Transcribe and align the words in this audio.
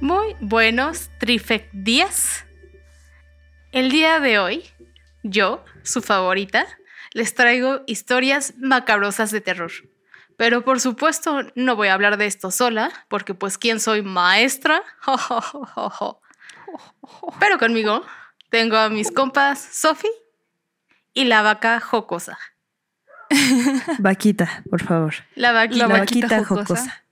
Muy 0.00 0.36
buenos 0.40 1.10
Trifect 1.18 1.72
días. 1.72 2.44
El 3.72 3.90
día 3.90 4.20
de 4.20 4.38
hoy, 4.38 4.64
yo, 5.22 5.64
su 5.82 6.02
favorita, 6.02 6.66
les 7.12 7.34
traigo 7.34 7.82
historias 7.86 8.54
macabrosas 8.58 9.30
de 9.30 9.40
terror. 9.40 9.72
Pero 10.40 10.64
por 10.64 10.80
supuesto 10.80 11.42
no 11.54 11.76
voy 11.76 11.88
a 11.88 11.92
hablar 11.92 12.16
de 12.16 12.24
esto 12.24 12.50
sola, 12.50 12.90
porque 13.08 13.34
pues 13.34 13.58
quién 13.58 13.78
soy 13.78 14.00
maestra. 14.00 14.82
Pero 17.38 17.58
conmigo 17.58 18.02
tengo 18.48 18.78
a 18.78 18.88
mis 18.88 19.10
compas 19.10 19.58
Sofi 19.60 20.08
y 21.12 21.24
la 21.24 21.42
vaca 21.42 21.78
jocosa. 21.78 22.38
Vaquita, 23.98 24.62
por 24.70 24.82
favor. 24.82 25.12
La 25.34 25.52
vaquita, 25.52 25.86
La 25.86 25.98
vaquita 25.98 26.42
jocosa. 26.42 27.04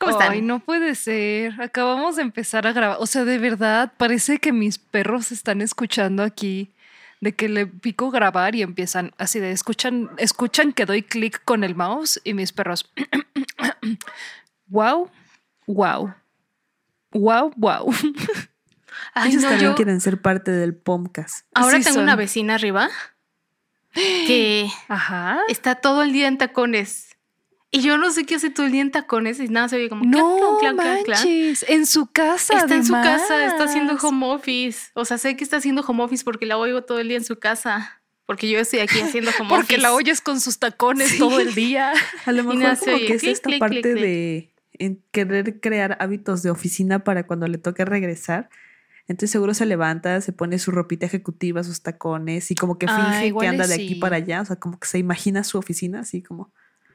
¿Cómo 0.00 0.10
están? 0.10 0.32
Ay, 0.32 0.42
no 0.42 0.58
puede 0.58 0.96
ser. 0.96 1.62
Acabamos 1.62 2.16
de 2.16 2.22
empezar 2.22 2.66
a 2.66 2.72
grabar. 2.72 2.96
O 2.98 3.06
sea, 3.06 3.24
de 3.24 3.38
verdad, 3.38 3.92
parece 3.96 4.38
que 4.38 4.50
mis 4.50 4.78
perros 4.78 5.30
están 5.30 5.60
escuchando 5.60 6.24
aquí. 6.24 6.72
De 7.20 7.34
que 7.34 7.48
le 7.48 7.66
pico 7.66 8.10
grabar 8.10 8.54
y 8.54 8.62
empiezan 8.62 9.12
así 9.18 9.40
de 9.40 9.50
escuchan, 9.50 10.10
escuchan 10.18 10.72
que 10.72 10.86
doy 10.86 11.02
clic 11.02 11.42
con 11.44 11.64
el 11.64 11.74
mouse 11.74 12.20
y 12.24 12.34
mis 12.34 12.52
perros. 12.52 12.90
wow, 14.66 15.10
wow. 15.66 16.14
Wow, 17.12 17.52
wow. 17.56 17.92
Ay, 19.14 19.30
Ellos 19.30 19.42
no, 19.42 19.48
también 19.48 19.70
yo 19.70 19.76
quieren 19.76 20.00
ser 20.00 20.20
parte 20.20 20.50
del 20.50 20.74
podcast. 20.76 21.46
ahora 21.54 21.78
Sí 21.78 21.84
tengo 21.84 21.94
son. 21.94 22.02
una 22.04 22.16
vecina 22.16 22.54
arriba 22.54 22.88
que 23.94 24.68
Ajá. 24.88 25.40
está 25.48 25.76
todo 25.76 26.02
el 26.02 26.12
día 26.12 26.28
en 26.28 26.38
tacones. 26.38 27.07
Y 27.70 27.80
yo 27.82 27.98
no 27.98 28.10
sé 28.10 28.24
qué 28.24 28.36
hace 28.36 28.48
todo 28.48 28.64
el 28.64 28.72
día 28.72 28.80
en 28.80 28.90
tacones 28.90 29.38
y 29.40 29.48
nada 29.48 29.68
se 29.68 29.76
oye 29.76 29.90
como 29.90 30.04
No 30.04 30.56
clan, 30.58 30.74
clan, 30.76 30.86
clan, 30.94 31.04
clan. 31.04 31.18
manches, 31.18 31.66
en 31.68 31.84
su 31.86 32.06
casa. 32.06 32.58
Está 32.58 32.74
en 32.76 32.84
su 32.84 32.94
casa, 32.94 33.44
está 33.46 33.64
haciendo 33.64 33.94
home 34.00 34.26
office. 34.26 34.90
O 34.94 35.04
sea, 35.04 35.18
sé 35.18 35.36
que 35.36 35.44
está 35.44 35.58
haciendo 35.58 35.82
home 35.82 36.02
office 36.02 36.24
porque 36.24 36.46
la 36.46 36.56
oigo 36.56 36.82
todo 36.84 36.98
el 36.98 37.08
día 37.08 37.18
en 37.18 37.24
su 37.24 37.38
casa. 37.38 38.00
Porque 38.24 38.48
yo 38.48 38.58
estoy 38.58 38.80
aquí 38.80 39.00
haciendo 39.00 39.30
home 39.38 39.48
Porque 39.50 39.74
office. 39.74 39.80
la 39.82 39.92
oyes 39.92 40.20
con 40.22 40.40
sus 40.40 40.58
tacones 40.58 41.18
todo 41.18 41.40
el 41.40 41.54
día. 41.54 41.92
A 42.24 42.32
lo 42.32 42.42
mejor 42.44 42.56
nada 42.56 42.76
como 42.76 42.96
oye. 42.96 43.06
que 43.06 43.14
es 43.14 43.20
Clic, 43.20 43.32
esta 43.34 43.48
clic, 43.50 43.58
parte 43.60 43.80
clic, 43.82 43.94
de 43.94 44.54
en 44.80 45.02
querer 45.10 45.60
crear 45.60 45.96
hábitos 46.00 46.42
de 46.42 46.50
oficina 46.50 47.04
para 47.04 47.26
cuando 47.26 47.48
le 47.48 47.58
toque 47.58 47.84
regresar. 47.84 48.48
Entonces 49.08 49.30
seguro 49.30 49.52
se 49.52 49.66
levanta, 49.66 50.20
se 50.22 50.32
pone 50.32 50.58
su 50.58 50.70
ropita 50.70 51.04
ejecutiva, 51.06 51.62
sus 51.64 51.82
tacones 51.82 52.50
y 52.50 52.54
como 52.54 52.78
que 52.78 52.86
Ah, 52.88 53.12
finge 53.20 53.34
que 53.38 53.46
anda 53.46 53.66
de 53.66 53.74
aquí 53.74 53.94
para 53.96 54.16
allá. 54.16 54.40
O 54.40 54.44
sea, 54.46 54.56
como 54.56 54.78
que 54.78 54.86
se 54.86 54.98
imagina 54.98 55.44
su 55.44 55.58
oficina 55.58 56.00
así 56.00 56.22
como... 56.22 56.50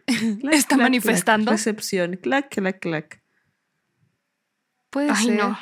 clac, 0.41 0.53
Está 0.53 0.75
clac, 0.75 0.81
manifestando. 0.81 1.45
clac, 1.51 1.57
recepción, 1.57 2.15
clac, 2.17 2.49
clac, 2.49 2.79
clac. 2.79 3.21
Puede 4.89 5.09
Ay, 5.11 5.25
ser. 5.25 5.35
no. 5.37 5.57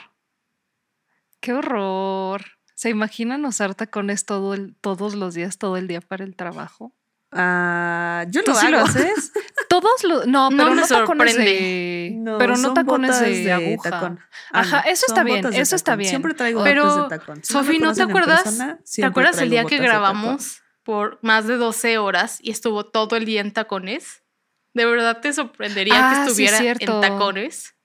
Qué 1.40 1.54
horror. 1.54 2.44
¿Se 2.76 2.90
imaginan 2.90 3.46
usar 3.46 3.76
tacones 3.76 4.26
todo 4.26 4.54
el- 4.54 4.76
todos 4.82 5.16
los 5.16 5.34
días, 5.34 5.58
todo 5.58 5.78
el 5.78 5.88
día 5.88 6.02
para 6.02 6.24
el 6.24 6.36
trabajo? 6.36 6.94
Ah, 7.34 8.26
yo 8.30 8.44
¿Tú 8.44 8.52
lo 8.52 8.58
sí 8.58 8.66
hago. 8.68 8.76
lo 8.78 8.84
haces? 8.84 9.32
Todos 9.70 10.04
lo. 10.04 10.26
No, 10.26 10.50
No 10.50 10.58
pero 10.58 10.70
me 10.76 10.82
no, 10.82 10.88
tacones 10.88 11.38
de. 11.38 12.14
No, 12.18 12.38
pero 12.38 12.58
no 12.58 12.62
son 12.62 12.74
tacones 12.74 13.12
botas 13.12 13.22
de, 13.30 13.52
aguja. 13.54 13.90
tacón. 13.90 14.20
Ajá, 14.52 14.82
eso 14.82 15.06
son 15.08 15.14
está 15.16 15.24
bien, 15.24 15.54
eso 15.54 15.76
está 15.78 15.96
bien. 15.96 16.10
Siempre 16.10 16.34
traigo 16.34 16.62
Pero, 16.62 16.84
botas 16.84 17.10
de 17.10 17.18
tacón. 17.20 17.44
Si 17.44 17.54
Sofi, 17.54 17.80
¿no 17.80 17.94
te 17.94 18.02
acuerdas? 18.02 18.44
persona, 18.44 18.80
¿Te 18.94 19.06
acuerdas 19.06 19.38
el 19.38 19.50
día 19.50 19.64
que 19.64 19.78
grabamos 19.78 20.62
por 20.84 21.20
más 21.22 21.48
de 21.48 21.56
12 21.56 21.98
horas 22.00 22.40
y 22.42 22.52
estuvo 22.52 22.86
todo 22.88 23.16
el 23.16 23.24
día 23.24 23.40
en 23.40 23.54
tacones? 23.54 24.21
¿De 24.74 24.86
verdad 24.86 25.20
te 25.22 25.34
sorprendería 25.34 25.94
Ah, 25.98 26.10
que 26.12 26.16
sí, 26.16 26.22
estuviera 26.30 26.58
cierto. 26.58 26.96
en 26.96 27.02
tacones? 27.02 27.76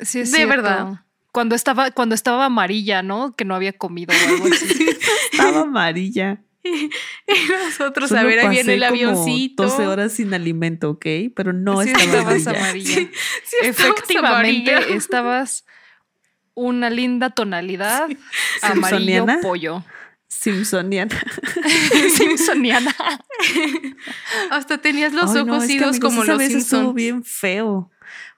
Sí, 0.00 0.20
es 0.20 0.30
De 0.30 0.36
cierto. 0.38 0.48
verdad. 0.50 0.86
Cuando 1.32 1.54
estaba, 1.54 1.90
cuando 1.90 2.14
estaba 2.14 2.46
amarilla, 2.46 3.02
¿no? 3.02 3.34
Que 3.36 3.44
no 3.44 3.54
había 3.54 3.72
comido 3.72 4.14
o 4.14 4.28
algo 4.28 4.46
así. 4.52 4.86
Estaba 5.32 5.60
amarilla. 5.60 6.42
Y 6.64 7.48
nosotros, 7.64 8.08
Solo 8.10 8.20
a 8.20 8.24
ver, 8.24 8.40
ahí 8.40 8.48
viene 8.50 8.74
el 8.74 8.82
avioncito. 8.82 9.62
12 9.62 9.86
horas 9.86 10.12
sin 10.12 10.34
alimento, 10.34 10.90
¿ok? 10.90 11.06
Pero 11.34 11.52
no 11.54 11.82
Sí 11.82 11.90
estaba 11.90 12.04
estabas 12.04 12.46
amarilla. 12.46 12.50
amarilla. 12.60 12.94
Sí, 12.94 13.10
sí 13.44 13.56
Efectivamente, 13.62 14.74
amarilla. 14.74 14.96
estabas 14.96 15.64
una 16.54 16.90
linda 16.90 17.30
tonalidad 17.30 18.02
amarillo 18.60 18.88
Simpsoniana. 18.88 19.38
pollo. 19.40 19.84
Simpsoniana. 20.28 21.14
Simpsoniana. 22.16 22.94
Hasta 24.50 24.78
tenías 24.78 25.12
los 25.12 25.34
Ay, 25.34 25.44
no, 25.44 25.52
ojos 25.54 25.64
es 25.64 25.70
que, 25.70 25.76
idos 25.76 26.00
como 26.00 26.22
esa 26.22 26.32
los 26.32 26.38
vez 26.38 26.54
estuvo 26.54 26.80
Simpsons. 26.80 26.94
bien 26.94 27.24
feo. 27.24 27.90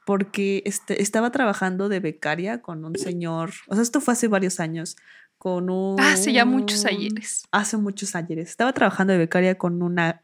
Porque 0.06 0.62
este, 0.64 1.02
estaba 1.02 1.30
trabajando 1.30 1.88
de 1.88 2.00
becaria 2.00 2.62
con 2.62 2.84
un 2.84 2.96
señor. 2.96 3.52
O 3.68 3.74
sea, 3.74 3.82
esto 3.82 4.00
fue 4.00 4.12
hace 4.12 4.28
varios 4.28 4.58
años. 4.60 4.96
Con 5.36 5.70
un. 5.70 6.00
Hace 6.00 6.32
ya 6.32 6.44
muchos 6.44 6.84
ayeres. 6.84 7.44
Hace 7.50 7.76
muchos 7.76 8.14
ayeres. 8.14 8.48
Estaba 8.50 8.72
trabajando 8.72 9.12
de 9.12 9.18
becaria 9.18 9.56
con 9.58 9.82
una. 9.82 10.22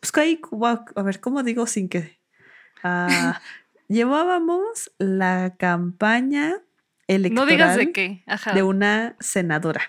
Pues 0.00 0.10
que 0.10 0.20
ahí, 0.20 0.40
a 0.96 1.02
ver, 1.02 1.20
¿cómo 1.20 1.42
digo 1.42 1.66
sin 1.66 1.88
que? 1.88 2.18
Ah, 2.82 3.40
llevábamos 3.88 4.90
la 4.98 5.54
campaña 5.58 6.56
electoral 7.06 7.46
No 7.46 7.50
digas 7.50 7.76
de 7.76 7.92
qué. 7.92 8.24
Ajá. 8.26 8.52
de 8.52 8.62
una 8.62 9.16
senadora. 9.20 9.82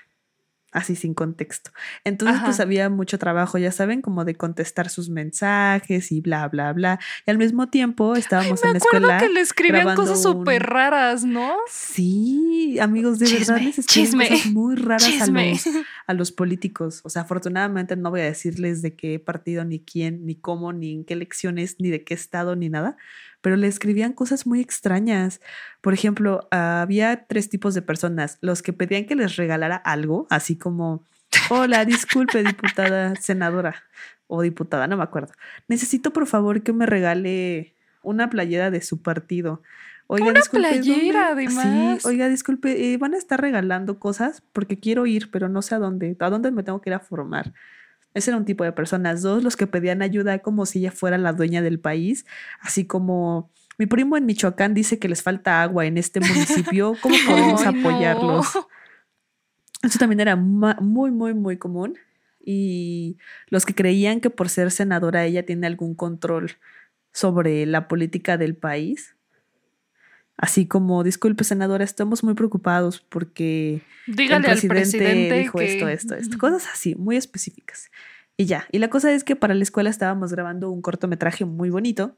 Así 0.74 0.96
sin 0.96 1.14
contexto. 1.14 1.70
Entonces, 2.04 2.38
Ajá. 2.38 2.46
pues 2.48 2.60
había 2.60 2.90
mucho 2.90 3.20
trabajo, 3.20 3.60
ya 3.60 3.72
saben, 3.72 4.02
como 4.02 4.26
de 4.26 4.34
contestar 4.34 4.90
sus 4.90 5.08
mensajes 5.10 6.12
y 6.12 6.20
bla, 6.20 6.48
bla, 6.48 6.74
bla. 6.74 7.00
Y 7.28 7.32
al 7.32 7.38
mismo 7.38 7.68
tiempo 7.70 8.16
estábamos 8.16 8.60
Me 8.64 8.70
en 8.70 8.74
la 8.74 8.78
escuela. 8.80 9.18
que 9.20 9.30
le 9.30 9.40
escribían 9.42 9.96
cosas 9.96 10.18
un- 10.26 10.34
súper 10.40 10.64
raras, 10.64 11.24
¿no? 11.26 11.56
Sí, 11.98 12.80
amigos, 12.80 13.20
de 13.20 13.32
verdad 13.32 13.62
les 13.62 13.78
escriben 13.80 14.20
cosas 14.30 14.46
muy 14.52 14.76
raras 14.76 15.04
a 15.22 15.28
los, 15.28 15.64
a 16.08 16.14
los 16.14 16.32
políticos. 16.32 17.02
O 17.04 17.10
sea, 17.10 17.22
afortunadamente 17.22 17.96
no 17.96 18.10
voy 18.10 18.22
a 18.22 18.26
decirles 18.26 18.82
de 18.82 18.96
qué 18.96 19.20
partido, 19.20 19.64
ni 19.64 19.80
quién, 19.80 20.26
ni 20.26 20.36
cómo, 20.36 20.74
ni 20.74 20.92
en 20.94 21.06
qué 21.06 21.14
elecciones, 21.14 21.76
ni 21.80 21.90
de 21.90 22.04
qué 22.04 22.16
estado, 22.16 22.56
ni 22.56 22.70
nada. 22.70 22.98
Pero 23.44 23.58
le 23.58 23.68
escribían 23.68 24.14
cosas 24.14 24.48
muy 24.48 24.60
extrañas. 24.62 25.40
Por 25.82 25.94
ejemplo, 25.94 26.48
había 26.50 27.26
tres 27.28 27.50
tipos 27.50 27.76
de 27.76 27.82
personas. 27.84 28.40
Los 28.42 28.64
que 28.64 28.74
pedían 28.74 29.06
que 29.06 29.16
les 29.16 29.36
regalara 29.36 29.76
algo, 29.76 30.26
así 30.32 30.58
como, 30.58 31.04
hola, 31.50 31.84
disculpe, 31.86 32.42
diputada, 32.44 33.16
senadora 33.18 33.76
o 34.28 34.42
diputada, 34.42 34.88
no 34.88 34.98
me 34.98 35.04
acuerdo. 35.04 35.34
Necesito, 35.68 36.12
por 36.14 36.26
favor, 36.26 36.64
que 36.64 36.74
me 36.74 36.86
regale 36.88 37.76
una 38.02 38.30
playera 38.30 38.72
de 38.72 38.82
su 38.82 39.02
partido. 39.02 39.62
Oiga, 40.08 40.28
Una 40.32 40.40
disculpe, 40.40 40.68
¿dónde- 40.80 40.84
playera, 40.94 41.28
además. 41.34 42.02
Sí, 42.02 42.08
oiga, 42.08 42.30
disculpe, 42.30 42.94
eh, 42.94 42.98
van 42.98 43.14
a 43.14 43.18
estar 43.18 43.40
regalando 43.42 44.00
cosas 44.00 44.42
porque 44.54 44.80
quiero 44.80 45.06
ir, 45.06 45.30
pero 45.32 45.50
no 45.50 45.62
sé 45.62 45.76
a 45.76 45.80
dónde. 45.80 46.16
¿A 46.20 46.30
dónde 46.30 46.50
me 46.52 46.64
tengo 46.64 46.82
que 46.82 46.90
ir 46.90 46.94
a 46.96 47.00
formar? 47.00 47.54
Ese 48.14 48.32
era 48.32 48.38
un 48.38 48.46
tipo 48.46 48.64
de 48.64 48.72
personas. 48.72 49.22
Dos, 49.22 49.44
los 49.44 49.56
que 49.56 49.68
pedían 49.68 50.02
ayuda 50.02 50.40
como 50.40 50.66
si 50.66 50.80
ella 50.80 50.92
fuera 50.92 51.18
la 51.18 51.34
dueña 51.34 51.62
del 51.62 51.80
país, 51.80 52.26
así 52.62 52.86
como 52.86 53.52
mi 53.78 53.86
primo 53.86 54.18
en 54.18 54.26
Michoacán 54.26 54.74
dice 54.74 55.00
que 55.00 55.10
les 55.10 55.24
falta 55.24 55.62
agua 55.62 55.86
en 55.86 55.98
este 55.98 56.20
municipio. 56.20 56.96
¿Cómo 57.02 57.16
podemos 57.28 57.64
no. 57.64 57.70
apoyarlos? 57.70 58.48
Eso 59.82 60.00
también 60.00 60.20
era 60.20 60.36
muy, 60.36 61.12
muy, 61.12 61.34
muy 61.34 61.58
común. 61.58 61.98
Y 62.46 63.18
los 63.48 63.66
que 63.66 63.74
creían 63.74 64.20
que 64.20 64.30
por 64.30 64.50
ser 64.50 64.70
senadora 64.72 65.26
ella 65.26 65.46
tiene 65.46 65.66
algún 65.66 65.96
control 65.96 66.52
sobre 67.12 67.66
la 67.66 67.88
política 67.88 68.38
del 68.38 68.56
país. 68.56 69.16
Así 70.38 70.68
como, 70.68 71.04
disculpe, 71.04 71.44
senadora, 71.44 71.84
estamos 71.84 72.24
muy 72.24 72.34
preocupados 72.34 73.02
porque 73.10 73.82
Dígale 74.08 74.48
el 74.48 74.54
al 74.54 74.68
presidente, 74.68 75.40
dijo 75.40 75.60
que... 75.60 75.74
esto, 75.74 75.88
esto, 75.88 76.16
esto. 76.16 76.38
Cosas 76.38 76.68
así, 76.72 76.96
muy 76.96 77.18
específicas. 77.18 77.92
Y 78.36 78.46
ya. 78.46 78.68
Y 78.72 78.80
la 78.80 78.90
cosa 78.90 79.12
es 79.12 79.24
que 79.24 79.36
para 79.36 79.54
la 79.54 79.64
escuela 79.64 79.90
estábamos 79.90 80.32
grabando 80.32 80.72
un 80.72 80.82
cortometraje 80.82 81.46
muy 81.46 81.70
bonito. 81.70 82.18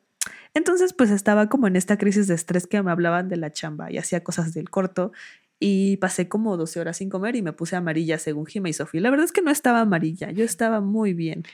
Entonces, 0.53 0.93
pues 0.93 1.11
estaba 1.11 1.49
como 1.49 1.67
en 1.67 1.75
esta 1.75 1.97
crisis 1.97 2.27
de 2.27 2.35
estrés 2.35 2.67
que 2.67 2.81
me 2.81 2.91
hablaban 2.91 3.27
de 3.27 3.35
la 3.35 3.51
chamba 3.51 3.91
y 3.91 3.97
hacía 3.97 4.23
cosas 4.23 4.53
del 4.53 4.69
corto. 4.69 5.11
Y 5.59 5.97
pasé 5.97 6.27
como 6.27 6.57
12 6.57 6.79
horas 6.79 6.97
sin 6.97 7.09
comer 7.09 7.35
y 7.35 7.41
me 7.41 7.53
puse 7.53 7.75
amarilla 7.75 8.17
según 8.17 8.45
Jimmy 8.45 8.69
y 8.69 8.73
Sofía. 8.73 9.01
La 9.01 9.09
verdad 9.09 9.25
es 9.25 9.31
que 9.31 9.41
no 9.41 9.51
estaba 9.51 9.81
amarilla, 9.81 10.31
yo 10.31 10.43
estaba 10.43 10.81
muy 10.81 11.13
bien. 11.13 11.43
Tú 11.43 11.49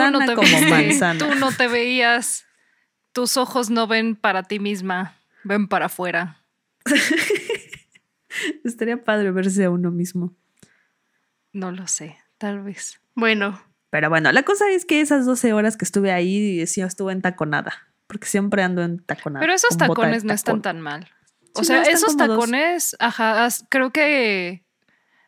Sana 0.00 0.18
no 0.18 0.26
te 0.26 0.34
como 0.34 0.60
manzana. 0.68 1.18
Tú 1.18 1.34
no 1.36 1.52
te 1.52 1.68
veías. 1.68 2.44
Tus 3.12 3.36
ojos 3.36 3.70
no 3.70 3.86
ven 3.86 4.14
para 4.14 4.42
ti 4.42 4.58
misma, 4.58 5.16
ven 5.46 5.68
para 5.68 5.86
afuera. 5.86 6.42
Estaría 8.64 9.02
padre 9.02 9.30
verse 9.30 9.64
a 9.64 9.70
uno 9.70 9.90
mismo. 9.90 10.34
No 11.52 11.72
lo 11.72 11.86
sé, 11.86 12.18
tal 12.38 12.62
vez. 12.62 13.00
Bueno, 13.14 13.62
Pero 13.90 14.10
bueno, 14.10 14.30
la 14.32 14.42
cosa 14.42 14.68
es 14.70 14.84
que 14.84 15.00
esas 15.00 15.24
12 15.24 15.52
horas 15.54 15.76
que 15.76 15.84
estuve 15.86 16.12
ahí, 16.12 16.66
sí, 16.66 16.82
estuve 16.82 17.12
entaconada. 17.12 17.72
porque 18.06 18.26
siempre 18.26 18.62
ando 18.62 18.82
en 18.82 18.98
taconada. 18.98 19.40
Pero 19.40 19.52
esos 19.54 19.76
tacones 19.78 20.22
no 20.24 20.32
están 20.34 20.60
tan 20.62 20.80
mal. 20.80 21.08
O 21.54 21.60
Sí, 21.60 21.66
sea, 21.66 21.80
no, 21.82 21.88
esos 21.88 22.16
tacones, 22.16 22.94
ajá, 23.00 23.46
as- 23.46 23.64
creo 23.70 23.90
que 23.90 24.62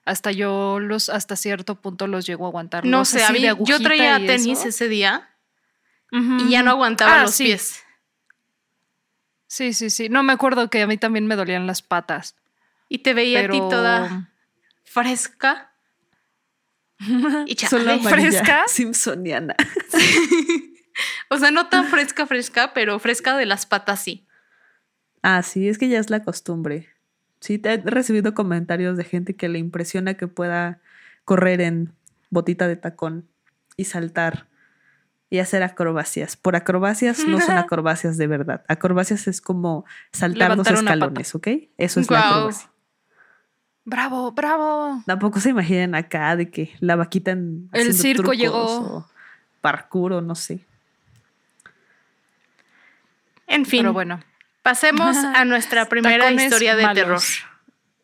hasta 0.05 0.31
yo 0.33 0.79
los, 0.81 1.09
hasta 1.09 1.35
cierto 1.37 1.81
punto 1.81 2.07
los 2.07 2.27
llego 2.27 2.45
a 2.45 2.49
aguantar. 2.49 2.85
No 2.85 3.05
sé, 3.07 3.25
a 3.25 3.31
mí 3.31 3.41
yo 3.65 3.81
traía 3.81 4.19
tenis 4.19 4.59
eso. 4.61 4.69
ese 4.69 4.89
día 4.89 5.29
y 6.13 6.51
ya 6.51 6.63
no 6.63 6.71
aguantaba 6.73 7.21
Ah, 7.21 7.23
los 7.23 7.35
sí. 7.35 7.45
pies. 7.45 7.83
Sí, 9.49 9.73
sí, 9.73 9.91
sí. 9.91 10.09
No 10.09 10.23
me 10.23 10.35
acuerdo 10.35 10.71
que 10.71 10.83
a 10.83 10.87
mí 10.87 10.99
también 10.99 11.27
me 11.27 11.35
dolían 11.35 11.67
las 11.67 11.83
patas. 11.83 12.37
Y 12.89 12.99
te 12.99 13.15
veía 13.15 13.41
Pero... 13.41 13.55
a 13.55 13.57
ti 13.57 13.61
toda 13.69 14.31
fresca. 14.85 15.73
y 17.47 17.57
Solo 17.57 17.99
¿Fresca? 18.01 18.65
Simpsoniana. 18.69 19.57
O 21.31 21.39
sea, 21.39 21.51
no 21.51 21.69
tan 21.69 21.87
fresca, 21.87 22.27
fresca, 22.27 22.73
pero 22.75 22.99
fresca 22.99 23.37
de 23.37 23.47
las 23.47 23.67
patas 23.67 24.03
sí. 24.03 24.27
Ah, 25.23 25.43
sí, 25.43 25.69
es 25.69 25.79
que 25.79 25.89
ya 25.89 25.99
es 25.99 26.11
la 26.11 26.25
costumbre. 26.25 26.89
Sí, 27.41 27.59
te 27.59 27.73
he 27.73 27.77
recibido 27.79 28.35
comentarios 28.35 28.97
de 28.97 29.05
gente 29.05 29.35
que 29.35 29.49
le 29.49 29.59
impresiona 29.59 30.15
que 30.15 30.27
pueda 30.27 30.81
correr 31.25 31.61
en 31.61 31.93
botita 32.31 32.67
de 32.67 32.77
tacón 32.77 33.29
y 33.77 33.85
saltar 33.85 34.48
y 35.31 35.39
hacer 35.41 35.63
acrobacias. 35.63 36.37
Por 36.37 36.57
acrobacias 36.57 37.25
no 37.27 37.41
son 37.41 37.57
acrobacias 37.59 38.17
de 38.17 38.27
verdad. 38.27 38.65
Acrobacias 38.69 39.27
es 39.29 39.41
como 39.41 39.85
saltar 40.13 40.51
Levantar 40.51 40.75
pata. 40.75 40.81
escalones, 40.85 41.35
¿ok? 41.35 41.49
Eso 41.77 42.01
es 42.01 42.11
la 42.11 42.21
Guau. 42.21 42.33
acrobacia. 42.35 42.71
Bravo, 43.85 44.33
bravo. 44.33 45.03
Tampoco 45.07 45.41
se 45.41 45.51
imaginen 45.51 45.95
acá 45.95 46.37
de 46.37 46.51
que 46.51 46.73
la 46.81 46.97
vaquita 46.97 47.31
en 47.31 47.69
El 47.73 47.95
circo 47.95 48.23
trucos 48.23 48.37
llegó. 48.39 48.65
o 48.97 49.11
parkour 49.63 50.13
o 50.15 50.21
no 50.21 50.35
sé. 50.35 50.61
En 53.47 53.65
fin, 53.65 53.81
Pero 53.83 53.93
bueno. 53.95 54.21
pasemos 54.63 55.17
a 55.35 55.45
nuestra 55.45 55.87
primera 55.87 56.25
Tacones 56.25 56.45
historia 56.45 56.77
de 56.77 56.83
malos. 56.83 56.97
terror. 57.03 57.21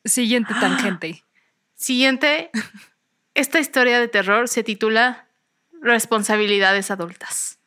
Siguiente 0.05 0.55
tangente. 0.61 1.23
Siguiente, 1.75 2.50
esta 3.35 3.59
historia 3.61 4.00
de 4.00 4.09
terror 4.09 4.49
se 4.49 4.62
titula 4.62 5.27
Responsabilidades 5.85 6.91
adultas. 6.91 7.59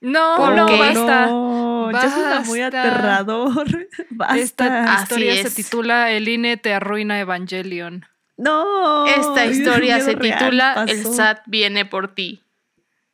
No, 0.00 0.34
¿Por 0.36 0.54
no, 0.54 0.66
qué? 0.66 0.78
basta. 0.78 1.26
No, 1.26 1.90
ya 1.90 2.10
suena 2.10 2.40
muy 2.40 2.60
Basta. 2.60 2.80
aterrador. 2.82 3.88
Basta. 4.10 4.36
Esta 4.36 4.94
Así 4.94 5.02
historia 5.04 5.32
se 5.32 5.48
es. 5.48 5.54
titula 5.54 6.10
El 6.12 6.28
INE 6.28 6.58
te 6.58 6.74
arruina 6.74 7.18
Evangelion. 7.18 8.04
No. 8.36 9.06
Esta 9.06 9.46
historia 9.46 10.00
se 10.00 10.14
real 10.16 10.38
titula 10.38 10.84
El. 10.86 11.06
SAT 11.06 11.40
viene 11.46 11.86
por 11.86 12.14
ti. 12.14 12.42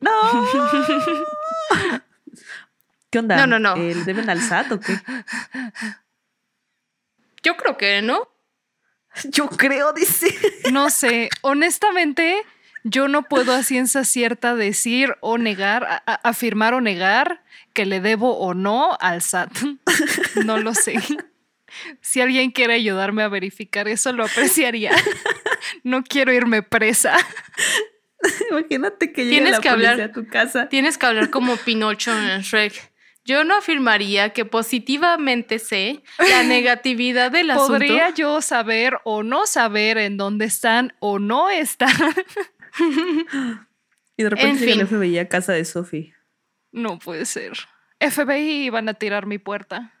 No. 0.01 0.11
¿Qué 3.09 3.19
onda? 3.19 3.37
No, 3.37 3.47
no, 3.47 3.59
no. 3.59 3.75
¿Eh, 3.81 3.95
¿Le 3.95 4.03
deben 4.03 4.29
al 4.29 4.41
SAT 4.41 4.71
o 4.73 4.79
qué? 4.81 4.99
Yo 7.43 7.55
creo 7.55 7.77
que 7.77 8.01
no. 8.01 8.27
Yo 9.29 9.47
creo, 9.47 9.93
dice. 9.93 10.33
No 10.71 10.89
sé, 10.89 11.29
honestamente, 11.41 12.41
yo 12.83 13.07
no 13.07 13.23
puedo 13.23 13.53
a 13.53 13.63
ciencia 13.63 14.03
cierta 14.03 14.55
decir 14.55 15.15
o 15.21 15.37
negar, 15.37 15.83
a- 15.83 16.03
a- 16.05 16.29
afirmar 16.29 16.73
o 16.73 16.81
negar 16.81 17.43
que 17.73 17.85
le 17.85 18.01
debo 18.01 18.37
o 18.39 18.53
no 18.53 18.97
al 18.99 19.21
SAT. 19.21 19.51
No 20.45 20.57
lo 20.57 20.73
sé. 20.73 20.95
Si 22.01 22.19
alguien 22.21 22.51
quiere 22.51 22.73
ayudarme 22.73 23.23
a 23.23 23.27
verificar 23.29 23.87
eso, 23.87 24.11
lo 24.11 24.25
apreciaría. 24.25 24.91
No 25.83 26.03
quiero 26.03 26.33
irme 26.33 26.63
presa. 26.63 27.15
Imagínate 28.51 29.11
que 29.13 29.23
llegue 29.25 29.35
Tienes 29.37 29.51
la 29.53 29.59
que 29.61 29.69
policía 29.69 29.91
hablar. 29.91 30.09
a 30.09 30.11
tu 30.11 30.27
casa. 30.27 30.69
Tienes 30.69 30.97
que 30.97 31.05
hablar 31.05 31.29
como 31.29 31.55
Pinocho 31.57 32.11
en 32.11 32.41
Shrek. 32.41 32.91
Yo 33.23 33.43
no 33.43 33.55
afirmaría 33.55 34.31
que 34.33 34.45
positivamente 34.45 35.59
sé 35.59 36.01
la 36.17 36.43
negatividad 36.43 37.31
del 37.31 37.51
asunto. 37.51 37.73
¿Podría 37.73 38.09
yo 38.09 38.41
saber 38.41 38.97
o 39.03 39.23
no 39.23 39.45
saber 39.47 39.97
en 39.97 40.17
dónde 40.17 40.45
están 40.45 40.93
o 40.99 41.19
no 41.19 41.49
están? 41.49 41.91
Y 44.17 44.23
de 44.23 44.29
repente 44.29 44.63
En 44.63 44.69
llega 44.69 44.81
el. 44.81 44.87
FBI 44.87 45.17
a 45.19 45.29
casa 45.29 45.53
de 45.53 45.65
Sophie. 45.65 46.13
No 46.71 46.99
puede 46.99 47.25
ser. 47.25 47.53
FBI 47.99 48.69
van 48.69 48.87
a 48.89 48.93
tirar 48.93 49.25
mi 49.25 49.37
puerta. 49.39 49.93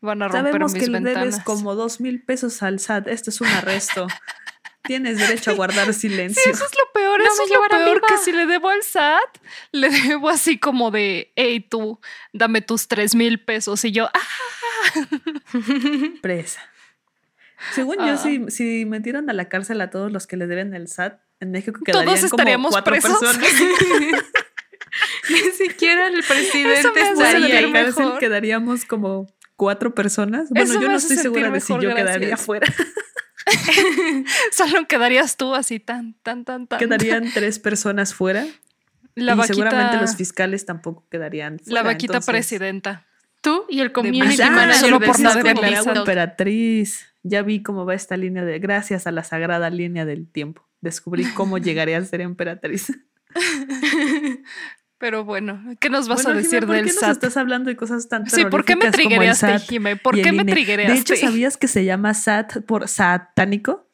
Van 0.00 0.22
a 0.22 0.28
romper 0.28 0.52
Sabemos 0.52 0.72
mis 0.74 0.84
que 0.84 0.90
le 0.90 1.00
debes 1.00 1.40
como 1.40 1.74
dos 1.74 2.00
mil 2.00 2.22
pesos 2.22 2.62
al 2.62 2.78
SAT. 2.78 3.08
Este 3.08 3.30
es 3.30 3.40
un 3.40 3.48
arresto. 3.48 4.06
Tienes 4.84 5.18
derecho 5.18 5.50
a 5.50 5.54
guardar 5.54 5.92
silencio. 5.94 6.40
Sí, 6.44 6.50
eso 6.50 6.64
es 6.64 6.70
lo 6.72 6.92
peor, 6.92 7.18
No 7.18 7.24
eso 7.26 7.42
es 7.42 7.50
lo 7.50 7.62
peor 7.68 8.02
que 8.06 8.18
si 8.18 8.30
le 8.30 8.46
debo 8.46 8.68
al 8.68 8.82
SAT, 8.84 9.38
le 9.72 9.90
debo 9.90 10.28
así 10.28 10.58
como 10.60 10.92
de, 10.92 11.32
hey 11.34 11.58
tú, 11.68 11.98
dame 12.32 12.60
tus 12.60 12.86
tres 12.86 13.16
mil 13.16 13.40
pesos 13.42 13.84
y 13.84 13.90
yo, 13.90 14.08
ah, 14.14 14.20
Presa. 16.22 16.60
Según 17.72 17.96
Ah. 18.00 18.06
yo, 18.08 18.16
si, 18.16 18.48
si 18.50 18.84
metieran 18.84 19.28
a 19.28 19.32
la 19.32 19.48
cárcel 19.48 19.80
a 19.80 19.90
todos 19.90 20.12
los 20.12 20.26
que 20.28 20.36
le 20.36 20.46
deben 20.46 20.72
el 20.74 20.86
SAT, 20.86 21.20
en 21.40 21.50
México 21.50 21.80
quedarían 21.84 22.16
todos 22.16 22.30
como 22.30 22.68
cuatro 22.70 22.92
presos. 22.92 23.18
personas. 23.20 23.52
Ni 25.30 25.38
siquiera 25.52 26.06
el 26.08 26.22
presidente 26.22 27.00
estaría 27.00 27.72
cárcel 27.72 28.12
quedaríamos 28.18 28.84
como 28.84 29.26
cuatro 29.56 29.94
personas. 29.94 30.48
Bueno, 30.50 30.70
Eso 30.70 30.80
yo 30.80 30.88
no 30.88 30.96
estoy 30.96 31.16
segura 31.16 31.50
de 31.50 31.60
si 31.60 31.72
yo 31.74 31.80
quedaría 31.94 32.28
gracias. 32.28 32.40
fuera. 32.46 32.66
Solo 34.52 34.86
quedarías 34.88 35.36
tú 35.36 35.54
así 35.54 35.78
tan, 35.80 36.14
tan, 36.22 36.44
tan, 36.44 36.66
tan. 36.66 36.78
Quedarían 36.78 37.30
tres 37.32 37.58
personas 37.58 38.14
fuera. 38.14 38.46
la 39.14 39.32
y 39.32 39.36
vaquita, 39.36 39.54
seguramente 39.54 39.96
los 39.98 40.16
fiscales 40.16 40.66
tampoco 40.66 41.04
quedarían 41.10 41.58
fuera. 41.58 41.74
la 41.74 41.82
vaquita 41.82 42.14
entonces- 42.14 42.32
presidenta. 42.32 43.06
Tú 43.42 43.64
y 43.68 43.80
el 43.80 43.92
community 43.92 44.42
Ah, 44.42 44.50
manager 44.50 44.80
solo 44.80 44.98
por 45.00 45.20
no 45.20 45.32
TikTok. 45.32 45.96
emperatriz. 45.98 47.06
Ya 47.22 47.42
vi 47.42 47.62
cómo 47.62 47.84
va 47.84 47.94
esta 47.94 48.16
línea 48.16 48.44
de 48.44 48.58
gracias 48.58 49.06
a 49.06 49.12
la 49.12 49.22
sagrada 49.22 49.70
línea 49.70 50.04
del 50.04 50.26
tiempo. 50.28 50.65
Descubrí 50.80 51.24
cómo 51.34 51.58
llegaré 51.58 51.96
a 51.96 52.04
ser 52.04 52.20
emperatriz. 52.20 52.92
Pero 54.98 55.24
bueno, 55.24 55.62
¿qué 55.78 55.90
nos 55.90 56.08
vas 56.08 56.22
Bueno, 56.22 56.38
a 56.38 56.42
decir 56.42 56.60
Jimé, 56.60 56.66
¿por 56.66 56.76
del 56.76 56.86
qué 56.86 56.92
nos 56.94 57.10
estás 57.10 57.36
hablando 57.36 57.68
de 57.68 57.76
cosas 57.76 58.08
tan 58.08 58.28
Sí, 58.30 58.46
¿por 58.46 58.64
qué 58.64 58.76
me 58.76 58.90
triguereaste, 58.90 59.58
Jime? 59.58 59.96
¿Por 59.96 60.14
qué 60.14 60.32
me 60.32 60.44
triguereaste? 60.44 60.94
De 60.94 61.00
hecho, 61.00 61.16
¿sabías 61.16 61.58
que 61.58 61.68
se 61.68 61.84
llama 61.84 62.14
SAT 62.14 62.62
por 62.64 62.88
satánico? 62.88 63.86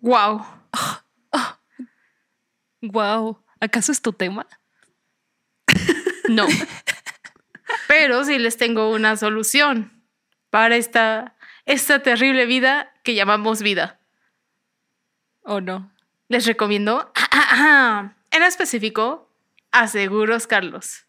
Wow. 0.00 0.42
Wow, 2.80 3.42
¿acaso 3.60 3.92
es 3.92 4.02
tu 4.02 4.12
tema? 4.12 4.46
No. 6.28 6.46
Pero 7.88 8.24
sí 8.24 8.38
les 8.38 8.56
tengo 8.56 8.90
una 8.92 9.16
solución 9.16 10.02
para 10.50 10.76
esta, 10.76 11.36
esta 11.66 12.02
terrible 12.02 12.46
vida 12.46 12.92
que 13.02 13.14
llamamos 13.14 13.62
vida. 13.62 14.00
¿O 15.44 15.60
no? 15.60 15.92
Les 16.28 16.46
recomiendo, 16.46 17.12
en 18.30 18.42
específico, 18.42 19.30
Aseguros 19.70 20.46
Carlos. 20.46 21.04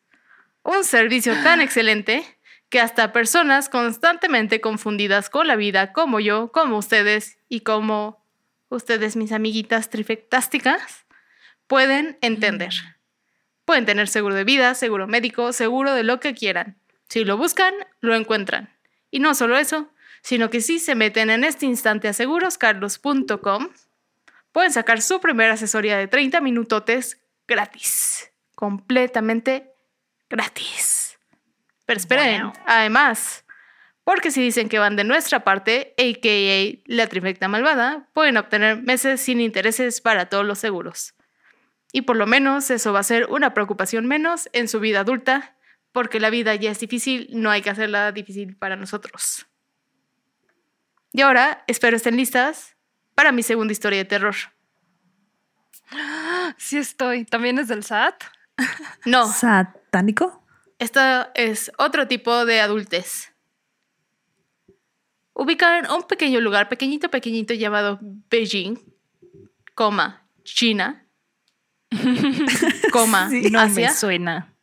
Un 0.61 0.83
servicio 0.83 1.33
tan 1.41 1.61
excelente 1.61 2.37
que 2.69 2.81
hasta 2.81 3.13
personas 3.13 3.69
constantemente 3.69 4.59
confundidas 4.59 5.29
con 5.29 5.47
la 5.47 5.55
vida, 5.55 5.93
como 5.93 6.19
yo, 6.19 6.51
como 6.51 6.77
ustedes 6.77 7.37
y 7.47 7.61
como 7.61 8.25
ustedes, 8.67 9.15
mis 9.15 9.31
amiguitas 9.31 9.89
trifectásticas, 9.89 11.05
pueden 11.67 12.17
entender. 12.21 12.73
Pueden 13.63 13.85
tener 13.85 14.09
seguro 14.09 14.35
de 14.35 14.43
vida, 14.43 14.75
seguro 14.75 15.07
médico, 15.07 15.53
seguro 15.53 15.93
de 15.93 16.03
lo 16.03 16.19
que 16.19 16.33
quieran. 16.33 16.77
Si 17.07 17.23
lo 17.23 17.37
buscan, 17.37 17.73
lo 18.01 18.15
encuentran. 18.15 18.69
Y 19.11 19.19
no 19.19 19.33
solo 19.33 19.57
eso, 19.57 19.89
sino 20.21 20.49
que 20.49 20.59
si 20.59 20.79
se 20.79 20.95
meten 20.95 21.29
en 21.29 21.43
este 21.43 21.65
instante 21.65 22.07
a 22.07 22.13
seguroscarlos.com, 22.13 23.69
pueden 24.55 24.71
sacar 24.71 25.01
su 25.01 25.19
primera 25.19 25.55
asesoría 25.55 25.97
de 25.97 26.07
30 26.07 26.39
minutotes 26.39 27.21
gratis. 27.45 28.31
Completamente 28.55 29.73
gratis. 30.29 31.19
Pero 31.85 31.97
esperen, 31.97 32.43
Wow. 32.43 32.53
además, 32.65 33.43
porque 34.05 34.31
si 34.31 34.41
dicen 34.41 34.69
que 34.69 34.79
van 34.79 34.95
de 34.95 35.03
nuestra 35.03 35.43
parte, 35.43 35.93
a.k.a. 35.97 36.81
la 36.85 37.07
trifecta 37.07 37.49
malvada, 37.49 38.07
pueden 38.13 38.37
obtener 38.37 38.81
meses 38.81 39.19
sin 39.19 39.41
intereses 39.41 39.99
para 39.99 40.29
todos 40.29 40.45
los 40.45 40.57
seguros. 40.57 41.15
Y 41.91 42.03
por 42.03 42.15
lo 42.15 42.25
menos 42.25 42.71
eso 42.71 42.93
va 42.93 43.01
a 43.01 43.03
ser 43.03 43.25
una 43.25 43.53
preocupación 43.53 44.05
menos 44.05 44.47
en 44.53 44.69
su 44.69 44.79
vida 44.79 45.01
adulta, 45.01 45.57
porque 45.91 46.21
la 46.21 46.29
vida 46.29 46.55
ya 46.55 46.71
es 46.71 46.79
difícil, 46.79 47.27
no 47.33 47.51
hay 47.51 47.61
que 47.61 47.71
hacerla 47.71 48.13
difícil 48.13 48.55
para 48.55 48.77
nosotros. 48.77 49.47
Y 51.11 51.23
ahora, 51.23 51.65
espero 51.67 51.97
estén 51.97 52.15
listas 52.15 52.74
para 53.15 53.31
mi 53.31 53.41
segunda 53.43 53.71
historia 53.71 53.99
de 53.99 54.05
terror. 54.05 54.35
Sí 56.57 56.77
estoy. 56.77 57.25
¿También 57.25 57.57
es 57.59 57.67
del 57.67 57.83
SAT? 57.83 58.23
No, 59.05 59.27
¿Satánico? 59.31 60.41
esta 60.79 61.31
es 61.35 61.71
otro 61.77 62.07
tipo 62.07 62.45
de 62.45 62.59
adultez. 62.61 63.33
Ubican 65.33 65.89
un 65.91 66.03
pequeño 66.03 66.39
lugar, 66.39 66.69
pequeñito, 66.69 67.09
pequeñito, 67.09 67.53
llamado 67.53 67.99
Beijing, 68.01 68.77
coma, 69.73 70.25
China, 70.43 71.05
coma, 72.91 73.29
No 73.51 73.59
Asia. 73.59 73.89
me 73.89 73.93
suena. 73.93 74.53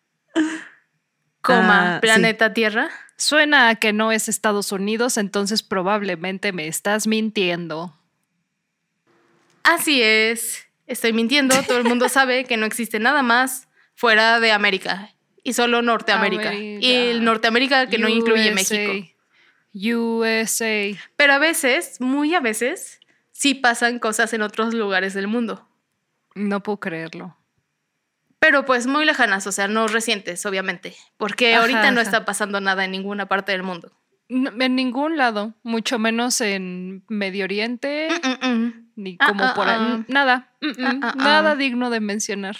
coma, 1.42 1.92
Ah, 1.92 1.94
sí. 1.96 2.00
planeta 2.00 2.54
Tierra. 2.54 2.88
Suena 3.16 3.68
a 3.68 3.74
que 3.76 3.92
no 3.92 4.12
es 4.12 4.28
Estados 4.28 4.72
Unidos, 4.72 5.18
entonces 5.18 5.62
probablemente 5.62 6.52
me 6.52 6.66
estás 6.68 7.06
mintiendo. 7.06 7.94
Así 9.64 10.02
es. 10.02 10.66
Estoy 10.86 11.12
mintiendo. 11.12 11.60
Todo 11.62 11.78
el 11.78 11.84
mundo 11.84 12.08
sabe 12.08 12.44
que 12.44 12.56
no 12.56 12.66
existe 12.66 12.98
nada 12.98 13.22
más 13.22 13.68
fuera 13.94 14.40
de 14.40 14.52
América 14.52 15.10
y 15.42 15.52
solo 15.52 15.82
Norteamérica. 15.82 16.50
América. 16.50 16.86
Y 16.86 16.92
el 16.92 17.24
Norteamérica 17.24 17.86
que 17.88 17.98
no 17.98 18.08
incluye. 18.08 18.52
México. 18.52 19.08
USA. 19.74 20.98
Pero 21.16 21.32
a 21.32 21.38
veces, 21.38 22.00
muy 22.00 22.34
a 22.34 22.40
veces, 22.40 23.00
sí 23.32 23.54
pasan 23.54 23.98
cosas 23.98 24.32
en 24.34 24.42
otros 24.42 24.74
lugares 24.74 25.14
del 25.14 25.28
mundo. 25.28 25.68
No 26.34 26.62
puedo 26.62 26.78
creerlo. 26.80 27.36
Pero 28.38 28.64
pues 28.64 28.86
muy 28.86 29.04
lejanas, 29.04 29.46
o 29.46 29.52
sea, 29.52 29.68
no 29.68 29.86
recientes, 29.86 30.44
obviamente. 30.46 30.96
Porque 31.16 31.54
Ajá, 31.54 31.62
ahorita 31.62 31.90
no 31.92 32.00
está 32.00 32.24
pasando 32.24 32.60
nada 32.60 32.84
en 32.84 32.90
ninguna 32.90 33.26
parte 33.26 33.52
del 33.52 33.62
mundo. 33.62 33.92
No, 34.28 34.50
en 34.60 34.74
ningún 34.74 35.16
lado, 35.16 35.54
mucho 35.62 35.98
menos 35.98 36.40
en 36.40 37.04
Medio 37.08 37.44
Oriente, 37.44 38.08
Mm, 38.10 38.28
mm, 38.28 38.50
mm. 38.50 38.81
Ni 38.96 39.16
Ah, 39.20 39.28
como 39.28 39.44
ah, 39.44 39.54
por 39.54 39.68
ahí. 39.68 39.76
ah. 39.80 40.04
Nada, 40.08 40.52
mm, 40.60 40.66
mm, 40.66 41.00
Ah, 41.02 41.12
ah, 41.12 41.14
nada 41.16 41.50
ah. 41.52 41.56
digno 41.56 41.90
de 41.90 42.00
mencionar. 42.00 42.56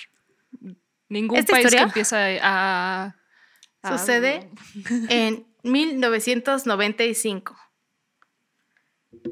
Ningún 1.09 1.39
¿Esta 1.39 1.53
país 1.53 1.65
historia? 1.67 1.81
que 1.81 1.85
empieza 1.89 2.19
a, 2.43 3.15
a- 3.83 3.89
Sucede 3.99 4.49
en 5.09 5.47
1995. 5.63 7.57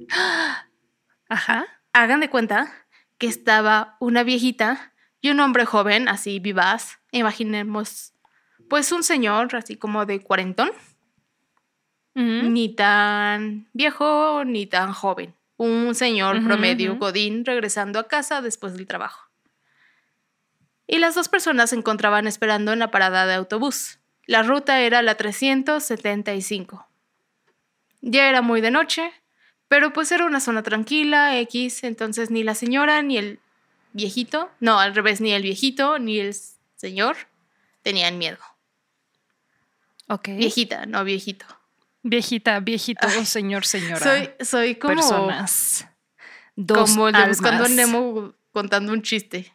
Ajá. 1.28 1.66
Hagan 1.92 2.20
de 2.20 2.30
cuenta 2.30 2.72
que 3.18 3.26
estaba 3.26 3.96
una 4.00 4.22
viejita 4.22 4.92
y 5.20 5.30
un 5.30 5.40
hombre 5.40 5.64
joven, 5.66 6.08
así 6.08 6.38
vivaz. 6.40 6.98
Imaginemos, 7.12 8.14
pues 8.68 8.92
un 8.92 9.02
señor 9.02 9.54
así 9.56 9.76
como 9.76 10.06
de 10.06 10.20
cuarentón, 10.22 10.70
ni 12.14 12.74
tan 12.74 13.68
viejo 13.72 14.44
ni 14.44 14.66
tan 14.66 14.92
joven. 14.92 15.34
Un 15.62 15.94
señor 15.94 16.42
promedio 16.42 16.96
godín 16.96 17.44
regresando 17.44 17.98
a 17.98 18.08
casa 18.08 18.40
después 18.40 18.72
del 18.72 18.86
trabajo. 18.86 19.28
Y 20.86 20.96
las 20.96 21.14
dos 21.14 21.28
personas 21.28 21.68
se 21.68 21.76
encontraban 21.76 22.26
esperando 22.26 22.72
en 22.72 22.78
la 22.78 22.90
parada 22.90 23.26
de 23.26 23.34
autobús. 23.34 23.98
La 24.24 24.42
ruta 24.42 24.80
era 24.80 25.02
la 25.02 25.16
375. 25.16 26.88
Ya 28.00 28.30
era 28.30 28.40
muy 28.40 28.62
de 28.62 28.70
noche, 28.70 29.12
pero 29.68 29.92
pues 29.92 30.10
era 30.12 30.24
una 30.24 30.40
zona 30.40 30.62
tranquila, 30.62 31.38
X, 31.40 31.84
entonces 31.84 32.30
ni 32.30 32.42
la 32.42 32.54
señora 32.54 33.02
ni 33.02 33.18
el 33.18 33.38
viejito, 33.92 34.50
no, 34.60 34.80
al 34.80 34.94
revés, 34.94 35.20
ni 35.20 35.32
el 35.32 35.42
viejito 35.42 35.98
ni 35.98 36.20
el 36.20 36.34
señor 36.76 37.18
tenían 37.82 38.16
miedo. 38.16 38.38
Ok. 40.08 40.28
Viejita, 40.28 40.86
no 40.86 41.04
viejito. 41.04 41.44
Viejita, 42.02 42.60
viejito, 42.60 43.06
Ay, 43.08 43.26
señor, 43.26 43.66
señora. 43.66 44.00
Soy, 44.00 44.30
soy 44.40 44.74
como, 44.76 44.94
personas. 44.94 45.86
Dos 46.56 46.90
como 46.90 47.08
el 47.08 47.14
de 47.14 47.26
Buscando 47.28 47.64
a. 47.64 47.68
Nemo 47.68 48.34
contando 48.52 48.92
un 48.92 49.02
chiste. 49.02 49.54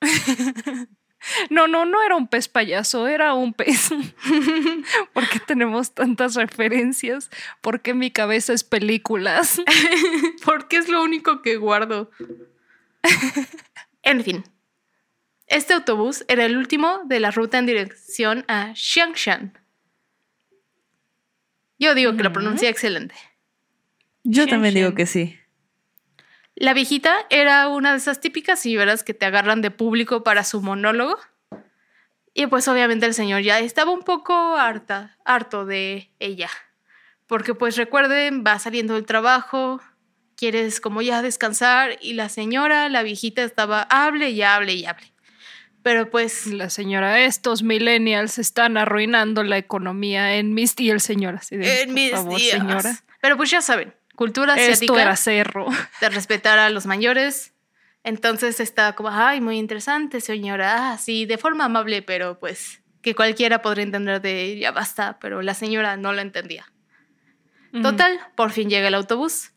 No, 1.50 1.66
no, 1.66 1.84
no 1.84 2.02
era 2.02 2.16
un 2.16 2.28
pez 2.28 2.48
payaso, 2.48 3.06
era 3.06 3.34
un 3.34 3.54
pez. 3.54 3.90
¿Por 5.12 5.28
qué 5.28 5.40
tenemos 5.40 5.94
tantas 5.94 6.34
referencias? 6.34 7.30
¿Por 7.60 7.80
qué 7.80 7.94
mi 7.94 8.10
cabeza 8.10 8.52
es 8.52 8.64
películas? 8.64 9.60
Porque 10.44 10.76
es 10.76 10.88
lo 10.88 11.02
único 11.02 11.42
que 11.42 11.56
guardo. 11.56 12.10
en 14.02 14.22
fin. 14.22 14.44
Este 15.46 15.74
autobús 15.74 16.24
era 16.28 16.44
el 16.44 16.56
último 16.56 17.00
de 17.04 17.20
la 17.20 17.30
ruta 17.30 17.58
en 17.58 17.66
dirección 17.66 18.44
a 18.48 18.74
Xiangshan. 18.74 19.58
Yo 21.84 21.94
digo 21.94 22.16
que 22.16 22.22
lo 22.22 22.30
Ujú. 22.30 22.40
pronuncia 22.40 22.70
excelente. 22.70 23.14
Yo 24.22 24.46
también 24.46 24.74
digo 24.74 24.94
que 24.94 25.04
sí. 25.04 25.38
La 26.56 26.72
viejita 26.72 27.14
era 27.28 27.68
una 27.68 27.90
de 27.90 27.98
esas 27.98 28.20
típicas 28.20 28.60
señoras 28.60 29.04
que 29.04 29.12
te 29.12 29.26
agarran 29.26 29.60
de 29.60 29.70
público 29.70 30.22
para 30.22 30.44
su 30.44 30.62
monólogo. 30.62 31.18
Y 32.32 32.46
pues 32.46 32.66
obviamente 32.68 33.06
el 33.06 33.14
señor 33.14 33.42
ya 33.42 33.58
estaba 33.60 33.90
un 33.90 34.02
poco 34.02 34.56
harta, 34.56 35.18
harto 35.24 35.66
de 35.66 36.10
ella. 36.18 36.48
Porque 37.26 37.54
pues 37.54 37.76
recuerden, 37.76 38.44
va 38.46 38.58
saliendo 38.58 38.94
del 38.94 39.04
trabajo, 39.04 39.80
quieres 40.36 40.80
como 40.80 41.02
ya 41.02 41.22
descansar 41.22 41.98
y 42.00 42.14
la 42.14 42.28
señora, 42.28 42.88
la 42.88 43.02
viejita 43.02 43.42
estaba 43.42 43.82
hable 43.82 44.30
y 44.30 44.42
hable 44.42 44.74
y 44.74 44.86
hable. 44.86 45.13
Pero 45.84 46.10
pues 46.10 46.46
La 46.46 46.70
señora, 46.70 47.20
estos 47.20 47.62
millennials 47.62 48.38
están 48.38 48.78
arruinando 48.78 49.42
la 49.42 49.58
economía 49.58 50.36
en 50.36 50.54
mis... 50.54 50.74
Y 50.80 50.88
el 50.88 51.02
señor 51.02 51.34
así 51.34 51.58
de, 51.58 51.82
en 51.82 51.92
mis 51.92 52.10
favor, 52.10 52.38
días. 52.38 52.58
señora. 52.58 52.96
Pero 53.20 53.36
pues 53.36 53.50
ya 53.50 53.60
saben, 53.60 53.94
cultura 54.16 54.54
Esto 54.54 54.72
asiática. 54.72 55.02
era 55.02 55.16
cerro. 55.16 55.66
de 56.00 56.08
respetar 56.08 56.58
a 56.58 56.70
los 56.70 56.86
mayores. 56.86 57.52
Entonces 58.02 58.60
está 58.60 58.94
como, 58.94 59.10
ay, 59.10 59.42
muy 59.42 59.58
interesante, 59.58 60.22
señora. 60.22 60.92
Ah, 60.92 60.98
sí, 60.98 61.26
de 61.26 61.36
forma 61.36 61.66
amable, 61.66 62.00
pero 62.00 62.38
pues 62.40 62.80
que 63.02 63.14
cualquiera 63.14 63.60
podría 63.60 63.84
entender 63.84 64.22
de 64.22 64.58
ya 64.58 64.72
basta, 64.72 65.18
pero 65.20 65.42
la 65.42 65.52
señora 65.52 65.98
no 65.98 66.14
lo 66.14 66.22
entendía. 66.22 66.64
Total, 67.82 68.18
por 68.36 68.52
fin 68.52 68.70
llega 68.70 68.88
el 68.88 68.94
autobús. 68.94 69.52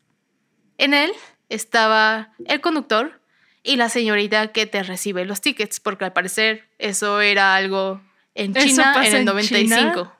En 0.76 0.92
él 0.92 1.10
estaba 1.48 2.34
el 2.44 2.60
conductor 2.60 3.22
y 3.62 3.76
la 3.76 3.88
señorita 3.88 4.48
que 4.52 4.66
te 4.66 4.82
recibe 4.82 5.24
los 5.24 5.40
tickets, 5.40 5.80
porque 5.80 6.04
al 6.04 6.12
parecer 6.12 6.68
eso 6.78 7.20
era 7.20 7.54
algo 7.54 8.00
en 8.34 8.56
¿Eso 8.56 8.66
China 8.66 8.94
en 9.04 9.14
el 9.14 9.14
en 9.16 9.24
95. 9.24 9.92
China? 9.92 10.14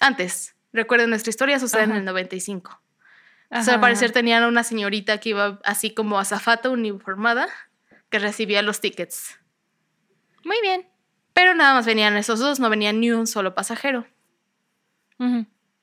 Antes, 0.00 0.54
recuerden, 0.72 1.10
nuestra 1.10 1.30
historia 1.30 1.58
sucede 1.58 1.84
en 1.84 1.92
el 1.92 2.04
95. 2.04 2.70
Ujú. 2.70 3.60
O 3.60 3.64
sea, 3.64 3.74
al 3.74 3.80
parecer 3.80 4.12
tenían 4.12 4.44
una 4.44 4.62
señorita 4.62 5.18
que 5.18 5.30
iba 5.30 5.60
así 5.64 5.92
como 5.92 6.18
azafata 6.18 6.70
uniformada 6.70 7.48
que 8.08 8.18
recibía 8.18 8.62
los 8.62 8.80
tickets. 8.80 9.38
Muy 10.44 10.56
bien. 10.62 10.88
Pero 11.32 11.54
nada 11.54 11.74
más 11.74 11.86
venían 11.86 12.16
esos 12.16 12.38
dos, 12.38 12.60
no 12.60 12.70
venía 12.70 12.92
ni 12.92 13.10
un 13.10 13.26
solo 13.26 13.54
pasajero. 13.54 14.06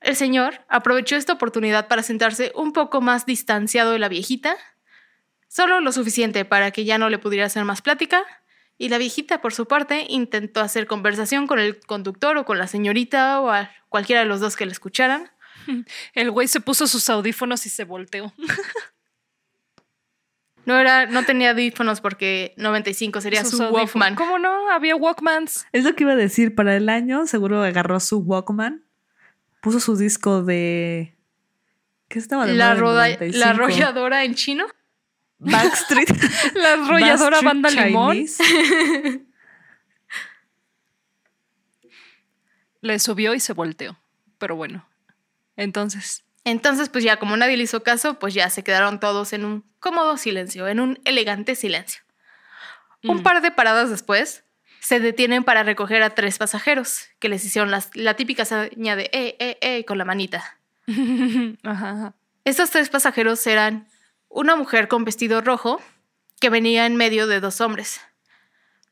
El 0.01 0.15
señor 0.15 0.65
aprovechó 0.67 1.15
esta 1.15 1.33
oportunidad 1.33 1.87
para 1.87 2.03
sentarse 2.03 2.51
un 2.55 2.73
poco 2.73 3.01
más 3.01 3.25
distanciado 3.25 3.91
de 3.91 3.99
la 3.99 4.09
viejita, 4.09 4.55
solo 5.57 5.81
lo 5.81 5.91
suficiente 5.91 6.45
para 6.45 6.69
que 6.71 6.85
ya 6.85 6.97
no 6.97 7.09
le 7.09 7.17
pudiera 7.17 7.45
hacer 7.47 7.63
más 7.65 7.81
plática, 7.81 8.23
y 8.77 8.89
la 8.89 8.97
viejita, 8.99 9.41
por 9.41 9.53
su 9.55 9.65
parte, 9.67 10.05
intentó 10.07 10.61
hacer 10.61 10.85
conversación 10.85 11.47
con 11.47 11.57
el 11.59 11.79
conductor 11.79 12.37
o 12.37 12.45
con 12.45 12.59
la 12.59 12.67
señorita 12.67 13.41
o 13.41 13.49
a 13.49 13.71
cualquiera 13.89 14.21
de 14.21 14.27
los 14.27 14.39
dos 14.39 14.55
que 14.55 14.65
le 14.67 14.71
escucharan, 14.71 15.31
El 16.13 16.29
güey 16.31 16.47
se 16.47 16.61
puso 16.61 16.85
sus 16.87 17.09
audífonos 17.09 17.65
y 17.65 17.69
se 17.69 17.83
volteó. 17.83 18.33
No 20.65 20.77
era, 20.77 21.05
no 21.05 21.23
tenía 21.23 21.51
audífonos 21.51 22.01
porque 22.01 22.53
95 22.57 23.21
sería 23.21 23.41
Sus 23.45 23.51
su 23.51 23.63
audífonos. 23.63 23.83
Walkman. 23.95 24.15
¿Cómo 24.15 24.37
no? 24.37 24.69
Había 24.69 24.97
Walkmans. 24.97 25.65
Es 25.71 25.85
lo 25.85 25.95
que 25.95 26.03
iba 26.03 26.11
a 26.11 26.17
decir. 26.17 26.55
Para 26.55 26.75
el 26.75 26.89
año, 26.89 27.25
seguro 27.25 27.63
agarró 27.63 28.01
su 28.01 28.17
Walkman, 28.19 28.83
puso 29.61 29.79
su 29.79 29.95
disco 29.95 30.43
de. 30.43 31.15
¿Qué 32.09 32.19
estaba 32.19 32.45
de 32.45 32.53
La, 32.53 32.65
moda 32.65 32.73
en 32.75 32.79
roda- 32.81 33.07
95? 33.13 33.37
la 33.39 33.49
arrolladora 33.51 34.23
en 34.25 34.35
chino. 34.35 34.65
Backstreet. 35.39 36.09
La 36.55 36.73
arrolladora 36.73 37.41
banda 37.41 37.69
limón. 37.69 38.25
Le 42.81 42.99
subió 42.99 43.33
y 43.33 43.39
se 43.39 43.53
volteó. 43.53 43.97
Pero 44.37 44.55
bueno. 44.55 44.87
Entonces. 45.55 46.23
Entonces, 46.43 46.89
pues 46.89 47.03
ya 47.03 47.17
como 47.17 47.35
nadie 47.35 47.57
le 47.57 47.63
hizo 47.63 47.83
caso, 47.83 48.19
pues 48.19 48.33
ya 48.33 48.49
se 48.49 48.63
quedaron 48.63 48.99
todos 48.99 49.33
en 49.33 49.43
un 49.45 49.65
cómodo 49.79 50.17
silencio, 50.17 50.67
en 50.67 50.79
un 50.79 50.99
elegante 51.03 51.55
silencio. 51.55 52.01
Un 53.03 53.17
Mm. 53.17 53.23
par 53.23 53.41
de 53.41 53.51
paradas 53.51 53.89
después, 53.89 54.43
se 54.79 54.99
detienen 54.99 55.43
para 55.43 55.63
recoger 55.63 56.01
a 56.03 56.11
tres 56.11 56.37
pasajeros, 56.37 57.07
que 57.19 57.27
les 57.29 57.43
hicieron 57.43 57.69
las- 57.71 57.89
la 57.95 58.15
típica 58.15 58.45
seña 58.45 58.95
de 58.95 59.09
eh, 59.11 59.35
eh, 59.39 59.57
eh 59.61 59.85
con 59.85 59.97
la 59.97 60.05
manita. 60.05 60.57
Ajá, 61.63 61.89
ajá. 61.91 62.13
Estos 62.45 62.69
tres 62.69 62.87
pasajeros 62.89 63.45
eran 63.45 63.87
una 64.29 64.55
mujer 64.55 64.87
con 64.87 65.05
vestido 65.05 65.41
rojo 65.41 65.81
que 66.39 66.49
venía 66.49 66.85
en 66.85 66.95
medio 66.95 67.27
de 67.27 67.39
dos 67.39 67.61
hombres. 67.61 68.01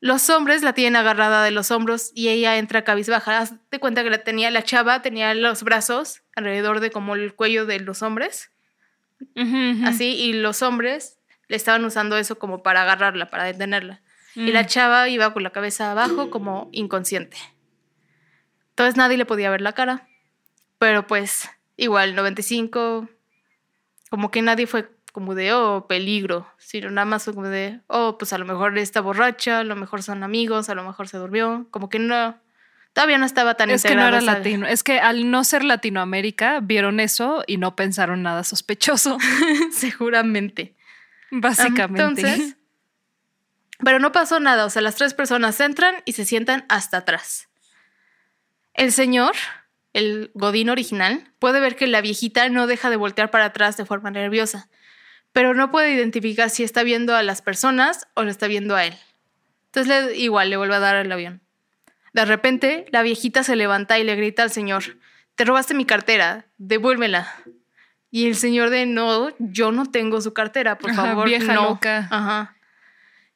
Los 0.00 0.28
hombres 0.30 0.62
la 0.62 0.72
tienen 0.74 0.96
agarrada 0.96 1.42
de 1.42 1.50
los 1.50 1.70
hombros 1.70 2.10
y 2.14 2.28
ella 2.28 2.58
entra 2.58 2.84
cabizbaja. 2.84 3.38
Haz 3.38 3.54
de 3.70 3.78
cuenta 3.80 4.02
que 4.04 4.10
la 4.10 4.18
tenía 4.24 4.50
la 4.50 4.62
chava, 4.62 5.00
tenía 5.02 5.32
los 5.34 5.62
brazos 5.62 6.22
alrededor 6.34 6.80
de 6.80 6.90
como 6.90 7.14
el 7.14 7.34
cuello 7.34 7.64
de 7.66 7.80
los 7.80 8.02
hombres, 8.02 8.50
así, 9.84 10.08
y 10.14 10.32
los 10.34 10.60
hombres 10.62 11.18
le 11.48 11.56
estaban 11.56 11.84
usando 11.84 12.18
eso 12.18 12.38
como 12.38 12.62
para 12.62 12.82
agarrarla, 12.82 13.30
para 13.30 13.44
detenerla. 13.44 14.02
Y 14.34 14.50
Mm. 14.50 14.52
la 14.52 14.66
chava 14.66 15.08
iba 15.08 15.32
con 15.32 15.42
la 15.42 15.50
cabeza 15.50 15.90
abajo 15.90 16.28
como 16.30 16.68
inconsciente. 16.72 17.38
Entonces 18.70 18.96
nadie 18.96 19.16
le 19.16 19.24
podía 19.24 19.48
ver 19.50 19.62
la 19.62 19.72
cara. 19.72 20.06
Pero 20.78 21.06
pues 21.06 21.48
igual 21.78 22.14
95, 22.14 23.08
como 24.10 24.30
que 24.30 24.42
nadie 24.42 24.66
fue 24.66 24.90
como 25.16 25.34
de, 25.34 25.54
oh, 25.54 25.86
peligro, 25.88 26.46
sino 26.58 26.90
nada 26.90 27.06
más 27.06 27.24
como 27.24 27.44
de, 27.44 27.80
oh, 27.86 28.18
pues 28.18 28.34
a 28.34 28.38
lo 28.38 28.44
mejor 28.44 28.76
está 28.76 29.00
borracha, 29.00 29.60
a 29.60 29.64
lo 29.64 29.74
mejor 29.74 30.02
son 30.02 30.22
amigos, 30.22 30.68
a 30.68 30.74
lo 30.74 30.84
mejor 30.84 31.08
se 31.08 31.16
durmió, 31.16 31.66
como 31.70 31.88
que 31.88 31.98
no, 31.98 32.36
Todavía 32.92 33.16
no 33.16 33.24
estaba 33.24 33.54
tan 33.54 33.70
Es 33.70 33.82
que 33.82 33.94
no 33.94 34.06
era 34.06 34.20
latino. 34.20 34.66
Es 34.66 34.82
que 34.82 35.00
al 35.00 35.30
no 35.30 35.42
ser 35.44 35.64
Latinoamérica, 35.64 36.60
vieron 36.60 37.00
eso 37.00 37.44
y 37.46 37.56
no 37.56 37.76
pensaron 37.76 38.22
nada 38.22 38.44
sospechoso, 38.44 39.16
Seguramente. 39.72 40.74
básicamente. 41.30 42.02
Entonces, 42.02 42.56
pero 43.82 43.98
no 43.98 44.12
pasó 44.12 44.38
nada, 44.38 44.66
o 44.66 44.70
sea, 44.70 44.82
las 44.82 44.96
tres 44.96 45.14
personas 45.14 45.58
entran 45.60 45.94
y 46.04 46.12
se 46.12 46.26
sientan 46.26 46.66
hasta 46.68 46.98
atrás. 46.98 47.48
El 48.74 48.92
señor, 48.92 49.32
el 49.94 50.30
Godín 50.34 50.68
original, 50.68 51.32
puede 51.38 51.58
ver 51.60 51.76
que 51.76 51.86
la 51.86 52.02
viejita 52.02 52.50
no 52.50 52.66
deja 52.66 52.90
de 52.90 52.96
voltear 52.96 53.30
para 53.30 53.46
atrás 53.46 53.78
de 53.78 53.86
forma 53.86 54.10
nerviosa, 54.10 54.68
pero 55.36 55.52
no 55.52 55.70
puede 55.70 55.92
identificar 55.92 56.48
si 56.48 56.64
está 56.64 56.82
viendo 56.82 57.14
a 57.14 57.22
las 57.22 57.42
personas 57.42 58.08
o 58.14 58.22
lo 58.22 58.30
está 58.30 58.46
viendo 58.46 58.74
a 58.74 58.86
él. 58.86 58.94
Entonces 59.66 59.86
le- 60.06 60.16
igual 60.16 60.48
le 60.48 60.56
vuelve 60.56 60.76
a 60.76 60.78
dar 60.78 60.96
el 60.96 61.12
avión. 61.12 61.42
De 62.14 62.24
repente, 62.24 62.86
la 62.90 63.02
viejita 63.02 63.42
se 63.42 63.54
levanta 63.54 63.98
y 63.98 64.04
le 64.04 64.16
grita 64.16 64.42
al 64.44 64.50
señor, 64.50 64.96
te 65.34 65.44
robaste 65.44 65.74
mi 65.74 65.84
cartera, 65.84 66.46
devuélvela. 66.56 67.30
Y 68.10 68.26
el 68.28 68.34
señor 68.36 68.70
de 68.70 68.86
no, 68.86 69.28
yo 69.38 69.72
no 69.72 69.84
tengo 69.84 70.22
su 70.22 70.32
cartera, 70.32 70.78
por 70.78 70.92
Ajá, 70.92 71.04
favor. 71.04 71.28
vieja 71.28 71.52
no". 71.52 71.64
loca. 71.64 72.08
Ajá. 72.10 72.56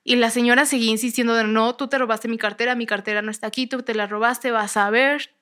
Y 0.02 0.16
la 0.16 0.30
señora 0.30 0.64
seguía 0.64 0.90
insistiendo 0.92 1.35
de 1.35 1.45
no, 1.45 1.76
tú 1.76 1.88
te 1.88 1.99
robaste 1.99 2.28
mi 2.28 2.38
cartera, 2.38 2.75
mi 2.76 2.87
cartera 2.87 3.21
no 3.21 3.30
está 3.30 3.49
aquí, 3.49 3.66
tú 3.66 3.83
te 3.83 3.95
la 3.95 4.07
robaste, 4.07 4.50
vas 4.52 4.78
a 4.78 4.88
ver. 4.88 5.35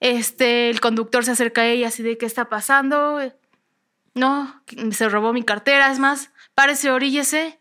Este, 0.00 0.70
el 0.70 0.80
conductor 0.80 1.26
se 1.26 1.32
acerca 1.32 1.60
a 1.60 1.66
ella 1.66 1.88
así 1.88 2.02
de 2.02 2.16
qué 2.16 2.24
está 2.24 2.48
pasando. 2.48 3.20
No, 4.14 4.62
se 4.92 5.08
robó 5.08 5.32
mi 5.32 5.42
cartera, 5.42 5.90
es 5.90 5.98
más, 5.98 6.30
párese, 6.54 6.90
oríllese. 6.90 7.58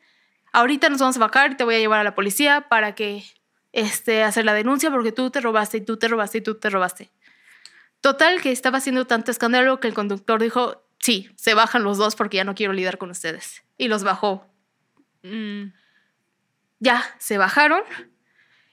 Ahorita 0.51 0.89
nos 0.89 0.99
vamos 0.99 1.17
a 1.17 1.19
bajar 1.19 1.51
y 1.51 1.55
te 1.55 1.63
voy 1.63 1.75
a 1.75 1.79
llevar 1.79 1.99
a 1.99 2.03
la 2.03 2.13
policía 2.13 2.67
para 2.69 2.93
que 2.93 3.23
este, 3.71 4.21
hacer 4.21 4.45
la 4.45 4.53
denuncia 4.53 4.91
porque 4.91 5.11
tú 5.11 5.31
te 5.31 5.41
robaste 5.41 5.77
y 5.77 5.81
tú 5.81 5.97
te 5.97 6.07
robaste 6.07 6.37
y 6.37 6.41
tú 6.41 6.55
te 6.55 6.69
robaste. 6.69 7.11
Total, 8.01 8.41
que 8.41 8.51
estaba 8.51 8.77
haciendo 8.77 9.07
tanto 9.07 9.31
escándalo 9.31 9.79
que 9.79 9.87
el 9.87 9.93
conductor 9.93 10.41
dijo, 10.41 10.85
sí, 10.99 11.31
se 11.35 11.53
bajan 11.53 11.83
los 11.83 11.97
dos 11.97 12.15
porque 12.15 12.37
ya 12.37 12.43
no 12.43 12.53
quiero 12.53 12.73
lidiar 12.73 12.97
con 12.97 13.09
ustedes. 13.09 13.63
Y 13.77 13.87
los 13.87 14.03
bajó. 14.03 14.45
Mm. 15.23 15.73
Ya, 16.79 17.03
se 17.17 17.37
bajaron. 17.37 17.81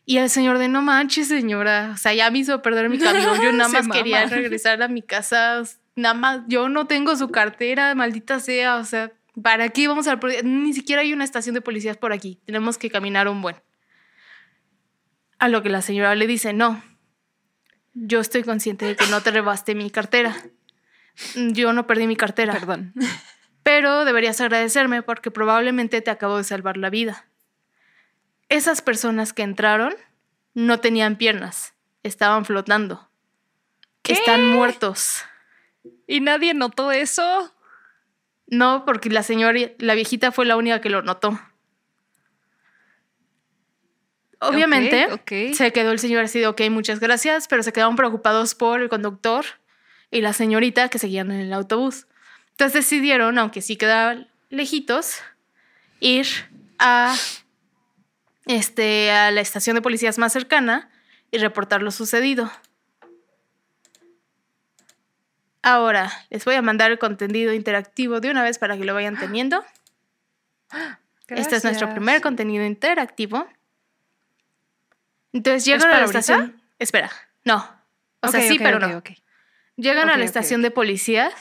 Y 0.05 0.19
el 0.19 0.29
señor 0.29 0.59
de 0.59 0.69
no 0.69 0.83
manches, 0.83 1.29
señora. 1.29 1.93
O 1.95 1.97
sea, 1.97 2.13
ya 2.13 2.31
me 2.31 2.39
hizo 2.39 2.61
perder 2.61 2.89
mi 2.91 2.99
camión. 2.99 3.41
Yo 3.41 3.53
nada 3.53 3.69
más 3.69 3.89
quería 3.89 4.27
regresar 4.27 4.83
a 4.83 4.89
mi 4.89 5.01
casa. 5.03 5.63
Nada 6.00 6.14
más, 6.14 6.40
yo 6.49 6.69
no 6.71 6.87
tengo 6.87 7.14
su 7.14 7.30
cartera, 7.30 7.95
maldita 7.95 8.40
sea. 8.40 8.76
O 8.76 8.85
sea, 8.85 9.12
¿para 9.42 9.69
qué 9.69 9.87
vamos 9.87 10.09
a 10.09 10.19
Ni 10.42 10.73
siquiera 10.73 11.02
hay 11.02 11.12
una 11.12 11.25
estación 11.25 11.54
de 11.54 11.61
policías 11.61 11.99
por 11.99 12.12
aquí. 12.12 12.40
Tenemos 12.47 12.78
que 12.78 12.90
caminar 12.90 13.28
un 13.28 13.42
buen. 13.42 13.57
A 15.38 15.49
lo 15.49 15.62
que 15.62 15.69
la 15.69 15.83
señora 15.83 16.14
le 16.14 16.26
dice, 16.26 16.54
no. 16.54 16.83
Yo 17.92 18.21
estoy 18.21 18.42
consciente 18.45 18.87
de 18.87 18.97
que 18.97 19.07
no 19.09 19.21
te 19.21 19.30
rebaste 19.30 19.75
mi 19.75 19.90
cartera. 19.90 20.35
Yo 21.35 21.75
no 21.75 21.87
perdí 21.87 22.07
mi 22.07 22.16
cartera 22.16 22.54
Perdón. 22.54 22.95
pero 23.62 24.07
deberías 24.07 24.40
agradecerme 24.40 25.02
porque 25.02 25.30
probablemente 25.30 26.00
te 26.00 26.11
acabo 26.11 26.38
de 26.38 26.45
salvar 26.45 26.78
la 26.78 26.88
vida. 26.88 27.26
Esas 28.49 28.80
personas 28.80 29.35
que 29.35 29.42
entraron 29.42 29.95
no 30.54 30.80
tenían 30.80 31.16
piernas, 31.16 31.75
estaban 32.02 32.47
flotando. 32.47 33.11
¿Qué? 34.02 34.14
Están 34.14 34.49
muertos. 34.49 35.25
¿Y 36.07 36.21
nadie 36.21 36.55
notó 36.55 36.93
eso? 36.93 37.55
No, 38.47 38.85
porque 38.85 39.11
la 39.11 39.23
señora, 39.23 39.59
la 39.79 39.95
viejita 39.95 40.33
fue 40.33 40.45
la 40.45 40.57
única 40.57 40.81
que 40.81 40.91
lo 40.91 41.03
notó. 41.03 41.39
Obviamente, 44.41 45.07
se 45.55 45.73
quedó 45.73 45.93
el 45.93 45.99
señor 45.99 46.25
así 46.25 46.41
de, 46.41 46.47
ok, 46.47 46.63
muchas 46.71 46.99
gracias, 46.99 47.47
pero 47.47 47.63
se 47.63 47.73
quedaron 47.73 47.95
preocupados 47.95 48.55
por 48.55 48.81
el 48.81 48.89
conductor 48.89 49.45
y 50.11 50.23
la 50.23 50.33
señorita 50.33 50.89
que 50.89 50.99
seguían 50.99 51.31
en 51.31 51.41
el 51.41 51.52
autobús. 51.52 52.07
Entonces 52.52 52.85
decidieron, 52.85 53.39
aunque 53.39 53.61
sí 53.61 53.76
quedaban 53.76 54.28
lejitos, 54.49 55.21
ir 56.00 56.26
a, 56.78 57.15
este, 58.47 59.11
a 59.13 59.31
la 59.31 59.43
estación 59.43 59.76
de 59.76 59.83
policías 59.83 60.19
más 60.19 60.33
cercana 60.33 60.91
y 61.31 61.39
reportar 61.39 61.83
lo 61.83 61.91
sucedido. 61.91 62.50
Ahora, 65.63 66.11
les 66.31 66.45
voy 66.45 66.55
a 66.55 66.63
mandar 66.63 66.91
el 66.91 66.99
contenido 66.99 67.53
interactivo 67.53 68.21
de 68.21 68.31
una 68.31 68.43
vez 68.43 68.59
para 68.59 68.77
que 68.77 68.85
lo 68.85 68.95
vayan 68.95 69.19
teniendo. 69.21 69.65
Este 71.29 71.57
es 71.57 71.65
nuestro 71.65 71.91
primer 71.91 72.21
contenido 72.21 72.65
interactivo. 72.65 73.47
Entonces 75.33 75.65
llegan 75.65 75.83
para 75.83 75.93
a 75.93 75.99
la 75.99 76.05
ahorita? 76.07 76.19
estación. 76.19 76.63
Espera, 76.79 77.11
no. 77.45 77.69
O 78.21 78.29
sea, 78.29 78.41
sí, 78.41 78.59
pero 78.59 78.79
no. 78.79 79.03
Llegan 79.77 80.11
a 80.11 80.17
la 80.17 80.25
estación 80.25 80.63
de 80.63 80.71
policías 80.71 81.33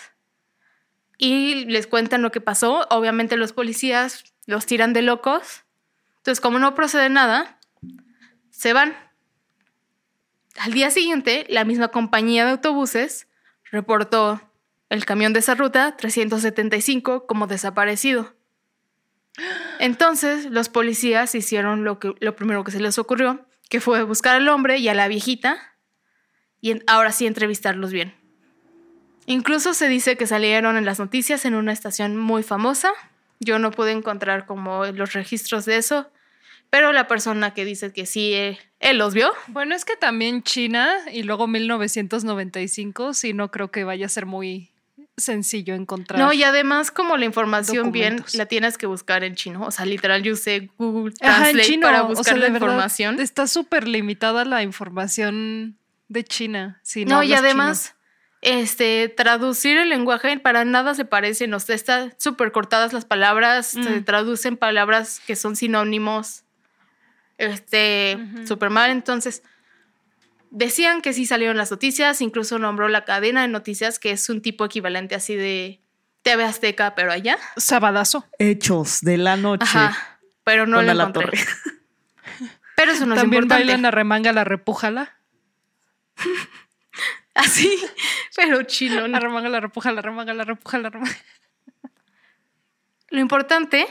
y 1.18 1.66
les 1.66 1.88
cuentan 1.88 2.22
lo 2.22 2.32
que 2.32 2.40
pasó. 2.40 2.88
Obviamente 2.90 3.36
los 3.36 3.54
policías 3.54 4.24
los 4.46 4.66
tiran 4.66 4.94
de 4.94 5.02
locos. 5.02 5.64
Entonces, 6.18 6.40
como 6.40 6.60
no 6.60 6.76
procede 6.76 7.10
nada, 7.10 7.58
se 8.52 8.74
van. 8.74 8.96
Al 10.58 10.74
día 10.74 10.92
siguiente, 10.92 11.46
la 11.50 11.64
misma 11.64 11.90
compañía 11.90 12.46
de 12.46 12.52
autobuses 12.52 13.29
reportó 13.72 14.42
el 14.90 15.06
camión 15.06 15.34
de 15.34 15.40
esa 15.40 15.56
ruta 15.56 15.96
375 15.98 17.28
como 17.28 17.48
desaparecido. 17.48 18.34
Entonces, 19.80 20.46
los 20.46 20.70
policías 20.70 21.34
hicieron 21.36 21.84
lo, 21.84 22.00
que, 22.00 22.14
lo 22.20 22.36
primero 22.36 22.64
que 22.64 22.72
se 22.72 22.80
les 22.80 22.98
ocurrió, 22.98 23.46
que 23.70 23.80
fue 23.80 24.04
buscar 24.04 24.36
al 24.36 24.50
hombre 24.50 24.78
y 24.78 24.90
a 24.90 24.94
la 24.94 25.08
viejita 25.08 25.58
y 26.62 26.82
ahora 26.88 27.12
sí 27.12 27.28
entrevistarlos 27.28 27.92
bien. 27.92 28.14
Incluso 29.26 29.74
se 29.74 29.88
dice 29.88 30.18
que 30.18 30.26
salieron 30.26 30.76
en 30.76 30.86
las 30.86 31.00
noticias 31.00 31.46
en 31.46 31.54
una 31.54 31.72
estación 31.72 32.18
muy 32.18 32.42
famosa. 32.42 32.92
Yo 33.40 33.60
no 33.60 33.72
pude 33.72 33.92
encontrar 33.92 34.46
como 34.46 34.86
los 34.88 35.14
registros 35.14 35.66
de 35.66 35.78
eso, 35.78 36.10
pero 36.70 36.92
la 36.94 37.08
persona 37.08 37.54
que 37.54 37.66
dice 37.66 37.92
que 37.94 38.06
sí, 38.06 38.34
eh, 38.34 38.60
él 38.80 38.98
los 38.98 39.14
vio. 39.14 39.32
Bueno, 39.48 39.76
es 39.76 39.86
que 39.86 39.96
también 39.96 40.44
China 40.44 40.90
y 41.12 41.24
luego 41.24 41.48
1995, 41.48 43.14
sí, 43.14 43.34
no 43.34 43.52
creo 43.52 43.72
que 43.72 43.84
vaya 43.84 44.06
a 44.06 44.10
ser 44.10 44.26
muy 44.26 44.72
sencillo 45.18 45.76
encontrar. 45.76 46.20
No, 46.20 46.32
y 46.32 46.44
además 46.44 46.92
como 46.92 47.18
la 47.18 47.26
información 47.26 47.92
bien 47.92 48.24
la 48.36 48.46
tienes 48.46 48.78
que 48.78 48.86
buscar 48.86 49.24
en 49.26 49.36
chino. 49.36 49.64
O 49.66 49.72
sea, 49.72 49.86
literal, 49.86 50.24
yo 50.24 50.34
usé 50.34 50.70
Google 50.78 51.14
Ajá, 51.22 51.50
en 51.50 51.56
Translate 51.56 51.68
chino, 51.68 51.88
para 51.88 52.04
o 52.04 52.08
buscar 52.08 52.26
sea, 52.26 52.38
la 52.38 52.48
información. 52.48 53.20
Está 53.20 53.48
súper 53.48 53.88
limitada 53.88 54.46
la 54.46 54.64
información 54.64 55.78
de 56.08 56.24
China. 56.24 56.80
Si 56.84 57.04
no, 57.04 57.18
No, 57.18 57.24
y 57.24 57.34
además, 57.34 57.96
este, 58.42 59.10
traducir 59.10 59.78
el 59.78 59.90
lenguaje 59.90 60.40
para 60.40 60.64
nada 60.64 60.96
se 60.96 61.04
parece, 61.04 61.48
no 61.48 61.60
sé, 61.60 61.74
está 61.74 62.12
súper 62.18 62.54
cortadas 62.54 62.94
las 62.94 63.04
palabras, 63.04 63.68
se 63.68 63.80
Mm. 63.82 64.06
traducen 64.06 64.56
palabras 64.56 65.20
que 65.28 65.36
son 65.36 65.58
sinónimos, 65.58 66.44
este, 67.40 68.18
Ujú. 68.22 68.46
súper 68.48 68.70
mal, 68.70 68.92
entonces, 68.92 69.42
decían 70.52 71.02
que 71.02 71.14
sí 71.14 71.26
salieron 71.26 71.58
las 71.58 71.72
noticias, 71.72 72.22
incluso 72.22 72.60
nombró 72.60 72.88
la 72.90 73.04
cadena 73.06 73.42
de 73.42 73.48
noticias, 73.48 73.98
que 73.98 74.12
es 74.12 74.30
un 74.30 74.42
tipo 74.42 74.66
equivalente 74.66 75.16
así 75.16 75.36
de 75.36 75.82
TV 76.22 76.44
Azteca, 76.44 76.94
pero 76.96 77.12
allá. 77.12 77.38
Sabadazo. 77.58 78.26
Hechos 78.38 79.02
de 79.02 79.18
la 79.18 79.36
noche. 79.38 79.64
ajá, 79.66 80.20
pero 80.44 80.68
no 80.68 80.82
lo 80.82 80.92
encontré. 80.92 81.24
Torre. 81.24 81.40
Pero 82.76 82.94
eso 82.94 83.06
no 83.06 83.14
es 83.14 83.20
También 83.20 83.44
importante. 83.44 83.66
bailan 83.66 83.82
la 83.82 83.92
remanga, 83.92 84.32
la 84.32 84.46
repújala. 84.46 85.18
Así, 87.34 87.78
pero 88.38 88.64
chino. 88.64 89.06
La 89.10 89.20
remanga, 89.20 89.50
la 89.50 89.60
repújala, 89.60 89.96
la 89.96 90.02
remanga, 90.02 90.34
la 90.34 90.46
repújala, 90.46 90.84
la 90.84 90.90
remanga. 90.92 91.18
Lo 93.10 93.20
importante 93.20 93.86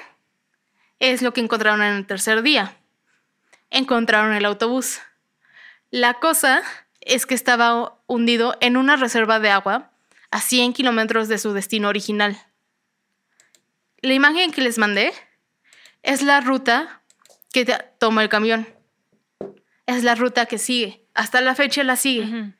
es 1.00 1.20
lo 1.20 1.34
que 1.34 1.42
encontraron 1.42 1.82
en 1.82 1.96
el 1.96 2.06
tercer 2.06 2.40
día. 2.40 2.77
Encontraron 3.70 4.32
el 4.32 4.44
autobús. 4.44 5.00
La 5.90 6.14
cosa 6.14 6.62
es 7.00 7.26
que 7.26 7.34
estaba 7.34 7.98
hundido 8.06 8.56
en 8.60 8.76
una 8.76 8.96
reserva 8.96 9.40
de 9.40 9.50
agua 9.50 9.90
a 10.30 10.40
100 10.40 10.72
kilómetros 10.72 11.28
de 11.28 11.38
su 11.38 11.52
destino 11.52 11.88
original. 11.88 12.38
La 14.00 14.14
imagen 14.14 14.52
que 14.52 14.60
les 14.60 14.78
mandé 14.78 15.12
es 16.02 16.22
la 16.22 16.40
ruta 16.40 17.02
que 17.52 17.64
toma 17.98 18.22
el 18.22 18.28
camión. 18.28 18.68
Es 19.86 20.04
la 20.04 20.14
ruta 20.14 20.46
que 20.46 20.58
sigue. 20.58 21.04
Hasta 21.14 21.40
la 21.40 21.54
fecha 21.54 21.82
la 21.82 21.96
sigue. 21.96 22.52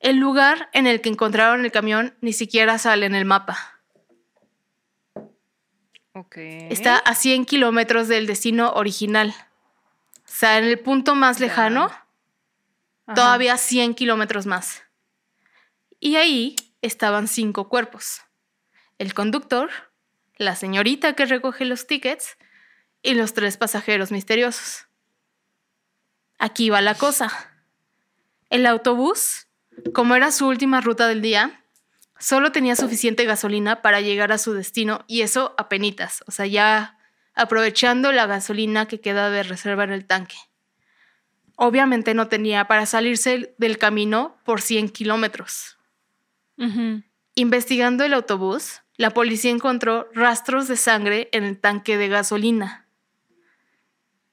El 0.00 0.16
lugar 0.16 0.68
en 0.72 0.86
el 0.86 1.00
que 1.00 1.08
encontraron 1.08 1.64
el 1.64 1.72
camión 1.72 2.16
ni 2.20 2.32
siquiera 2.32 2.78
sale 2.78 3.06
en 3.06 3.14
el 3.14 3.24
mapa. 3.24 3.80
Está 6.70 6.98
a 6.98 7.14
100 7.14 7.44
kilómetros 7.44 8.08
del 8.08 8.26
destino 8.26 8.72
original. 8.72 9.34
O 10.28 10.30
sea, 10.30 10.58
en 10.58 10.64
el 10.64 10.78
punto 10.78 11.14
más 11.14 11.40
lejano, 11.40 11.84
Ajá. 13.06 13.14
todavía 13.14 13.56
100 13.56 13.94
kilómetros 13.94 14.46
más. 14.46 14.82
Y 15.98 16.16
ahí 16.16 16.54
estaban 16.82 17.26
cinco 17.26 17.68
cuerpos. 17.68 18.20
El 18.98 19.14
conductor, 19.14 19.70
la 20.36 20.54
señorita 20.54 21.14
que 21.14 21.24
recoge 21.24 21.64
los 21.64 21.86
tickets 21.86 22.36
y 23.02 23.14
los 23.14 23.32
tres 23.32 23.56
pasajeros 23.56 24.12
misteriosos. 24.12 24.86
Aquí 26.38 26.70
va 26.70 26.80
la 26.80 26.94
cosa. 26.94 27.32
El 28.50 28.66
autobús, 28.66 29.48
como 29.92 30.14
era 30.14 30.30
su 30.30 30.46
última 30.46 30.80
ruta 30.80 31.08
del 31.08 31.22
día, 31.22 31.64
solo 32.18 32.52
tenía 32.52 32.76
suficiente 32.76 33.24
gasolina 33.24 33.82
para 33.82 34.00
llegar 34.00 34.30
a 34.30 34.38
su 34.38 34.52
destino 34.52 35.04
y 35.08 35.22
eso 35.22 35.54
a 35.58 35.68
penitas, 35.68 36.22
o 36.26 36.32
sea, 36.32 36.46
ya 36.46 36.97
aprovechando 37.38 38.10
la 38.10 38.26
gasolina 38.26 38.86
que 38.86 39.00
queda 39.00 39.30
de 39.30 39.44
reserva 39.44 39.84
en 39.84 39.92
el 39.92 40.04
tanque. 40.04 40.36
Obviamente 41.56 42.12
no 42.12 42.28
tenía 42.28 42.66
para 42.66 42.84
salirse 42.84 43.54
del 43.58 43.78
camino 43.78 44.36
por 44.44 44.60
100 44.60 44.90
kilómetros. 44.90 45.78
Investigando 47.36 48.04
el 48.04 48.14
autobús, 48.14 48.82
la 48.96 49.10
policía 49.10 49.52
encontró 49.52 50.08
rastros 50.12 50.66
de 50.66 50.76
sangre 50.76 51.28
en 51.32 51.44
el 51.44 51.58
tanque 51.58 51.96
de 51.96 52.08
gasolina. 52.08 52.88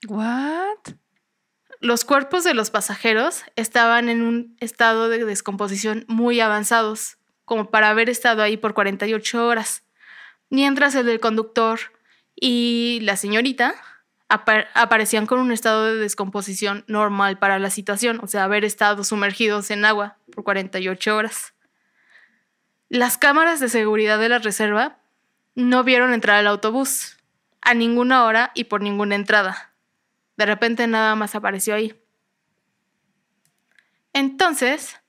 What? 0.08 0.96
Los 1.80 2.06
cuerpos 2.06 2.44
de 2.44 2.56
los 2.56 2.72
pasajeros 2.72 3.44
estaban 3.56 4.10
en 4.10 4.24
un 4.24 4.58
estado 4.60 5.10
de 5.10 5.24
descomposición 5.24 6.06
muy 6.08 6.40
avanzados, 6.40 7.18
como 7.44 7.70
para 7.70 7.90
haber 7.90 8.10
estado 8.10 8.42
ahí 8.42 8.58
por 8.58 8.74
48 8.74 9.46
horas, 9.46 9.84
mientras 10.50 10.96
el 10.96 11.06
del 11.06 11.20
conductor 11.20 11.80
y 12.36 13.00
la 13.02 13.16
señorita 13.16 13.76
aparecían 14.28 15.28
con 15.28 15.40
un 15.40 15.52
estado 15.52 15.86
de 15.86 15.96
descomposición 15.96 16.84
normal 16.88 17.38
para 17.38 17.60
la 17.60 17.70
situación, 17.70 18.20
o 18.22 18.28
sea, 18.28 18.44
haber 18.44 18.66
estado 18.66 19.04
sumergidos 19.04 19.72
en 19.72 19.86
agua 19.86 20.18
por 20.34 20.44
48 20.44 21.16
horas. 21.16 21.54
Las 22.90 23.18
cámaras 23.18 23.60
de 23.60 23.70
seguridad 23.70 24.20
de 24.20 24.30
la 24.30 24.40
reserva 24.40 25.00
no 25.54 25.84
vieron 25.84 26.14
entrar 26.14 26.38
al 26.38 26.48
autobús 26.48 27.18
a 27.62 27.74
ninguna 27.74 28.26
hora 28.26 28.52
y 28.56 28.66
por 28.66 28.82
ninguna 28.82 29.16
entrada. 29.16 29.72
De 30.38 30.46
repente 30.46 30.86
nada 30.88 31.16
más 31.16 31.36
apareció 31.36 31.76
ahí. 31.76 31.96
Entonces, 34.14 35.00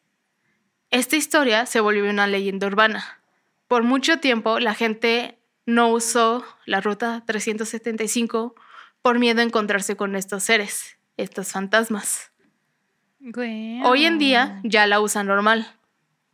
esta 0.90 1.16
historia 1.16 1.66
se 1.66 1.80
volvió 1.80 2.08
una 2.08 2.26
leyenda 2.26 2.66
urbana. 2.66 3.20
Por 3.68 3.82
mucho 3.82 4.20
tiempo 4.20 4.60
la 4.60 4.74
gente 4.74 5.35
no 5.66 5.90
usó 5.90 6.44
la 6.64 6.80
ruta 6.80 7.22
375 7.26 8.54
por 9.02 9.18
miedo 9.18 9.40
a 9.40 9.44
encontrarse 9.44 9.96
con 9.96 10.16
estos 10.16 10.44
seres, 10.44 10.96
estos 11.16 11.52
fantasmas. 11.52 12.32
Hoy 13.84 14.06
en 14.06 14.18
día 14.18 14.60
ya 14.64 14.86
la 14.86 15.00
usan 15.00 15.26
normal, 15.26 15.70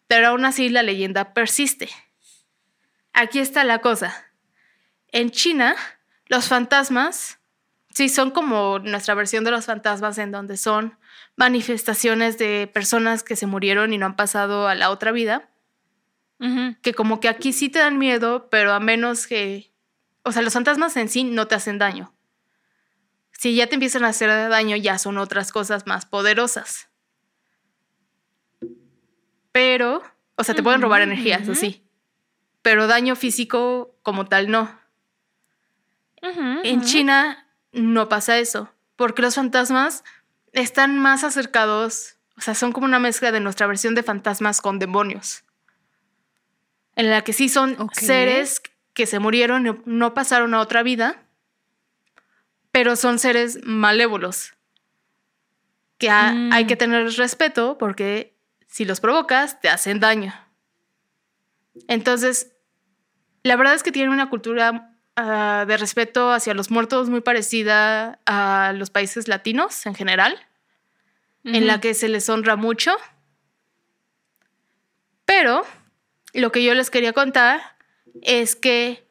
pero 0.07 0.29
aún 0.29 0.45
así 0.45 0.69
la 0.69 0.83
leyenda 0.83 1.35
persiste. 1.35 1.89
Aquí 3.13 3.41
está 3.41 3.65
la 3.65 3.81
cosa. 3.81 4.15
En 5.09 5.31
China, 5.31 5.75
los 6.27 6.49
fantasmas 6.49 7.41
Sí, 7.95 8.09
son 8.09 8.31
como 8.31 8.79
nuestra 8.79 9.15
versión 9.15 9.45
de 9.45 9.51
los 9.51 9.67
fantasmas 9.67 10.17
en 10.17 10.33
donde 10.33 10.57
son 10.57 10.97
manifestaciones 11.37 12.39
de 12.39 12.67
personas 12.73 13.23
que 13.23 13.37
se 13.37 13.47
murieron 13.47 13.93
y 13.93 13.99
no 13.99 14.07
han 14.07 14.17
pasado 14.17 14.67
a 14.67 14.75
la 14.75 14.91
otra 14.91 15.13
vida. 15.13 15.51
Que 16.83 16.93
como 16.93 17.21
que 17.21 17.29
aquí 17.29 17.53
sí 17.53 17.69
te 17.69 17.79
dan 17.79 17.99
miedo, 17.99 18.49
pero 18.51 18.73
a 18.73 18.81
menos 18.81 19.27
que... 19.27 19.73
O 20.25 20.33
sea, 20.33 20.43
los 20.43 20.53
fantasmas 20.53 20.97
en 20.97 21.09
sí 21.09 21.25
no 21.25 21.47
te 21.47 21.55
hacen 21.55 21.79
daño. 21.79 22.13
Si 23.31 23.55
ya 23.55 23.67
te 23.67 23.75
empiezan 23.75 24.05
a 24.05 24.09
hacer 24.09 24.29
daño, 24.49 24.77
ya 24.77 24.99
son 24.99 25.19
otras 25.19 25.53
cosas 25.53 25.87
más 25.87 26.07
poderosas. 26.07 26.89
Pero, 29.53 30.03
o 30.37 30.45
sea, 30.45 30.55
te 30.55 30.63
pueden 30.63 30.81
robar 30.81 31.03
energía, 31.03 31.37
eso 31.37 31.55
sí. 31.55 31.85
Pero 32.63 32.87
daño 32.87 33.17
físico 33.17 33.97
como 34.03 34.27
tal 34.27 34.51
no. 34.51 34.81
en 36.23 36.83
China 36.83 37.47
no 37.73 38.09
pasa 38.09 38.39
eso, 38.39 38.73
porque 38.97 39.23
los 39.23 39.35
fantasmas 39.35 40.05
están 40.53 40.99
más 40.99 41.25
acercados, 41.25 42.17
o 42.37 42.41
sea, 42.41 42.55
son 42.55 42.73
como 42.73 42.87
una 42.87 42.99
mezcla 42.99 43.33
de 43.33 43.41
nuestra 43.41 43.67
versión 43.67 43.95
de 43.95 44.03
fantasmas 44.03 44.61
con 44.61 44.79
demonios, 44.79 45.45
en 46.97 47.11
la 47.11 47.23
que 47.23 47.33
sí 47.33 47.49
son 47.49 47.89
seres 47.93 48.63
que 48.95 49.07
se 49.07 49.19
murieron 49.19 49.67
y 49.67 49.71
no 49.87 50.15
pasaron 50.15 50.55
a 50.55 50.61
otra 50.61 50.83
vida, 50.83 51.23
pero 52.71 52.97
son 52.97 53.19
seres 53.19 53.59
malévolos, 53.65 54.55
que 55.99 56.11
hay 56.11 56.67
que 56.67 56.75
mm. 56.75 56.79
tener 56.79 57.13
respeto 57.13 57.79
porque 57.79 58.37
si 58.67 58.85
los 58.85 59.01
provocas 59.01 59.61
te 59.61 59.69
hacen 59.69 60.01
daño. 60.01 60.35
Entonces, 61.89 62.53
la 63.43 63.57
verdad 63.57 63.75
es 63.75 63.83
que 63.83 63.93
tienen 63.93 64.13
una 64.13 64.29
cultura 64.29 64.93
Ah, 65.15 65.67
de 65.69 65.77
respeto 65.77 66.33
hacia 66.33 66.55
los 66.55 66.71
muertos 66.71 67.11
muy 67.11 67.21
parecida 67.21 68.19
a 68.25 68.73
los 68.75 68.89
países 68.89 69.29
latinos 69.29 69.85
en 69.85 69.95
general, 69.95 70.39
en 71.45 71.67
la 71.67 71.81
que 71.81 71.93
se 71.93 72.09
les 72.09 72.31
honra 72.31 72.57
mucho. 72.57 72.97
Pero 75.27 75.67
lo 76.33 76.53
que 76.53 76.65
yo 76.65 76.75
les 76.75 76.91
quería 76.91 77.13
contar 77.13 77.61
es 78.23 78.57
que 78.57 79.07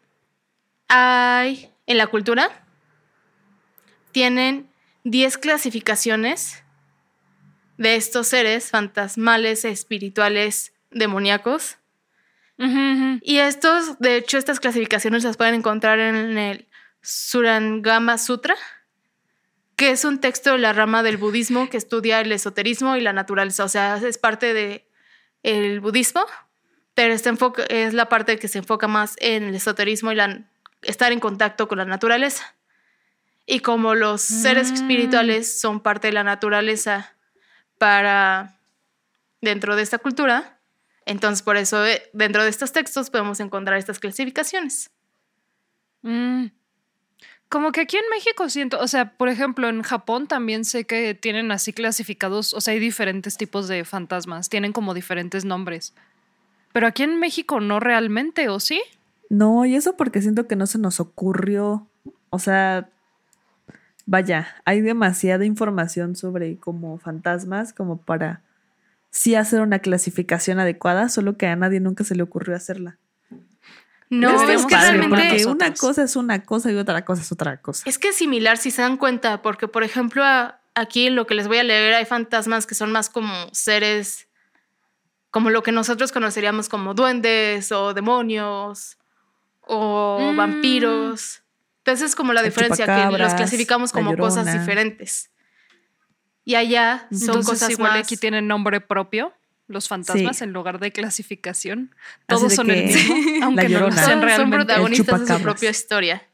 hay 0.87 1.71
en 1.85 1.97
la 1.97 2.07
cultura, 2.07 2.65
tienen 4.11 4.69
10 5.03 5.37
clasificaciones 5.37 6.63
de 7.77 7.95
estos 7.95 8.27
seres 8.27 8.69
fantasmales, 8.69 9.65
espirituales, 9.65 10.73
demoníacos, 10.91 11.77
y 13.21 13.39
estos, 13.39 13.97
de 13.97 14.17
hecho, 14.17 14.37
estas 14.37 14.59
clasificaciones 14.59 15.23
las 15.23 15.35
pueden 15.35 15.55
encontrar 15.55 15.97
en 15.97 16.37
el 16.37 16.67
Surangama 17.01 18.19
Sutra, 18.19 18.55
que 19.75 19.89
es 19.89 20.05
un 20.05 20.19
texto 20.19 20.51
de 20.51 20.59
la 20.59 20.71
rama 20.71 21.01
del 21.01 21.17
budismo 21.17 21.71
que 21.71 21.77
estudia 21.77 22.21
el 22.21 22.31
esoterismo 22.31 22.95
y 22.97 23.01
la 23.01 23.13
naturaleza. 23.13 23.63
O 23.63 23.67
sea, 23.67 23.97
es 23.97 24.19
parte 24.19 24.53
del 24.53 24.83
el 25.41 25.79
budismo, 25.79 26.23
pero 26.93 27.13
este 27.13 27.29
enfoque 27.29 27.65
es 27.69 27.93
la 27.93 28.09
parte 28.09 28.37
que 28.37 28.47
se 28.47 28.59
enfoca 28.59 28.87
más 28.87 29.15
en 29.19 29.43
el 29.43 29.55
esoterismo 29.55 30.11
y 30.11 30.15
la, 30.15 30.41
estar 30.81 31.11
en 31.11 31.19
contacto 31.19 31.67
con 31.67 31.77
la 31.77 31.85
naturaleza. 31.85 32.55
Y 33.45 33.59
como 33.59 33.95
los 33.95 34.21
seres 34.21 34.71
mm. 34.71 34.75
espirituales 34.75 35.59
son 35.59 35.79
parte 35.79 36.07
de 36.07 36.13
la 36.13 36.23
naturaleza 36.23 37.13
para 37.77 38.57
dentro 39.41 39.75
de 39.75 39.81
esta 39.81 39.97
cultura, 39.97 40.59
entonces, 41.05 41.41
por 41.41 41.57
eso 41.57 41.85
eh, 41.85 42.03
dentro 42.13 42.43
de 42.43 42.49
estos 42.49 42.71
textos 42.71 43.09
podemos 43.09 43.39
encontrar 43.39 43.77
estas 43.77 43.99
clasificaciones. 43.99 44.91
Mm. 46.03 46.47
Como 47.49 47.71
que 47.71 47.81
aquí 47.81 47.97
en 47.97 48.09
México 48.09 48.47
siento, 48.49 48.79
o 48.79 48.87
sea, 48.87 49.17
por 49.17 49.27
ejemplo, 49.27 49.67
en 49.67 49.81
Japón 49.81 50.27
también 50.27 50.63
sé 50.63 50.85
que 50.85 51.13
tienen 51.15 51.51
así 51.51 51.73
clasificados, 51.73 52.53
o 52.53 52.61
sea, 52.61 52.73
hay 52.73 52.79
diferentes 52.79 53.35
tipos 53.35 53.67
de 53.67 53.83
fantasmas, 53.83 54.47
tienen 54.47 54.71
como 54.71 54.93
diferentes 54.93 55.43
nombres. 55.43 55.93
Pero 56.73 56.87
aquí 56.87 57.03
en 57.03 57.19
México 57.19 57.59
no 57.59 57.79
realmente, 57.79 58.49
¿o 58.49 58.59
sí? 58.59 58.81
No, 59.29 59.65
y 59.65 59.75
eso 59.75 59.95
porque 59.95 60.21
siento 60.21 60.47
que 60.47 60.55
no 60.55 60.67
se 60.67 60.77
nos 60.77 60.99
ocurrió, 60.99 61.87
o 62.29 62.39
sea, 62.39 62.89
vaya, 64.05 64.55
hay 64.65 64.81
demasiada 64.81 65.45
información 65.45 66.15
sobre 66.15 66.57
como 66.57 66.97
fantasmas 66.97 67.73
como 67.73 67.97
para 67.97 68.41
sí 69.09 69.35
hacer 69.35 69.61
una 69.61 69.79
clasificación 69.79 70.59
adecuada, 70.59 71.09
solo 71.09 71.37
que 71.37 71.47
a 71.47 71.55
nadie 71.55 71.79
nunca 71.79 72.03
se 72.03 72.15
le 72.15 72.23
ocurrió 72.23 72.55
hacerla. 72.55 72.97
No, 74.09 74.49
es, 74.49 74.65
que 74.65 74.75
realmente 74.75 75.07
porque 75.07 75.45
una 75.45 75.73
cosa 75.73 76.03
es 76.03 76.17
una 76.17 76.43
cosa 76.43 76.69
y 76.69 76.75
otra 76.75 77.05
cosa 77.05 77.21
es 77.21 77.31
otra 77.31 77.61
cosa. 77.61 77.83
Es 77.87 77.97
que 77.97 78.09
es 78.09 78.15
similar 78.15 78.57
si 78.57 78.69
se 78.69 78.81
dan 78.81 78.97
cuenta, 78.97 79.41
porque 79.41 79.69
por 79.69 79.83
ejemplo 79.83 80.23
aquí 80.75 81.07
en 81.07 81.15
lo 81.15 81.25
que 81.25 81.35
les 81.35 81.47
voy 81.47 81.59
a 81.59 81.63
leer 81.63 81.93
hay 81.93 82.05
fantasmas 82.05 82.67
que 82.67 82.75
son 82.75 82.91
más 82.91 83.09
como 83.09 83.31
seres, 83.53 84.27
como 85.31 85.49
lo 85.49 85.63
que 85.63 85.71
nosotros 85.71 86.11
conoceríamos 86.11 86.69
como 86.69 86.93
duendes 86.93 87.71
o 87.71 87.93
demonios 87.93 88.97
o 89.61 90.19
mm. 90.21 90.35
vampiros. 90.35 91.41
Entonces 91.79 92.09
es 92.09 92.15
como 92.15 92.33
la 92.33 92.43
diferencia, 92.43 92.85
que 92.85 93.17
los 93.17 93.33
clasificamos 93.33 93.91
como 93.91 94.15
cosas 94.15 94.53
diferentes. 94.53 95.31
Y 96.43 96.55
allá 96.55 97.07
son 97.11 97.43
cosas 97.43 97.69
igual 97.71 97.97
aquí 97.97 98.17
tienen 98.17 98.47
nombre 98.47 98.81
propio. 98.81 99.33
Los 99.67 99.87
fantasmas 99.87 100.41
en 100.41 100.51
lugar 100.51 100.79
de 100.79 100.91
clasificación. 100.91 101.95
Todos 102.27 102.53
son 102.53 102.69
el 102.69 102.87
mismo, 102.87 103.15
aunque 103.43 103.69
no 103.69 103.89
son 103.89 104.21
realmente. 104.21 104.35
Son 104.35 104.51
protagonistas 104.51 105.21
de 105.21 105.27
su 105.27 105.41
propia 105.41 105.69
historia. 105.69 106.27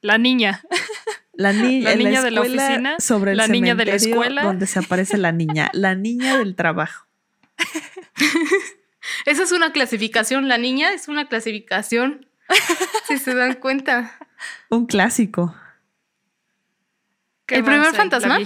La 0.00 0.16
niña. 0.16 0.62
La, 1.34 1.52
niña 1.52 1.90
de 2.22 2.30
la 2.30 2.40
oficina. 2.40 2.96
Sobre 2.98 3.34
la 3.34 3.46
niña 3.46 3.74
de 3.74 3.84
la 3.84 3.94
escuela. 3.94 4.42
Donde 4.42 4.66
se 4.66 4.78
aparece 4.78 5.18
la 5.18 5.32
niña. 5.32 5.70
La 5.74 5.94
niña 5.94 6.38
del 6.38 6.56
trabajo. 6.56 7.06
Esa 9.26 9.42
es 9.42 9.52
una 9.52 9.72
clasificación. 9.72 10.48
La 10.48 10.58
niña 10.58 10.92
es 10.92 11.08
una 11.08 11.28
clasificación. 11.28 12.26
si 13.08 13.18
se 13.18 13.34
dan 13.34 13.54
cuenta. 13.54 14.18
Un 14.68 14.86
clásico 14.86 15.54
el 17.52 17.64
primer 17.64 17.94
fantasma 17.94 18.38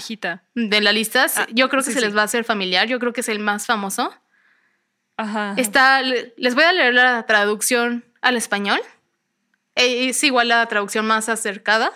de 0.54 0.80
la 0.80 0.92
lista, 0.92 1.26
ah, 1.36 1.46
yo 1.52 1.68
creo 1.68 1.82
que 1.82 1.92
se 1.92 2.00
les 2.00 2.16
va 2.16 2.22
a 2.22 2.24
hacer 2.24 2.44
familiar. 2.44 2.86
Yo 2.88 2.98
creo 2.98 3.12
que 3.12 3.20
es 3.20 3.28
el 3.28 3.38
más 3.38 3.66
famoso. 3.66 4.12
Ajá. 5.16 5.54
Está, 5.56 6.02
les 6.02 6.54
voy 6.54 6.64
a 6.64 6.72
leer 6.72 6.94
la 6.94 7.24
traducción 7.26 8.04
al 8.20 8.36
español. 8.36 8.80
Es 9.74 10.22
igual 10.24 10.48
la 10.48 10.66
traducción 10.66 11.06
más 11.06 11.28
acercada, 11.28 11.92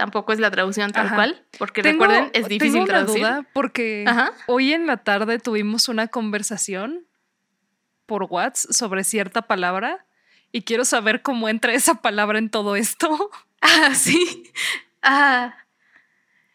tampoco 0.00 0.32
es 0.32 0.40
la 0.40 0.50
traducción 0.50 0.90
tal 0.92 1.06
Ajá. 1.08 1.14
cual, 1.14 1.44
porque 1.58 1.82
Tengo- 1.82 2.04
recuerden, 2.06 2.30
es 2.32 2.48
difícil 2.48 2.72
tengo 2.72 2.84
una 2.84 2.92
traducir. 2.94 3.20
duda 3.22 3.46
porque 3.52 4.04
Ajá. 4.06 4.32
hoy 4.46 4.72
en 4.72 4.86
la 4.86 4.96
tarde 4.96 5.38
tuvimos 5.38 5.88
una 5.90 6.08
conversación 6.08 7.04
por 8.06 8.24
WhatsApp 8.24 8.72
sobre 8.72 9.04
cierta 9.04 9.42
palabra 9.42 10.06
y 10.52 10.62
quiero 10.62 10.84
saber 10.86 11.20
cómo 11.20 11.48
entra 11.50 11.74
esa 11.74 11.96
palabra 12.02 12.38
en 12.38 12.48
todo 12.50 12.76
esto. 12.76 13.30
Ah, 13.62 13.94
sí. 13.94 14.50
Ah, 15.02 15.54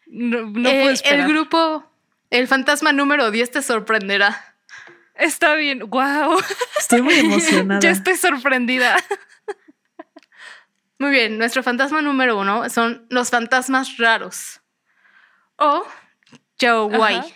No, 0.06 0.42
no 0.50 0.68
eh, 0.68 0.80
puedo 0.80 0.90
esperar. 0.90 1.20
el 1.20 1.28
grupo, 1.32 1.88
el 2.30 2.48
fantasma 2.48 2.92
número 2.92 3.30
10 3.30 3.52
te 3.52 3.62
sorprenderá. 3.62 4.56
Está 5.14 5.54
bien, 5.54 5.88
wow. 5.88 6.36
Estoy 6.80 7.02
muy 7.02 7.14
emocionada. 7.20 7.78
ya 7.78 7.90
estoy 7.90 8.16
sorprendida. 8.16 8.96
Muy 10.98 11.10
bien, 11.10 11.36
nuestro 11.38 11.62
fantasma 11.62 12.00
número 12.02 12.38
uno 12.38 12.68
son 12.70 13.06
los 13.10 13.30
fantasmas 13.30 13.98
raros 13.98 14.60
o 15.56 15.84
Yaowai. 16.58 17.16
Ajá. 17.16 17.26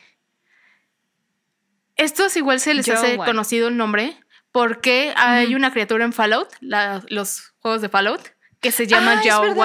Estos 1.97 2.37
igual 2.37 2.61
se 2.61 2.73
les 2.75 2.89
hace 2.89 3.17
conocido 3.19 3.69
el 3.69 3.77
nombre 3.77 4.17
porque 4.53 5.13
hay 5.17 5.55
una 5.55 5.71
criatura 5.73 6.05
en 6.05 6.13
Fallout, 6.13 6.49
la- 6.61 7.03
los 7.09 7.53
juegos 7.59 7.83
de 7.83 7.89
Fallout, 7.91 8.21
que 8.61 8.73
se 8.73 8.87
llama 8.87 9.21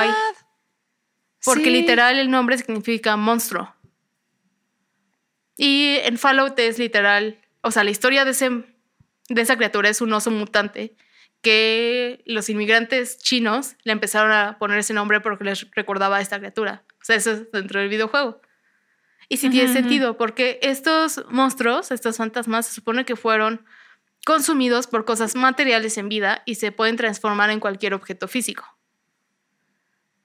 Ah. 0.10 0.32
Porque 1.44 1.64
Sí. 1.66 1.70
literal 1.70 2.20
el 2.20 2.30
nombre 2.30 2.58
significa 2.58 3.16
monstruo. 3.16 3.74
Y 5.58 5.98
en 6.04 6.18
Fallout 6.18 6.58
es 6.60 6.78
literal, 6.80 7.40
o 7.62 7.72
sea, 7.72 7.84
la 7.86 7.92
historia 7.92 8.26
de, 8.26 8.32
ese, 8.32 8.50
de 9.30 9.42
esa 9.42 9.56
criatura 9.56 9.88
es 9.90 10.02
un 10.02 10.12
oso 10.12 10.32
mutante 10.32 10.98
que 11.46 12.24
los 12.26 12.50
inmigrantes 12.50 13.20
chinos 13.20 13.76
le 13.84 13.92
empezaron 13.92 14.32
a 14.32 14.58
poner 14.58 14.80
ese 14.80 14.96
nombre 14.96 15.22
porque 15.22 15.44
les 15.44 15.70
recordaba 15.76 16.18
a 16.18 16.22
esta 16.22 16.40
criatura. 16.40 16.84
O 17.00 17.06
sea, 17.06 17.18
eso 17.18 17.34
es 17.34 17.52
dentro 17.52 17.80
del 17.80 17.90
videojuego. 17.90 18.42
Y 19.30 19.38
sí 19.38 19.52
tiene 19.52 19.72
sentido 19.72 20.18
porque 20.18 20.58
estos 20.64 21.24
monstruos, 21.30 21.92
estos 21.92 22.18
fantasmas, 22.18 22.66
se 22.66 22.74
supone 22.74 23.06
que 23.06 23.16
fueron 23.16 23.64
consumidos 24.26 24.88
por 24.88 25.06
cosas 25.06 25.36
materiales 25.36 26.00
en 26.00 26.10
vida 26.10 26.42
y 26.48 26.56
se 26.56 26.72
pueden 26.72 26.96
transformar 26.96 27.52
en 27.52 27.60
cualquier 27.60 27.94
objeto 27.94 28.28
físico. 28.28 28.66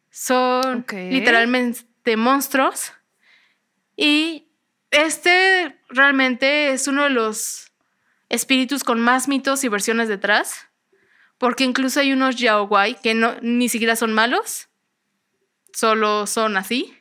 Son 0.09 0.87
literalmente 0.89 2.17
monstruos. 2.17 2.95
Y 3.95 4.49
este 4.91 5.79
realmente 5.91 6.73
es 6.73 6.89
uno 6.89 7.03
de 7.03 7.11
los 7.11 7.73
espíritus 8.31 8.85
con 8.85 9.01
más 9.01 9.29
mitos 9.29 9.65
y 9.65 9.69
versiones 9.69 10.09
detrás. 10.09 10.70
Porque 11.41 11.65
incluso 11.65 12.01
hay 12.01 12.13
unos 12.13 12.37
Yaowai 12.37 13.01
que 13.01 13.15
no, 13.15 13.35
ni 13.41 13.71
siquiera 13.71 13.97
son 13.97 14.13
malos. 14.13 14.69
Solo 15.73 16.27
son 16.27 16.59
así. 16.59 16.95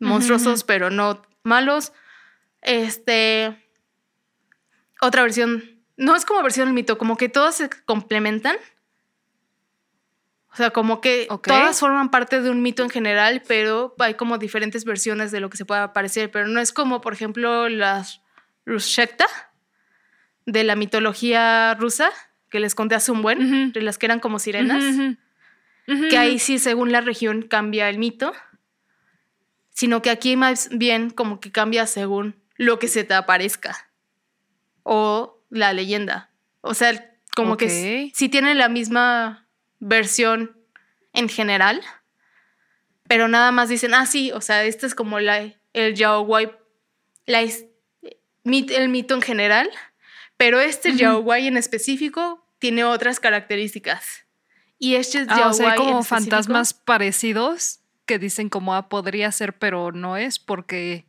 Monstruosos, 0.00 0.64
pero 0.64 0.90
no 0.90 1.22
malos. 1.44 1.92
Este. 2.62 3.56
Otra 5.00 5.22
versión. 5.22 5.80
No 5.96 6.16
es 6.16 6.24
como 6.24 6.42
versión 6.42 6.66
del 6.66 6.74
mito, 6.74 6.98
como 6.98 7.16
que 7.16 7.28
todas 7.28 7.54
se 7.54 7.70
complementan. 7.86 8.56
O 10.52 10.56
sea, 10.56 10.70
como 10.70 11.00
que 11.00 11.28
todas 11.44 11.78
forman 11.78 12.10
parte 12.10 12.42
de 12.42 12.50
un 12.50 12.60
mito 12.60 12.82
en 12.82 12.90
general, 12.90 13.44
pero 13.46 13.94
hay 14.00 14.14
como 14.14 14.38
diferentes 14.38 14.84
versiones 14.84 15.30
de 15.30 15.38
lo 15.38 15.48
que 15.48 15.58
se 15.58 15.64
pueda 15.64 15.92
parecer. 15.92 16.32
Pero 16.32 16.48
no 16.48 16.58
es 16.58 16.72
como, 16.72 17.00
por 17.00 17.12
ejemplo, 17.12 17.68
las 17.68 18.20
Rushekta 18.66 19.26
de 20.44 20.64
la 20.64 20.74
mitología 20.74 21.74
rusa, 21.74 22.10
que 22.50 22.60
les 22.60 22.74
conté 22.74 22.94
hace 22.94 23.12
un 23.12 23.22
buen, 23.22 23.72
de 23.72 23.82
las 23.82 23.98
que 23.98 24.06
eran 24.06 24.20
como 24.20 24.38
sirenas 24.38 25.16
que 26.10 26.18
ahí 26.18 26.38
sí, 26.38 26.58
según 26.58 26.92
la 26.92 27.00
región, 27.00 27.42
cambia 27.42 27.88
el 27.88 27.98
mito, 27.98 28.32
sino 29.70 30.02
que 30.02 30.10
aquí 30.10 30.36
más 30.36 30.68
bien 30.70 31.08
como 31.10 31.40
que 31.40 31.50
cambia 31.50 31.86
según 31.86 32.36
lo 32.56 32.78
que 32.78 32.88
se 32.88 33.04
te 33.04 33.14
aparezca 33.14 33.88
o 34.82 35.40
la 35.48 35.72
leyenda. 35.72 36.30
O 36.60 36.74
sea, 36.74 37.14
como 37.34 37.56
que 37.56 38.10
sí 38.14 38.28
tiene 38.28 38.54
la 38.54 38.68
misma 38.68 39.46
versión 39.78 40.58
en 41.14 41.28
general, 41.28 41.80
pero 43.06 43.28
nada 43.28 43.50
más 43.50 43.70
dicen, 43.70 43.94
ah, 43.94 44.04
sí, 44.04 44.30
o 44.32 44.42
sea, 44.42 44.64
este 44.64 44.86
es 44.86 44.94
como 44.94 45.20
la, 45.20 45.54
el 45.72 45.94
Yaowai, 45.94 46.52
la, 47.24 47.40
el 47.40 48.88
mito 48.88 49.14
en 49.14 49.22
general, 49.22 49.70
pero 50.38 50.58
este. 50.60 50.96
Yaowai 50.96 51.46
en 51.46 51.58
específico 51.58 52.46
tiene 52.58 52.84
otras 52.84 53.20
características. 53.20 54.24
Y 54.78 54.94
este 54.94 55.26
Ah, 55.28 55.48
o 55.48 55.52
sea, 55.52 55.72
hay 55.72 55.80
en 55.80 55.84
como 55.84 56.02
fantasmas 56.04 56.72
parecidos 56.72 57.80
que 58.06 58.18
dicen 58.18 58.48
como 58.48 58.74
ah, 58.74 58.88
podría 58.88 59.30
ser, 59.32 59.58
pero 59.58 59.92
no 59.92 60.16
es 60.16 60.38
porque 60.38 61.06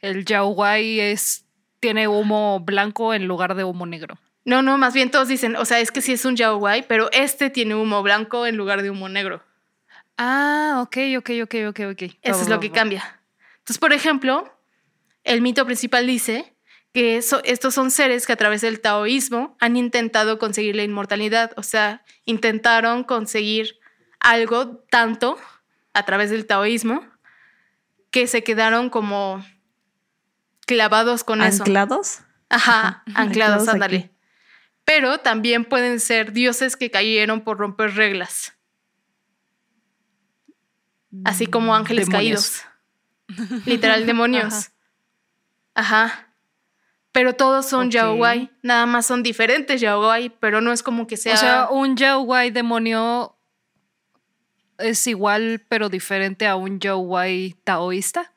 el 0.00 0.24
Yaowai 0.24 0.98
es 1.00 1.46
tiene 1.78 2.08
humo 2.08 2.60
blanco 2.60 3.14
en 3.14 3.26
lugar 3.26 3.54
de 3.54 3.64
humo 3.64 3.86
negro. 3.86 4.18
No, 4.44 4.62
no, 4.62 4.78
más 4.78 4.94
bien 4.94 5.10
todos 5.10 5.28
dicen, 5.28 5.54
o 5.56 5.64
sea, 5.64 5.80
es 5.80 5.90
que 5.90 6.00
sí 6.00 6.12
es 6.12 6.24
un 6.24 6.34
Yaowai, 6.36 6.88
pero 6.88 7.10
este 7.12 7.50
tiene 7.50 7.74
humo 7.74 8.02
blanco 8.02 8.46
en 8.46 8.56
lugar 8.56 8.82
de 8.82 8.90
humo 8.90 9.08
negro. 9.08 9.42
Ah, 10.16 10.80
ok, 10.82 10.96
ok, 11.18 11.30
ok, 11.44 11.54
ok, 11.68 11.80
ok. 11.92 12.02
Eso 12.22 12.36
Va, 12.36 12.42
es 12.42 12.46
va, 12.46 12.54
lo 12.54 12.60
que 12.60 12.70
cambia. 12.70 13.20
Entonces, 13.58 13.78
por 13.78 13.92
ejemplo, 13.92 14.50
el 15.24 15.42
mito 15.42 15.64
principal 15.66 16.06
dice 16.06 16.54
que 16.92 17.16
eso- 17.16 17.40
estos 17.44 17.74
son 17.74 17.90
seres 17.90 18.26
que 18.26 18.32
a 18.32 18.36
través 18.36 18.60
del 18.62 18.80
taoísmo 18.80 19.56
han 19.60 19.76
intentado 19.76 20.38
conseguir 20.38 20.74
la 20.76 20.82
inmortalidad, 20.82 21.52
o 21.56 21.62
sea, 21.62 22.04
intentaron 22.24 23.04
conseguir 23.04 23.78
algo 24.18 24.78
tanto 24.90 25.38
a 25.94 26.04
través 26.04 26.30
del 26.30 26.46
taoísmo 26.46 27.06
que 28.10 28.26
se 28.26 28.42
quedaron 28.42 28.90
como 28.90 29.44
clavados 30.66 31.22
con 31.24 31.42
eso. 31.42 31.62
¿Anclados? 31.62 32.20
Ajá, 32.48 33.04
anclados, 33.14 33.68
ándale. 33.68 34.10
Pero 34.84 35.18
también 35.18 35.64
pueden 35.64 36.00
ser 36.00 36.32
dioses 36.32 36.76
que 36.76 36.90
cayeron 36.90 37.42
por 37.42 37.58
romper 37.58 37.94
reglas, 37.94 38.54
así 41.24 41.46
como 41.46 41.74
ángeles 41.74 42.08
Demonios. 42.08 42.64
caídos. 43.28 43.66
Literal, 43.66 44.06
demonios. 44.06 44.70
Ajá. 45.74 46.29
Pero 47.12 47.34
todos 47.34 47.66
son 47.66 47.86
Ok. 47.86 47.92
Yaowai, 47.92 48.50
nada 48.62 48.86
más 48.86 49.06
son 49.06 49.22
diferentes 49.22 49.80
Yaowai, 49.80 50.30
pero 50.38 50.60
no 50.60 50.72
es 50.72 50.82
como 50.82 51.06
que 51.06 51.16
sea... 51.16 51.34
O 51.34 51.36
sea, 51.36 51.68
un 51.70 51.96
Yaowai 51.96 52.50
demonio 52.50 53.36
es 54.78 55.06
igual 55.06 55.64
pero 55.68 55.88
diferente 55.88 56.46
a 56.46 56.56
un 56.56 56.80
Yaowai 56.80 57.56
taoísta. 57.64 58.32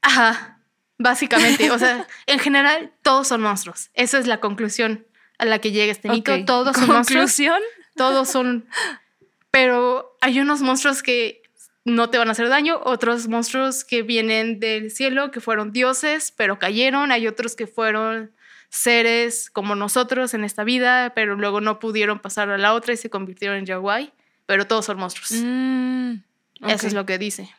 Ajá, 0.00 0.60
básicamente. 0.98 1.70
O 1.70 1.78
sea, 1.78 2.06
en 2.26 2.38
general, 2.38 2.92
todos 3.02 3.28
son 3.28 3.40
monstruos. 3.42 3.90
Esa 3.94 4.18
es 4.18 4.26
la 4.26 4.40
conclusión 4.40 5.06
a 5.38 5.44
la 5.44 5.58
que 5.58 5.72
llega 5.72 5.92
este 5.92 6.08
mito. 6.08 6.34
Ok. 6.34 6.44
Todos 6.46 6.76
son 6.76 6.88
monstruos. 6.88 7.06
Conclusión. 7.06 7.60
Todos 7.96 8.28
son. 8.28 8.66
Pero 9.50 10.16
hay 10.20 10.40
unos 10.40 10.62
monstruos 10.62 11.02
que 11.02 11.41
no 11.84 12.10
te 12.10 12.18
van 12.18 12.28
a 12.28 12.32
hacer 12.32 12.48
daño, 12.48 12.80
otros 12.84 13.28
monstruos 13.28 13.84
que 13.84 14.02
vienen 14.02 14.60
del 14.60 14.90
cielo, 14.90 15.30
que 15.30 15.40
fueron 15.40 15.72
dioses, 15.72 16.32
pero 16.36 16.58
cayeron. 16.58 17.10
Hay 17.10 17.26
otros 17.26 17.56
que 17.56 17.66
fueron 17.66 18.32
seres 18.68 19.50
como 19.50 19.74
nosotros 19.74 20.32
en 20.34 20.44
esta 20.44 20.64
vida, 20.64 21.12
pero 21.14 21.36
luego 21.36 21.60
no 21.60 21.78
pudieron 21.78 22.20
pasar 22.20 22.50
a 22.50 22.58
la 22.58 22.74
otra 22.74 22.94
y 22.94 22.96
se 22.96 23.10
convirtieron 23.10 23.58
en 23.58 23.66
Yaguay. 23.66 24.12
Pero 24.46 24.66
todos 24.66 24.86
son 24.86 24.98
monstruos. 24.98 25.32
Mm, 25.32 26.14
Eso 26.68 26.86
es 26.86 26.94
lo 26.94 27.04
que 27.04 27.18
dice. 27.18 27.50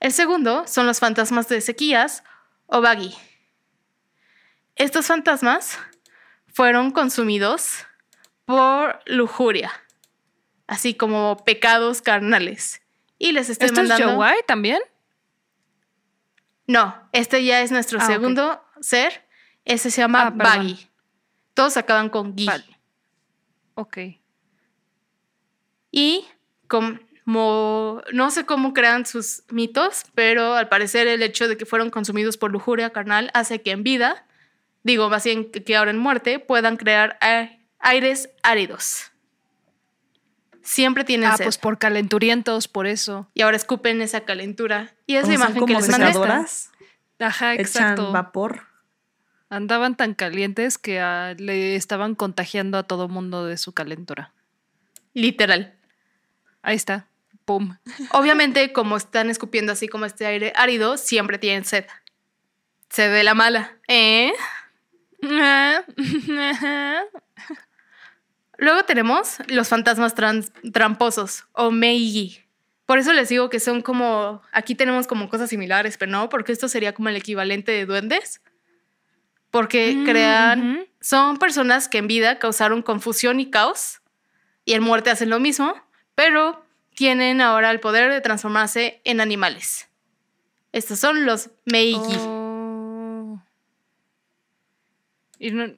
El 0.00 0.12
segundo 0.12 0.66
son 0.66 0.86
los 0.86 1.00
fantasmas 1.00 1.48
de 1.48 1.60
sequías 1.60 2.22
o 2.66 2.80
Bagi. 2.80 3.14
Estos 4.74 5.06
fantasmas 5.06 5.78
fueron 6.52 6.90
consumidos 6.90 7.86
por 8.44 9.00
lujuria, 9.06 9.72
así 10.66 10.94
como 10.94 11.42
pecados 11.44 12.02
carnales. 12.02 12.82
Y 13.18 13.32
les 13.32 13.48
estoy 13.48 13.66
¿Esto 13.66 13.80
es 13.82 13.88
mandando. 13.88 14.12
Yaowai 14.12 14.36
también? 14.46 14.80
No, 16.66 16.94
este 17.12 17.44
ya 17.44 17.62
es 17.62 17.70
nuestro 17.70 17.98
Ah, 18.00 18.06
segundo 18.06 18.62
ser. 18.80 19.24
Ese 19.64 19.90
se 19.90 20.00
llama 20.00 20.26
Ah. 20.26 20.30
Bagi. 20.30 20.88
Todos 21.54 21.76
acaban 21.76 22.08
con. 22.10 22.34
Vale. 22.36 22.64
Ok. 23.74 23.98
Y 25.90 26.24
como 26.68 28.02
no 28.12 28.30
sé 28.30 28.44
cómo 28.46 28.72
crean 28.74 29.06
sus 29.06 29.42
mitos, 29.50 30.04
pero 30.14 30.54
al 30.54 30.68
parecer 30.68 31.06
el 31.08 31.22
hecho 31.22 31.48
de 31.48 31.56
que 31.56 31.66
fueron 31.66 31.90
consumidos 31.90 32.36
por 32.36 32.52
lujuria 32.52 32.90
carnal 32.90 33.30
hace 33.34 33.62
que 33.62 33.72
en 33.72 33.82
vida, 33.82 34.26
digo 34.84 35.08
más 35.08 35.24
bien 35.24 35.50
que 35.50 35.76
ahora 35.76 35.90
en 35.90 35.98
muerte, 35.98 36.38
puedan 36.38 36.76
crear 36.76 37.18
aires 37.80 38.30
áridos. 38.42 39.10
Siempre 40.66 41.04
tienen 41.04 41.28
Ah, 41.30 41.36
sed. 41.36 41.44
pues 41.44 41.58
por 41.58 41.78
calenturientos, 41.78 42.66
por 42.66 42.88
eso. 42.88 43.30
y 43.34 43.42
ahora 43.42 43.56
escupen 43.56 44.02
esa 44.02 44.22
calentura. 44.24 44.94
Y 45.06 45.14
es 45.14 45.24
¿O 45.24 45.28
la 45.28 45.34
imagen 45.34 45.54
que 45.54 45.60
como 45.60 45.78
les 45.78 45.88
mandé. 45.88 46.06
secadoras? 46.08 46.70
Ajá, 47.20 47.54
Echan 47.54 47.60
exacto. 47.64 48.10
vapor. 48.12 48.62
Andaban 49.48 49.96
tan 49.96 50.14
calientes 50.14 50.76
que 50.76 50.98
ah, 50.98 51.34
le 51.38 51.76
estaban 51.76 52.16
contagiando 52.16 52.78
a 52.78 52.82
todo 52.82 53.06
mundo 53.08 53.46
de 53.46 53.56
su 53.58 53.72
calentura. 53.72 54.32
Literal. 55.14 55.72
Ahí 56.62 56.74
está. 56.74 57.06
pum. 57.44 57.76
Obviamente, 58.10 58.72
como 58.72 58.96
están 58.96 59.30
escupiendo 59.30 59.70
así 59.70 59.86
como 59.86 60.04
este 60.04 60.26
aire 60.26 60.52
árido, 60.56 60.96
siempre 60.96 61.38
tienen 61.38 61.64
sed. 61.64 61.86
Sed 62.90 63.12
de 63.14 63.22
la 63.22 63.34
mala, 63.34 63.76
¿eh? 63.86 64.32
Luego 68.58 68.84
tenemos 68.84 69.36
los 69.48 69.68
fantasmas 69.68 70.14
trans- 70.14 70.52
tramposos 70.72 71.44
o 71.52 71.70
Meiji. 71.70 72.40
Por 72.86 72.98
eso 72.98 73.12
les 73.12 73.28
digo 73.28 73.50
que 73.50 73.58
son 73.60 73.82
como, 73.82 74.40
aquí 74.52 74.74
tenemos 74.74 75.06
como 75.06 75.28
cosas 75.28 75.50
similares, 75.50 75.96
pero 75.98 76.12
no, 76.12 76.28
porque 76.28 76.52
esto 76.52 76.68
sería 76.68 76.94
como 76.94 77.08
el 77.08 77.16
equivalente 77.16 77.72
de 77.72 77.84
duendes. 77.84 78.40
Porque 79.50 79.94
Mm, 79.94 80.04
crean, 80.04 80.86
son 81.00 81.38
personas 81.38 81.88
que 81.88 81.98
en 81.98 82.06
vida 82.08 82.38
causaron 82.38 82.82
confusión 82.82 83.40
y 83.40 83.50
caos 83.50 84.00
y 84.64 84.72
en 84.74 84.82
muerte 84.82 85.10
hacen 85.10 85.30
lo 85.30 85.40
mismo, 85.40 85.74
pero 86.14 86.64
tienen 86.94 87.40
ahora 87.40 87.70
el 87.70 87.80
poder 87.80 88.10
de 88.10 88.20
transformarse 88.20 89.00
en 89.04 89.20
animales. 89.20 89.88
Estos 90.72 90.98
son 90.98 91.26
los 91.26 91.50
Meiji. 91.64 92.16
Oh. 92.18 93.42
¿Y 95.38 95.50
no- 95.50 95.74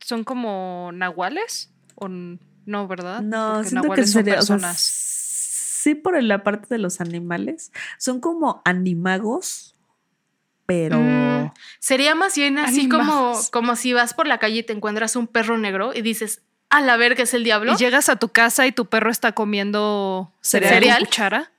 son 0.00 0.24
como 0.24 0.90
nahuales? 0.92 1.70
¿O 2.00 2.06
n- 2.06 2.38
no, 2.66 2.86
verdad? 2.86 3.20
No, 3.22 3.54
Porque 3.56 3.68
siento 3.70 3.90
que 3.92 4.06
sería, 4.06 4.38
o 4.38 4.42
sea, 4.42 4.56
personas. 4.56 4.80
sí 4.80 5.94
por 5.94 6.22
la 6.22 6.42
parte 6.44 6.66
de 6.68 6.78
los 6.78 7.00
animales. 7.00 7.72
Son 7.98 8.20
como 8.20 8.60
animagos, 8.64 9.74
pero... 10.66 11.00
Mm, 11.00 11.52
sería 11.80 12.14
más 12.14 12.36
bien 12.36 12.58
así 12.58 12.88
como, 12.88 13.32
como 13.52 13.74
si 13.76 13.92
vas 13.94 14.12
por 14.14 14.26
la 14.26 14.38
calle 14.38 14.58
y 14.58 14.62
te 14.62 14.72
encuentras 14.74 15.16
un 15.16 15.26
perro 15.26 15.56
negro 15.58 15.92
y 15.94 16.02
dices, 16.02 16.42
a 16.70 16.80
la 16.82 16.96
verga 16.98 17.22
es 17.22 17.32
el 17.34 17.42
diablo. 17.44 17.72
Y 17.72 17.76
llegas 17.76 18.08
a 18.10 18.16
tu 18.16 18.28
casa 18.28 18.66
y 18.66 18.72
tu 18.72 18.86
perro 18.86 19.10
está 19.10 19.32
comiendo 19.32 20.32
cereal, 20.42 20.74
¿Cereal? 20.74 20.98
con 20.98 21.06
cuchara. 21.06 21.52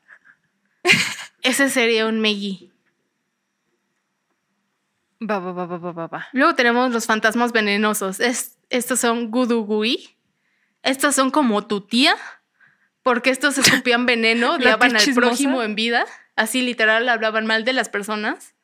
Ese 1.41 1.69
sería 1.69 2.05
un. 2.07 2.21
Va, 5.21 5.39
va, 5.39 5.51
va, 5.51 5.65
va, 5.65 5.77
va, 5.77 5.91
va, 5.91 6.07
va. 6.07 6.27
Luego 6.31 6.55
tenemos 6.55 6.91
los 6.93 7.05
fantasmas 7.05 7.51
venenosos. 7.51 8.19
Es- 8.19 8.57
estos 8.69 8.99
son 8.99 9.31
Gudugui. 9.31 10.15
Estos 10.83 11.15
son 11.15 11.29
como 11.31 11.65
tu 11.67 11.81
tía, 11.81 12.15
porque 13.03 13.29
estos 13.29 13.57
escupían 13.83 14.05
veneno, 14.05 14.57
tía 14.57 14.73
al 14.75 14.97
chismosa. 14.97 15.13
prójimo 15.29 15.61
en 15.63 15.75
vida. 15.75 16.05
Así 16.35 16.61
literal 16.61 17.07
hablaban 17.09 17.45
mal 17.45 17.65
de 17.65 17.73
las 17.73 17.89
personas. 17.89 18.55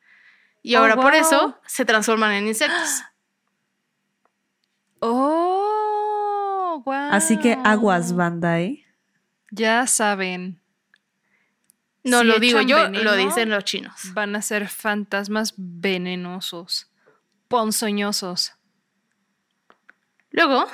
Y 0.62 0.74
Oh, 0.74 0.78
ahora 0.80 0.96
por 0.96 1.14
eso 1.14 1.60
se 1.66 1.84
transforman 1.84 2.32
en 2.32 2.48
insectos. 2.48 3.02
Oh, 5.00 6.82
wow. 6.84 6.94
Así 7.12 7.38
que 7.38 7.58
aguas, 7.64 8.14
banda, 8.14 8.60
¿eh? 8.60 8.84
Ya 9.50 9.86
saben, 9.86 10.60
No 12.02 12.20
Si 12.20 12.24
lo 12.26 12.38
digo 12.38 12.60
yo, 12.62 12.76
veneno, 12.76 13.04
lo 13.04 13.14
dicen 13.16 13.50
los 13.50 13.64
chinos. 13.64 13.94
van 14.14 14.34
a 14.36 14.42
ser 14.42 14.68
fantasmas 14.68 15.54
venenosos, 15.56 16.90
ponzoñosos. 17.48 18.54
Luego 20.30 20.66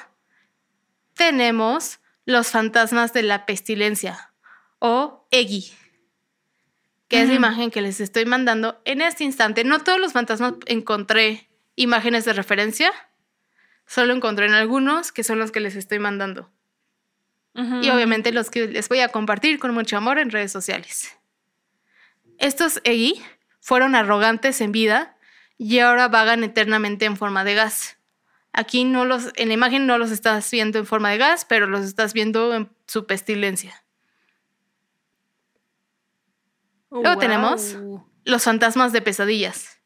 tenemos 1.23 2.01
los 2.25 2.49
fantasmas 2.49 3.13
de 3.13 3.23
la 3.23 3.47
pestilencia 3.47 4.33
o 4.81 5.29
Egi, 5.31 5.73
que 7.07 7.23
es 7.23 7.29
la 7.29 7.35
imagen 7.35 7.71
que 7.71 7.81
les 7.81 8.01
estoy 8.01 8.25
mandando 8.25 8.83
en 8.85 9.01
este 9.01 9.23
instante. 9.23 9.63
No 9.63 9.79
todos 9.79 10.01
los 10.01 10.13
fantasmas 10.13 10.55
encontré 10.67 11.49
imágenes 11.77 12.25
de 12.25 12.33
referencia, 12.33 12.93
solo 13.87 14.13
encontré 14.13 14.47
en 14.47 14.55
algunos 14.55 15.13
que 15.13 15.23
son 15.23 15.39
los 15.39 15.53
que 15.53 15.61
les 15.61 15.77
estoy 15.77 16.01
mandando. 16.01 16.51
Y 17.55 17.91
obviamente 17.91 18.33
los 18.33 18.51
que 18.51 18.67
les 18.67 18.89
voy 18.89 19.01
a 19.01 19.11
compartir 19.11 19.61
con 19.61 19.73
mucho 19.75 19.97
amor 19.97 20.19
en 20.19 20.31
redes 20.31 20.51
sociales. 20.51 21.17
Estos 22.39 22.81
Egi 22.83 23.23
fueron 23.61 23.95
arrogantes 23.95 24.61
en 24.61 24.73
vida 24.73 25.17
y 25.57 25.79
ahora 25.79 26.09
vagan 26.09 26.43
eternamente 26.43 27.05
en 27.05 27.17
forma 27.17 27.45
de 27.45 27.55
gas. 27.55 27.99
Aquí 28.53 28.85
no 28.85 29.05
los, 29.07 29.31
en 29.37 29.49
la 29.49 29.55
imagen 29.55 29.87
no 29.87 29.97
los 29.99 30.11
estás 30.11 30.51
viendo 30.51 30.79
en 30.79 30.87
forma 30.87 31.11
de 31.11 31.19
gas, 31.19 31.45
pero 31.47 31.67
los 31.67 31.85
estás 31.87 32.13
viendo 32.13 32.53
en 32.55 32.71
su 32.87 33.07
pestilencia. 33.07 33.83
Oh, 36.91 37.01
Luego 37.03 37.19
tenemos-. 37.21 37.77
Los 38.25 38.45
fantasmas 38.45 38.93
de 38.93 39.03
pesadillas. 39.03 39.81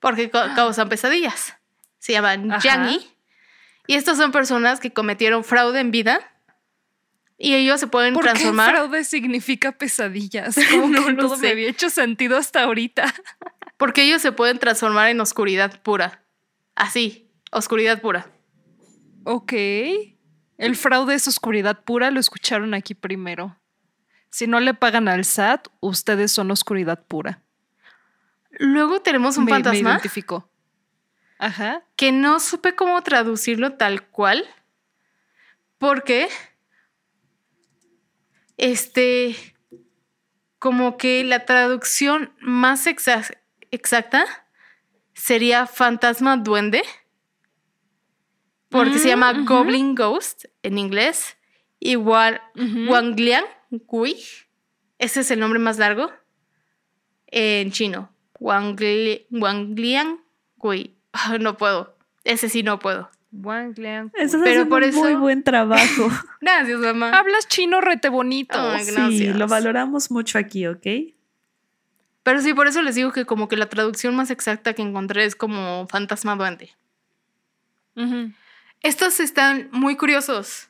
Porque 0.00 0.30
ca- 0.30 0.54
causan 0.54 0.88
pesadillas. 0.88 1.54
Se 1.98 2.12
llaman 2.12 2.50
Ajá. 2.52 2.60
Yangi. 2.62 3.06
Y 3.86 3.94
estos 3.94 4.16
son 4.18 4.32
personas 4.32 4.80
que 4.80 4.92
cometieron 4.92 5.44
fraude 5.44 5.80
en 5.80 5.90
vida. 5.90 6.20
Y 7.38 7.54
ellos 7.54 7.80
se 7.80 7.86
pueden 7.86 8.12
¿Por 8.14 8.24
qué 8.24 8.30
transformar. 8.30 8.70
fraude 8.72 9.04
significa 9.04 9.72
pesadillas? 9.72 10.56
Como 10.70 10.88
No 10.88 11.06
que 11.06 11.14
todo 11.14 11.36
sé. 11.36 11.42
me 11.42 11.48
había 11.50 11.68
hecho 11.70 11.88
sentido 11.88 12.36
hasta 12.36 12.62
ahorita. 12.64 13.14
Porque 13.78 14.02
ellos 14.02 14.20
se 14.20 14.32
pueden 14.32 14.58
transformar 14.58 15.08
en 15.08 15.20
oscuridad 15.20 15.80
pura. 15.82 16.22
Así, 16.74 17.29
oscuridad 17.50 18.00
pura. 18.00 18.30
Ok. 19.24 19.52
El 20.58 20.76
fraude 20.76 21.14
es 21.14 21.26
oscuridad 21.28 21.84
pura, 21.84 22.10
lo 22.10 22.20
escucharon 22.20 22.74
aquí 22.74 22.94
primero. 22.94 23.56
Si 24.30 24.46
no 24.46 24.60
le 24.60 24.74
pagan 24.74 25.08
al 25.08 25.24
SAT, 25.24 25.68
ustedes 25.80 26.30
son 26.32 26.50
oscuridad 26.50 27.02
pura. 27.06 27.42
Luego 28.52 29.00
tenemos 29.00 29.36
un 29.36 29.44
me, 29.44 29.52
me 29.52 29.56
fantasma 29.56 29.90
identificó. 29.92 30.50
Ajá. 31.38 31.82
que 31.96 32.12
no 32.12 32.38
supe 32.40 32.74
cómo 32.74 33.02
traducirlo 33.02 33.74
tal 33.74 34.02
cual. 34.08 34.44
Porque. 35.78 36.28
Este. 38.56 39.36
Como 40.58 40.98
que 40.98 41.24
la 41.24 41.46
traducción 41.46 42.34
más 42.40 42.86
exa- 42.86 43.38
exacta 43.70 44.26
sería 45.14 45.66
fantasma 45.66 46.36
duende. 46.36 46.82
Porque 48.70 48.98
se 48.98 49.06
Mm, 49.06 49.10
llama. 49.10 49.32
Goblin 49.44 49.94
Ghost 49.94 50.44
en 50.62 50.78
inglés. 50.78 51.36
Igual. 51.80 52.40
Wangliang 52.88 53.44
Gui. 53.70 54.16
Ese 54.98 55.20
es 55.20 55.30
el 55.30 55.40
nombre 55.40 55.58
más 55.58 55.78
largo. 55.78 56.10
En 57.26 57.70
chino. 57.72 58.10
Wangli- 58.38 59.26
Wangliang 59.30 60.20
Gui. 60.56 60.94
Ah, 61.12 61.36
No 61.38 61.56
puedo. 61.56 61.96
Ese 62.24 62.48
sí 62.48 62.62
no 62.62 62.78
puedo. 62.78 63.10
Wang 63.32 63.74
Liang. 63.78 64.10
Estás 64.14 64.40
Pero 64.42 64.68
por 64.68 64.82
un 64.82 64.92
muy 64.94 65.10
eso- 65.12 65.18
buen 65.20 65.44
trabajo. 65.44 66.08
Gracias, 66.40 66.80
mamá. 66.80 67.10
Hablas 67.16 67.46
chino 67.46 67.80
rete 67.80 68.08
bonito. 68.08 68.58
Ay, 68.60 68.84
sí, 68.84 69.32
lo 69.32 69.46
valoramos 69.46 70.10
mucho 70.10 70.36
aquí, 70.38 70.66
¿ok? 70.66 70.86
Pero 72.24 72.40
sí, 72.42 72.54
por 72.54 72.66
eso 72.66 72.82
les 72.82 72.96
digo 72.96 73.12
que 73.12 73.24
como 73.26 73.48
que 73.48 73.56
la 73.56 73.68
traducción 73.68 74.16
más 74.16 74.30
exacta 74.30 74.74
que 74.74 74.82
encontré 74.82 75.24
es 75.24 75.36
como 75.36 75.86
fantasma 75.88 76.34
duende. 76.36 76.70
Ujú. 77.96 78.32
Estos 78.82 79.20
están 79.20 79.68
muy 79.72 79.96
curiosos. 79.96 80.68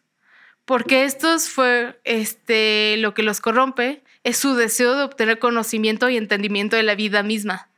Porque 0.64 1.04
estos 1.04 1.48
fue 1.48 2.00
este 2.04 2.96
lo 2.98 3.12
que 3.14 3.22
los 3.24 3.40
corrompe 3.40 4.04
es 4.22 4.36
su 4.36 4.54
deseo 4.54 4.94
de 4.96 5.02
obtener 5.04 5.38
conocimiento 5.38 6.08
y 6.08 6.16
entendimiento 6.16 6.76
de 6.76 6.82
la 6.84 6.94
vida 6.94 7.22
misma. 7.22 7.68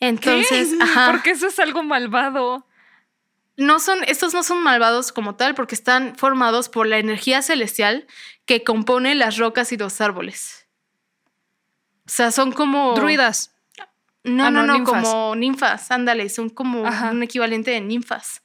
Entonces, 0.00 0.70
¿Qué? 0.76 0.78
ajá. 0.82 1.10
Porque 1.12 1.30
eso 1.30 1.46
es 1.46 1.58
algo 1.58 1.82
malvado. 1.82 2.66
no 3.56 3.78
son, 3.78 3.98
estos 4.06 4.34
no 4.34 4.42
son 4.42 4.62
malvados 4.62 5.12
como 5.12 5.36
tal, 5.36 5.54
porque 5.54 5.74
están 5.74 6.16
formados 6.16 6.68
por 6.68 6.86
la 6.86 6.98
energía 6.98 7.42
celestial 7.42 8.06
que 8.46 8.64
compone 8.64 9.14
las 9.14 9.36
rocas 9.36 9.72
y 9.72 9.76
los 9.76 10.00
árboles. 10.00 10.66
O 12.06 12.10
sea, 12.10 12.30
son 12.32 12.52
como. 12.52 12.94
Druidas. 12.94 13.52
No, 14.24 14.46
Ah, 14.46 14.50
no, 14.50 14.64
no, 14.66 14.74
ninfas. 14.78 15.02
como 15.04 15.36
ninfas, 15.36 15.90
ándale, 15.90 16.28
son 16.30 16.48
como 16.48 16.86
Ajá. 16.86 17.10
un 17.10 17.22
equivalente 17.22 17.70
de 17.70 17.80
ninfas. 17.82 18.40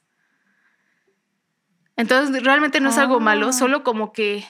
Entonces, 2.00 2.42
realmente 2.42 2.80
no 2.80 2.88
es 2.88 2.98
algo 2.98 3.20
malo, 3.20 3.48
Ah. 3.48 3.52
solo 3.52 3.82
como 3.84 4.12
que 4.12 4.44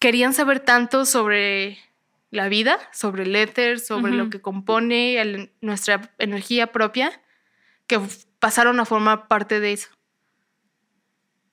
querían 0.00 0.34
saber 0.34 0.58
tanto 0.60 1.04
sobre 1.06 1.78
la 2.30 2.48
vida, 2.48 2.78
sobre 2.92 3.22
el 3.22 3.36
éter, 3.36 3.78
sobre 3.78 4.12
lo 4.12 4.30
que 4.30 4.40
compone 4.40 5.20
el- 5.20 5.52
nuestra 5.60 6.12
energía 6.18 6.72
propia, 6.72 7.22
que 7.86 8.00
pasaron 8.40 8.80
a 8.80 8.84
formar 8.84 9.28
parte 9.28 9.60
de 9.60 9.72
eso. 9.74 9.90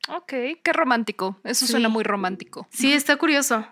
Ok, 0.08 0.34
qué 0.64 0.74
romántico. 0.74 1.40
Eso 1.44 1.66
Sí. 1.68 1.72
suena 1.74 1.90
muy 1.90 2.04
romántico. 2.04 2.68
Sí, 2.72 2.92
está 2.94 3.18
curioso. 3.18 3.68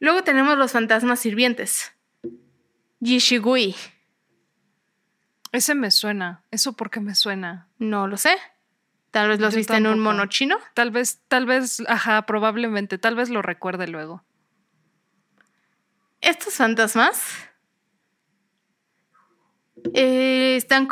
Luego 0.00 0.24
tenemos 0.24 0.58
los 0.58 0.72
fantasmas 0.72 1.20
sirvientes. 1.20 1.92
Yishigui. 2.98 3.76
Ese 5.52 5.74
me 5.76 5.90
suena. 5.92 6.42
¿Eso 6.50 6.72
por 6.72 6.90
qué 6.90 6.98
me 7.00 7.14
suena? 7.14 7.68
No 7.78 8.08
lo 8.08 8.16
sé. 8.16 8.36
Tal 9.16 9.30
vez 9.30 9.40
los 9.40 9.54
Yo 9.54 9.56
viste 9.56 9.74
en 9.74 9.86
un 9.86 9.98
mono 9.98 10.26
chino. 10.26 10.58
Tal 10.74 10.90
vez, 10.90 11.22
tal 11.26 11.46
vez, 11.46 11.82
ajá, 11.88 12.26
probablemente. 12.26 12.98
Tal 12.98 13.14
vez 13.14 13.30
lo 13.30 13.40
recuerde 13.40 13.88
luego. 13.88 14.22
Estos 16.20 16.52
fantasmas 16.52 17.22
eh, 19.94 20.56
están 20.58 20.86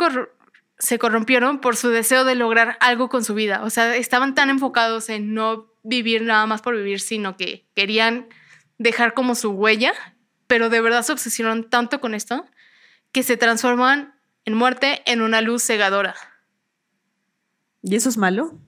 se 0.79 0.99
corrompieron 0.99 1.61
por 1.61 1.77
su 1.77 1.91
deseo 1.91 2.25
de 2.25 2.35
lograr 2.35 2.79
algo 2.81 3.11
con 3.11 3.25
su 3.25 3.35
vida. 3.35 3.62
O 3.62 3.68
sea, 3.68 3.95
estaban 3.95 4.35
tan 4.35 4.49
enfocados 4.49 5.11
en 5.11 5.35
no 5.35 5.66
vivir 5.83 6.22
nada 6.22 6.47
más 6.47 6.62
por 6.62 6.75
vivir, 6.75 7.01
sino 7.01 7.37
que 7.37 7.68
querían 7.75 8.29
dejar 8.79 9.12
como 9.12 9.35
su 9.35 9.51
huella, 9.51 9.93
pero 10.47 10.70
de 10.70 10.81
verdad 10.81 11.03
se 11.03 11.12
obsesionaron 11.12 11.68
tanto 11.68 12.01
con 12.01 12.14
esto 12.14 12.47
que 13.12 13.22
se 13.22 13.37
transforman 13.37 14.18
en 14.47 14.55
muerte 14.55 15.03
en 15.05 15.20
una 15.20 15.43
luz 15.43 15.62
cegadora. 15.62 16.14
¿Y 17.87 17.97
eso 17.97 18.09
es 18.09 18.16
malo? 18.16 18.59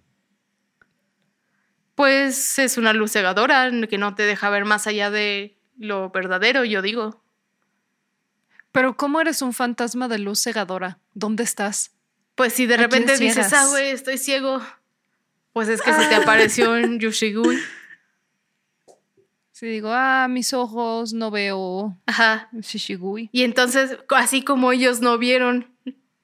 Pues 1.94 2.58
es 2.58 2.76
una 2.76 2.92
luz 2.92 3.12
cegadora 3.12 3.70
que 3.88 3.96
no 3.96 4.14
te 4.14 4.24
deja 4.24 4.50
ver 4.50 4.66
más 4.66 4.86
allá 4.86 5.10
de 5.10 5.58
lo 5.78 6.10
verdadero, 6.10 6.66
yo 6.66 6.82
digo. 6.82 7.24
Pero 8.72 8.98
¿cómo 8.98 9.22
eres 9.22 9.40
un 9.40 9.54
fantasma 9.54 10.06
de 10.08 10.18
luz 10.18 10.42
cegadora? 10.42 10.98
¿Dónde 11.14 11.44
estás? 11.44 11.92
Pues 12.34 12.52
si 12.52 12.66
de 12.66 12.74
¿A 12.74 12.76
quién 12.76 12.90
repente 12.90 13.16
dices, 13.16 13.54
ah, 13.54 13.66
güey, 13.70 13.88
estoy 13.88 14.18
ciego, 14.18 14.60
pues 15.54 15.70
es 15.70 15.80
que 15.80 15.94
se 15.94 16.06
te 16.08 16.14
apareció 16.14 16.76
en 16.76 17.00
Yushigui. 17.00 17.58
Si 19.52 19.64
digo, 19.64 19.88
ah, 19.90 20.28
mis 20.28 20.52
ojos, 20.52 21.14
no 21.14 21.30
veo 21.30 21.98
Ajá. 22.04 22.50
Shishigui. 22.52 23.30
Y 23.32 23.44
entonces, 23.44 23.96
así 24.10 24.42
como 24.42 24.72
ellos 24.72 25.00
no 25.00 25.16
vieron 25.16 25.74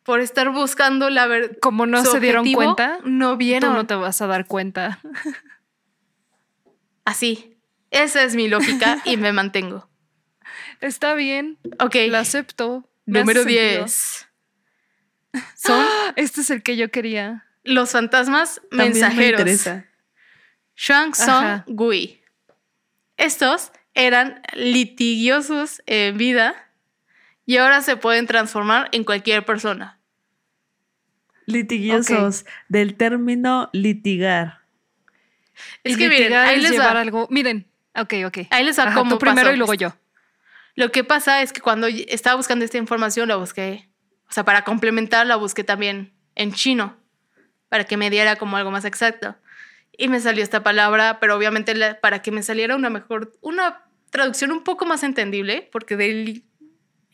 por 0.05 0.21
estar 0.21 0.51
buscando 0.51 1.11
la 1.11 1.27
verdad. 1.27 1.57
Como 1.61 1.87
no 1.87 2.05
se 2.05 2.21
dieron 2.21 2.51
cuenta, 2.53 2.99
no 3.05 3.33
Tú 3.33 3.37
vieron. 3.39 3.75
no 3.75 3.87
te 3.87 3.95
vas 3.95 4.21
a 4.23 4.27
dar 4.27 4.47
cuenta. 4.47 5.01
Así. 7.05 7.59
Esa 7.91 8.23
es 8.23 8.35
mi 8.35 8.49
lógica 8.49 8.99
y 9.05 9.17
me 9.17 9.33
mantengo. 9.33 9.89
Está 10.81 11.15
bien, 11.15 11.59
Ok. 11.79 11.97
la 12.09 12.21
acepto. 12.21 12.89
me 13.05 13.21
Número 13.21 13.43
sentido. 13.43 13.63
10. 13.85 14.29
Son 15.57 15.87
Este 16.17 16.41
es 16.41 16.51
el 16.51 16.63
que 16.63 16.77
yo 16.77 16.91
quería. 16.91 17.47
los 17.65 17.91
fantasmas 17.91 18.61
También 18.71 18.93
me 18.93 19.01
mensajeros. 19.01 19.41
interesa. 19.41 19.87
Shang 20.77 21.13
Tsung. 21.13 21.63
Gui. 21.67 22.21
Estos 23.19 23.73
eran 23.95 24.41
litigiosos 24.55 25.83
en 25.87 26.17
vida 26.17 26.55
y 27.47 27.57
ahora 27.57 27.81
se 27.83 27.97
pueden 27.97 28.27
transformar 28.27 28.89
en 28.93 29.05
cualquier 29.05 29.45
persona. 29.45 29.99
Litigiosos 31.47 32.45
del 32.69 32.95
término 32.95 33.69
litigar. 33.73 34.61
Es 35.85 35.95
Y 35.95 35.99
que 35.99 36.09
miren, 36.09 36.33
ahí 36.35 36.57
es 36.57 36.71
les 36.71 36.81
va. 36.81 36.93
algo. 37.01 37.27
Miren, 37.31 37.67
ok, 37.95 38.15
ok. 38.27 38.39
Ahí 38.51 38.65
les 38.65 38.79
va 38.79 38.85
Ajá, 38.85 38.95
cómo 38.95 39.13
tú 39.13 39.19
primero 39.19 39.43
pasó 39.43 39.55
y 39.55 39.57
luego 39.57 39.75
yo. 39.75 39.95
Lo 40.77 40.91
que 40.93 41.05
pasa 41.05 41.43
es 41.43 41.53
que 41.53 41.61
cuando 41.61 41.87
estaba 41.89 42.37
buscando 42.37 42.65
esta 42.65 42.79
información, 42.79 43.29
la 43.29 43.37
busqué, 43.37 43.89
o 44.29 44.33
sea, 44.33 44.45
para 44.45 44.63
complementar, 44.65 45.27
la 45.27 45.37
busqué 45.37 45.65
también 45.65 46.13
en 46.35 46.53
chino, 46.53 46.97
para 47.69 47.85
que 47.85 47.97
me 47.97 48.09
diera 48.09 48.37
como 48.37 48.57
algo 48.57 48.71
más 48.71 48.85
exacto. 48.85 49.37
Y 49.99 50.09
me 50.09 50.21
salió 50.21 50.43
esta 50.43 50.63
palabra, 50.63 51.19
pero 51.21 51.37
obviamente 51.37 51.75
la- 51.75 52.01
para 52.01 52.23
que 52.23 52.31
me 52.31 52.43
saliera 52.43 52.75
una 52.77 52.89
mejor, 52.89 53.33
una 53.43 53.83
traducción 54.11 54.51
un 54.53 54.65
poco 54.65 54.87
más 54.87 55.03
entendible, 55.03 55.69
porque 55.71 55.97
del 55.97 56.45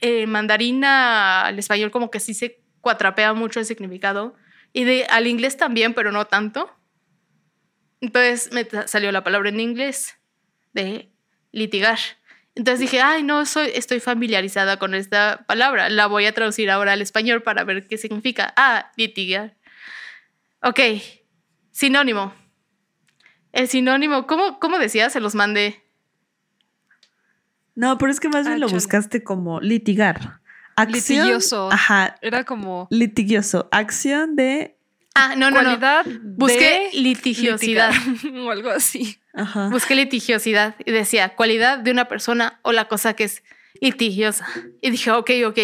eh, 0.00 0.26
mandarín 0.26 0.84
a- 0.84 1.46
al 1.46 1.58
español 1.58 1.90
como 1.90 2.10
que 2.10 2.20
sí 2.20 2.34
se 2.34 2.60
cuatrapea 2.80 3.34
mucho 3.34 3.60
el 3.60 3.66
significado, 3.66 4.34
y 4.72 5.02
al 5.02 5.26
inglés 5.26 5.56
también, 5.56 5.94
pero 5.94 6.12
no 6.12 6.26
tanto. 6.26 6.70
Entonces 8.00 8.52
me 8.52 8.66
salió 8.86 9.10
la 9.12 9.24
palabra 9.24 9.48
en 9.48 9.60
inglés 9.60 10.16
de 10.72 11.10
litigar. 11.52 11.98
Entonces 12.54 12.80
dije, 12.80 13.00
ay, 13.00 13.22
no, 13.22 13.44
soy, 13.46 13.70
estoy 13.74 14.00
familiarizada 14.00 14.78
con 14.78 14.94
esta 14.94 15.44
palabra. 15.46 15.88
La 15.88 16.06
voy 16.06 16.26
a 16.26 16.32
traducir 16.32 16.70
ahora 16.70 16.92
al 16.92 17.02
español 17.02 17.42
para 17.42 17.64
ver 17.64 17.86
qué 17.88 17.98
significa. 17.98 18.52
Ah, 18.56 18.90
litigar. 18.96 19.56
Ok, 20.62 20.80
sinónimo. 21.70 22.34
El 23.52 23.68
sinónimo, 23.68 24.26
¿cómo, 24.26 24.58
cómo 24.60 24.78
decía? 24.78 25.08
Se 25.10 25.20
los 25.20 25.34
mandé. 25.34 25.82
No, 27.78 27.96
pero 27.96 28.10
es 28.10 28.18
que 28.18 28.28
más 28.28 28.42
bien 28.44 28.56
Ah, 28.56 28.58
lo 28.58 28.66
chale. 28.66 28.74
buscaste 28.74 29.22
como 29.22 29.60
litigar. 29.60 30.40
Acción, 30.74 31.18
Litigioso. 31.26 31.70
Ajá, 31.70 32.16
Era 32.22 32.42
como 32.42 32.88
litigioso. 32.90 33.68
Acción 33.70 34.34
de. 34.34 34.76
Ah, 35.14 35.34
no, 35.36 35.50
no, 35.52 35.62
no. 35.62 35.78
Busqué 36.36 36.90
de 36.92 36.98
litigiosidad. 37.00 37.92
litigar, 37.92 38.34
o 38.46 38.50
algo 38.50 38.70
así. 38.70 39.20
Ajá. 39.32 39.68
Busqué 39.68 39.94
litigiosidad 39.94 40.74
y 40.84 40.90
decía 40.90 41.36
cualidad 41.36 41.78
de 41.78 41.92
una 41.92 42.06
persona 42.08 42.58
o 42.62 42.72
la 42.72 42.86
cosa 42.86 43.14
que 43.14 43.24
es 43.24 43.44
litigiosa. 43.80 44.44
Y 44.80 44.90
dije, 44.90 45.12
ok, 45.12 45.30
ok. 45.46 45.58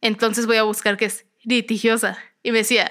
Entonces 0.00 0.46
voy 0.46 0.56
a 0.56 0.62
buscar 0.62 0.96
qué 0.96 1.04
es 1.06 1.26
litigiosa. 1.42 2.16
Y 2.42 2.52
me 2.52 2.58
decía, 2.58 2.90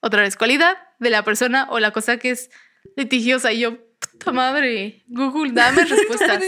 otra 0.00 0.20
vez, 0.20 0.36
cualidad 0.36 0.76
de 0.98 1.08
la 1.08 1.24
persona 1.24 1.66
o 1.70 1.78
la 1.80 1.90
cosa 1.90 2.18
que 2.18 2.30
es 2.32 2.50
litigiosa. 2.96 3.50
Y 3.52 3.60
yo, 3.60 3.78
puta 4.24 4.32
madre, 4.32 5.02
Google, 5.08 5.52
dame 5.52 5.84
respuestas. 5.84 6.42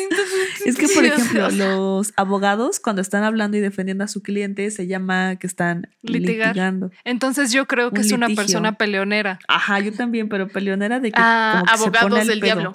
Es 0.65 0.77
que, 0.77 0.89
por 0.89 1.05
ejemplo, 1.05 1.51
los 1.51 2.13
abogados, 2.17 2.81
cuando 2.81 3.03
están 3.03 3.25
hablando 3.25 3.57
y 3.57 3.61
defendiendo 3.61 4.05
a 4.05 4.09
su 4.09 4.23
cliente, 4.23 4.71
se 4.71 4.87
llama 4.87 5.37
que 5.37 5.47
están 5.47 5.89
Litigar. 6.03 6.49
litigando. 6.49 6.91
Entonces 7.05 7.53
yo 7.53 7.67
creo 7.67 7.91
que 7.91 8.01
Un 8.01 8.07
es 8.07 8.13
una 8.13 8.27
litigio. 8.29 8.43
persona 8.45 8.73
peleonera. 8.79 9.39
Ajá, 9.49 9.81
yo 9.81 9.93
también, 9.93 10.29
pero 10.29 10.49
peleonera 10.49 11.01
de 11.01 11.11
que. 11.11 11.21
Ah, 11.21 11.63
como 11.63 11.73
que 11.73 11.79
se 11.79 11.85
pone 11.85 11.99
abogados 11.99 12.21
al 12.21 12.27
del 12.29 12.41
pedo. 12.41 12.47
diablo. 12.47 12.75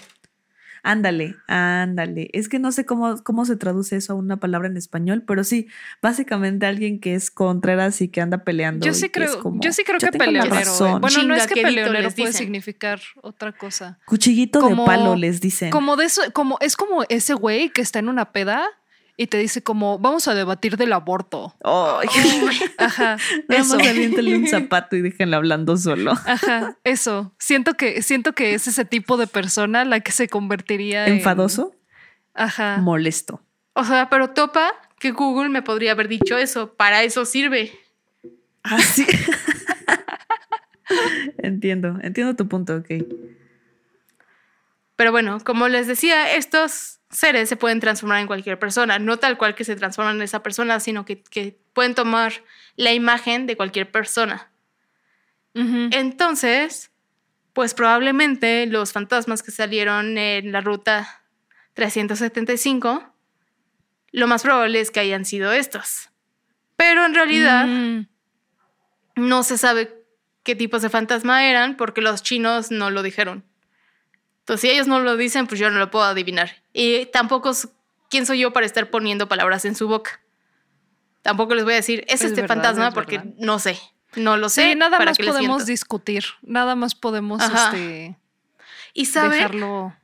Ándale, 0.84 1.36
ándale. 1.48 2.30
Es 2.34 2.50
que 2.50 2.60
no 2.60 2.72
sé 2.72 2.86
cómo, 2.86 3.22
cómo 3.24 3.46
se 3.46 3.56
traduce 3.56 3.96
eso 3.98 4.14
a 4.14 4.16
una 4.16 4.38
palabra 4.38 4.68
en 4.68 4.78
español, 4.78 5.24
pero 5.28 5.44
sí, 5.44 5.68
básicamente 6.02 6.66
alguien 6.66 7.00
que 7.00 7.16
es 7.16 7.32
contreras 7.32 8.02
y 8.02 8.08
que 8.10 8.22
anda 8.22 8.44
peleando. 8.44 8.86
Yo 8.86 8.94
sí 8.94 9.10
que 9.10 9.24
es 9.24 9.32
creo, 9.32 9.44
como, 9.44 9.62
yo 9.62 9.72
sí 9.74 9.84
creo 9.84 10.00
"Yo 10.00 10.10
que 10.12 10.18
peleonero. 10.18 10.56
eh. 10.56 10.60
razón". 10.60 11.02
Bueno, 11.02 11.24
no 11.24 11.36
es 11.36 11.48
que 11.48 11.62
peleonero 11.62 12.10
puede 12.12 12.34
significar 12.34 13.00
otra 13.22 13.52
cosa. 13.52 14.00
Cuchillito 14.06 14.60
como- 14.62 14.84
de 14.84 14.86
palo 14.88 15.16
les 15.16 15.42
dicen. 15.42 15.70
Como 15.72 15.96
de 15.96 16.06
eso, 16.06 16.22
como 16.34 16.58
es 16.62 16.76
como 16.76 17.04
ese 17.10 17.34
güey 17.34 17.70
que 17.70 17.82
está 17.82 18.00
en 18.00 18.10
una 18.10 18.32
peda 18.32 18.64
y 19.22 19.28
te 19.28 19.38
dice 19.38 19.62
como 19.62 20.00
vamos 20.00 20.30
a 20.30 20.34
debatir 20.34 20.78
del 20.78 20.94
aborto. 20.94 21.54
Ay, 21.64 22.08
Ajá, 22.78 23.18
nada 23.50 23.62
eso. 23.62 23.76
más 23.78 23.88
aviéntale 23.88 24.38
un 24.38 24.48
zapato 24.48 24.96
y 24.96 25.02
déjenlo 25.02 25.36
hablando 25.36 25.76
solo. 25.76 26.12
Ajá, 26.26 26.78
eso. 26.86 27.34
Siento 27.38 27.74
que 27.76 28.02
siento 28.02 28.32
que 28.34 28.54
es 28.54 28.68
ese 28.68 28.86
tipo 28.86 29.18
de 29.18 29.28
persona 29.28 29.84
la 29.84 30.00
que 30.00 30.14
se 30.14 30.30
convertiría 30.30 31.06
en- 31.08 31.16
Enfadoso, 31.16 31.76
Ajá. 32.34 32.78
molesto. 32.78 33.42
O 33.74 33.84
sea, 33.84 34.10
pero 34.10 34.30
topa 34.30 34.72
que 35.00 35.12
Google 35.12 35.50
me 35.50 35.62
podría 35.64 35.92
haber 35.92 36.08
dicho 36.08 36.38
eso. 36.38 36.74
Para 36.76 37.04
eso 37.04 37.26
sirve. 37.26 37.74
Ah, 38.64 38.80
sí. 38.80 39.06
entiendo, 41.40 41.98
entiendo 42.02 42.36
tu 42.36 42.48
punto, 42.48 42.76
ok. 42.78 42.88
Pero 45.00 45.14
bueno, 45.14 45.40
como 45.46 45.70
les 45.70 45.88
decía, 45.88 46.36
estos 46.36 47.00
seres 47.10 47.48
se 47.48 47.56
pueden 47.56 47.80
transformar 47.80 48.20
en 48.20 48.28
cualquier 48.28 48.60
persona, 48.60 49.00
no 49.00 49.16
tal 49.16 49.38
cual 49.38 49.56
que 49.56 49.64
se 49.64 49.78
transforman 49.78 50.18
en 50.18 50.24
esa 50.24 50.44
persona, 50.44 50.82
sino 50.82 51.06
que, 51.06 51.24
que 51.24 51.58
pueden 51.72 51.96
tomar 51.96 52.34
la 52.76 52.92
imagen 52.92 53.48
de 53.48 53.56
cualquier 53.56 53.90
persona. 53.90 54.52
Entonces, 55.54 56.92
pues 57.54 57.74
probablemente 57.74 58.66
los 58.66 58.92
fantasmas 58.92 59.42
que 59.42 59.52
salieron 59.52 60.18
en 60.18 60.52
la 60.52 60.60
ruta 60.60 61.24
375, 61.76 63.14
lo 64.12 64.28
más 64.28 64.44
probable 64.44 64.82
es 64.82 64.92
que 64.92 65.00
hayan 65.00 65.24
sido 65.24 65.54
estos. 65.54 66.10
Pero 66.76 67.06
en 67.06 67.16
realidad 67.16 67.68
Mm. 67.68 68.08
no 69.16 69.44
se 69.44 69.58
sabe 69.58 70.04
qué 70.44 70.56
tipos 70.56 70.82
de 70.82 70.90
fantasma 70.90 71.46
eran 71.46 71.78
porque 71.78 72.02
los 72.02 72.22
chinos 72.22 72.70
no 72.70 72.90
lo 72.90 73.02
dijeron. 73.02 73.46
Entonces, 74.50 74.62
si 74.68 74.76
ellos 74.76 74.88
no 74.88 75.00
lo 75.00 75.16
dicen, 75.16 75.46
pues 75.46 75.60
yo 75.60 75.70
no 75.70 75.78
lo 75.78 75.92
puedo 75.92 76.06
adivinar. 76.06 76.64
Y 76.74 77.06
tampoco, 77.08 77.52
¿quién 78.10 78.26
soy 78.26 78.40
yo 78.40 78.52
para 78.52 78.66
estar 78.66 78.90
poniendo 78.90 79.28
palabras 79.28 79.64
en 79.66 79.76
su 79.76 79.88
boca? 79.88 80.22
Tampoco 81.22 81.54
les 81.54 81.66
voy 81.66 81.74
a 81.74 81.76
decir, 81.76 82.04
es, 82.08 82.16
Es 82.22 82.32
este 82.32 82.42
verdad, 82.42 82.56
fantasma 82.56 82.88
es 82.88 82.94
porque 82.96 83.20
verdad. 83.20 83.34
no 83.38 83.60
sé. 83.60 83.80
No 84.16 84.38
lo 84.38 84.50
sé. 84.50 84.64
Sí, 84.72 84.76
nada 84.76 84.98
¿para 84.98 85.12
más 85.12 85.20
podemos 85.20 85.68
discutir. 85.68 86.24
Nada 86.42 86.74
más 86.76 86.96
podemos 86.96 87.40
Ajá. 87.44 87.66
este, 87.68 88.18
Y 88.96 89.06
sabe, 89.06 89.36
dejarlo. 89.36 89.96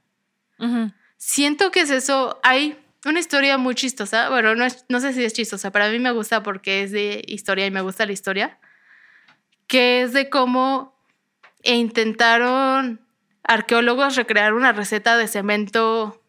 Ujú. 0.59 0.91
siento 1.17 1.71
que 1.71 1.81
es 1.81 1.89
eso. 1.89 2.39
Hay 2.43 2.77
una 3.03 3.19
historia 3.19 3.57
muy 3.57 3.73
chistosa. 3.73 4.29
Bueno, 4.29 4.53
no, 4.53 4.63
es- 4.63 4.85
no 4.89 4.99
sé 4.99 5.11
si 5.13 5.23
es 5.25 5.33
chistosa. 5.33 5.71
Para 5.71 5.89
mí 5.89 5.97
me 5.97 6.11
gusta 6.11 6.43
porque 6.43 6.83
es 6.83 6.91
de 6.91 7.23
historia 7.25 7.65
y 7.65 7.71
me 7.71 7.81
gusta 7.81 8.05
la 8.05 8.11
historia. 8.11 8.59
Que 9.65 10.03
es 10.03 10.13
de 10.13 10.29
cómo 10.29 10.93
intentaron 11.63 13.01
arqueólogos 13.47 14.15
recrear 14.15 14.53
una 14.53 14.71
receta 14.71 15.17
de 15.17 15.27
cemento 15.27 16.21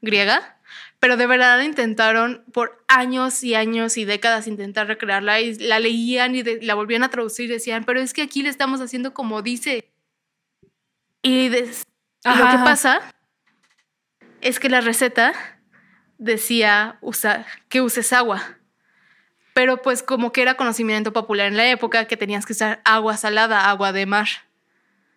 griega. 0.00 0.58
Pero 0.98 1.16
de 1.16 1.26
verdad 1.26 1.60
intentaron 1.62 2.44
por 2.52 2.84
años 2.86 3.42
y 3.42 3.54
años 3.56 3.96
y 3.96 4.04
décadas 4.04 4.46
intentar 4.46 4.86
recrearla 4.86 5.40
y 5.40 5.54
la 5.58 5.80
leían 5.80 6.34
y 6.36 6.42
de- 6.42 6.62
la 6.62 6.74
volvían 6.74 7.02
a 7.02 7.10
traducir 7.10 7.46
y 7.46 7.54
decían, 7.54 7.82
pero 7.84 8.00
es 8.00 8.12
que 8.12 8.22
aquí 8.22 8.42
le 8.42 8.48
estamos 8.48 8.80
haciendo 8.80 9.12
como 9.12 9.42
dice. 9.42 9.90
Y 11.22 11.48
des- 11.48 11.84
lo 12.24 12.32
que 12.34 12.56
pasa 12.64 13.00
es 14.40 14.60
que 14.60 14.68
la 14.68 14.80
receta 14.80 15.32
decía 16.18 16.98
usa- 17.00 17.46
que 17.68 17.80
uses 17.80 18.12
agua. 18.12 18.58
Pero 19.54 19.82
pues 19.82 20.02
como 20.04 20.30
que 20.32 20.42
era 20.42 20.54
conocimiento 20.54 21.12
popular 21.12 21.48
en 21.48 21.56
la 21.56 21.68
época 21.68 22.06
que 22.06 22.16
tenías 22.16 22.46
que 22.46 22.52
usar 22.52 22.80
agua 22.84 23.16
salada, 23.16 23.68
agua 23.68 23.92
de 23.92 24.06
mar. 24.06 24.28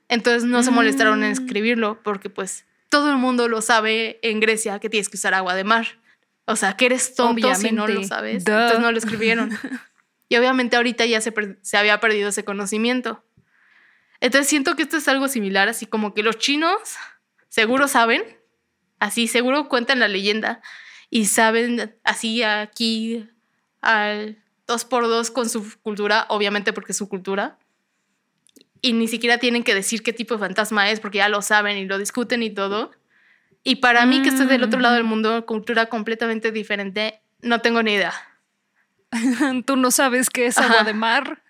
Entonces 0.09 0.43
no 0.43 0.61
se 0.63 0.71
molestaron 0.71 1.23
en 1.23 1.29
Mm. 1.29 1.33
escribirlo 1.33 2.01
porque 2.03 2.29
pues 2.29 2.65
todo 2.89 3.09
el 3.11 3.17
mundo 3.17 3.47
lo 3.47 3.61
sabe 3.61 4.19
en 4.21 4.39
Grecia 4.39 4.79
que 4.79 4.89
tienes 4.89 5.09
que 5.09 5.17
usar 5.17 5.33
agua 5.33 5.55
de 5.55 5.63
mar. 5.63 5.99
O 6.45 6.55
sea, 6.55 6.77
que 6.77 6.85
eres 6.85 7.15
tonto 7.15 7.53
si 7.55 7.71
no 7.71 7.81
lo 7.81 7.85
Obviamente. 7.85 8.07
sabes. 8.07 8.45
Duh. 8.45 8.51
Entonces 8.51 8.79
no 8.79 8.91
lo 8.91 8.97
escribieron. 8.97 9.49
y 10.29 10.35
obviamente 10.37 10.75
ahorita 10.77 11.05
ya 11.05 11.19
se, 11.21 11.33
se 11.61 11.77
había 11.77 11.99
perdido 11.99 12.29
ese 12.29 12.45
conocimiento. 12.45 13.23
Entonces 14.21 14.47
siento 14.47 14.75
que 14.75 14.83
esto 14.83 14.97
es 14.97 15.07
algo 15.07 15.27
similar, 15.27 15.67
así 15.67 15.85
como 15.87 16.13
que 16.13 16.23
los 16.23 16.37
chinos 16.37 16.77
seguro 17.49 17.87
saben, 17.87 18.23
así 18.99 19.27
seguro 19.27 19.67
cuentan 19.69 19.99
la 19.99 20.07
leyenda 20.07 20.61
y 21.09 21.25
saben 21.25 21.95
así 22.03 22.43
aquí 22.43 23.27
al 23.81 24.37
dos 24.67 24.85
por 24.85 25.03
dos 25.03 25.31
con 25.31 25.49
su 25.49 25.69
cultura, 25.81 26.25
obviamente 26.29 26.73
porque 26.73 26.91
es 26.93 26.97
su 26.97 27.09
cultura. 27.09 27.57
Y 28.85 28.93
ni 28.93 29.07
siquiera 29.07 29.39
tienen 29.39 29.63
que 29.63 29.73
decir 29.73 30.03
qué 30.03 30.13
tipo 30.13 30.35
de 30.35 30.41
fantasma 30.41 30.91
es 30.91 30.99
porque 30.99 31.17
ya 31.17 31.27
lo 31.29 31.41
saben 31.41 31.75
y 31.77 31.85
lo 31.85 31.97
discuten 31.97 32.43
y 32.43 32.51
todo. 32.51 32.91
Y 33.63 33.77
para 33.77 34.05
mí, 34.05 34.21
que 34.21 34.29
estoy 34.29 34.45
del 34.45 34.61
otro 34.63 34.79
lado 34.79 34.93
del 34.93 35.03
mundo, 35.03 35.43
cultura 35.47 35.87
completamente 35.87 36.51
diferente, 36.51 37.19
no 37.41 37.61
tengo 37.61 37.81
ni 37.81 37.93
idea. 37.93 38.13
Tú 39.65 39.75
no 39.75 39.89
sabes 39.89 40.29
qué 40.29 40.45
es 40.45 40.57
Ajá. 40.59 40.67
agua 40.71 40.83
de 40.83 40.93
mar. 40.93 41.41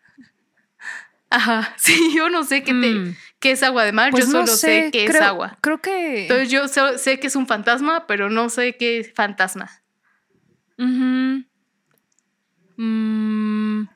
Ajá, 1.29 1.73
sí, 1.77 2.13
yo 2.15 2.29
no 2.29 2.45
sé 2.45 2.63
qué, 2.63 2.71
te- 2.71 2.93
Mm. 2.93 3.15
qué 3.39 3.51
es 3.51 3.63
agua 3.63 3.83
de 3.83 3.91
mar, 3.91 4.11
Pues 4.11 4.27
yo 4.27 4.31
no 4.31 4.45
solo 4.45 4.55
sé, 4.57 4.89
qué 4.93 5.03
es 5.03 5.11
creo- 5.11 5.23
agua. 5.25 5.57
Creo 5.59 5.81
que. 5.81 6.21
Entonces 6.21 6.49
yo 6.49 6.69
so- 6.69 6.97
sé 6.97 7.19
que 7.19 7.27
es 7.27 7.35
un 7.35 7.47
fantasma, 7.47 8.07
pero 8.07 8.29
no 8.29 8.47
sé 8.47 8.77
qué 8.77 8.99
es 8.99 9.13
fantasma. 9.13 9.69
Ujú. 10.77 11.43
Mm. 12.77 13.87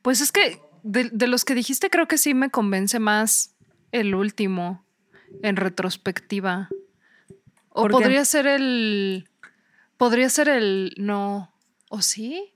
Pues 0.00 0.20
es 0.22 0.32
que 0.32 0.58
de, 0.82 1.10
de 1.10 1.26
los 1.26 1.44
que 1.44 1.54
dijiste, 1.54 1.90
creo 1.90 2.08
que 2.08 2.18
sí 2.18 2.34
me 2.34 2.50
convence 2.50 2.98
más 2.98 3.54
el 3.92 4.14
último 4.14 4.84
en 5.42 5.56
retrospectiva. 5.56 6.68
O 7.70 7.88
podría 7.88 8.24
ser 8.24 8.46
el. 8.46 9.28
Podría 9.96 10.28
ser 10.28 10.48
el. 10.48 10.94
No. 10.98 11.52
¿O 11.88 12.02
sí? 12.02 12.54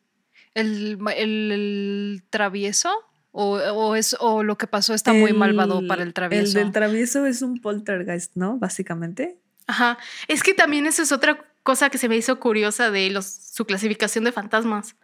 ¿El, 0.55 0.99
el- 1.17 1.53
el 1.53 2.23
travieso? 2.31 2.91
O, 3.33 3.57
o 3.59 3.97
es, 3.97 4.17
o 4.21 4.43
lo 4.43 4.57
que 4.57 4.67
pasó 4.67 4.95
está 4.95 5.13
muy 5.13 5.33
malvado 5.35 5.87
para 5.87 6.03
el 6.03 6.15
travieso. 6.15 6.59
El 6.59 6.65
del 6.65 6.73
travieso 6.73 7.27
es 7.27 7.43
un 7.43 7.61
poltergeist, 7.61 8.35
¿no? 8.35 8.57
Básicamente. 8.59 9.39
Ajá. 9.67 9.99
Es 10.27 10.43
que 10.43 10.55
también 10.55 10.87
eso 10.87 11.03
es 11.03 11.13
otra 11.13 11.45
cosa 11.63 11.91
que 11.91 11.99
se 11.99 12.09
me 12.09 12.17
hizo 12.17 12.41
curiosa 12.41 12.91
de 12.91 13.11
los, 13.11 13.27
su 13.27 13.67
clasificación 13.67 14.25
de 14.25 14.33
fantasmas. 14.33 14.97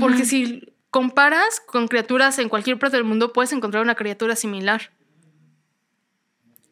Porque 0.00 0.22
Ujú. 0.22 0.24
si 0.24 0.72
comparas 0.90 1.60
con 1.66 1.88
criaturas 1.88 2.38
en 2.38 2.48
cualquier 2.48 2.78
parte 2.78 2.96
del 2.96 3.04
mundo, 3.04 3.32
puedes 3.32 3.52
encontrar 3.52 3.82
una 3.82 3.94
criatura 3.94 4.36
similar. 4.36 4.90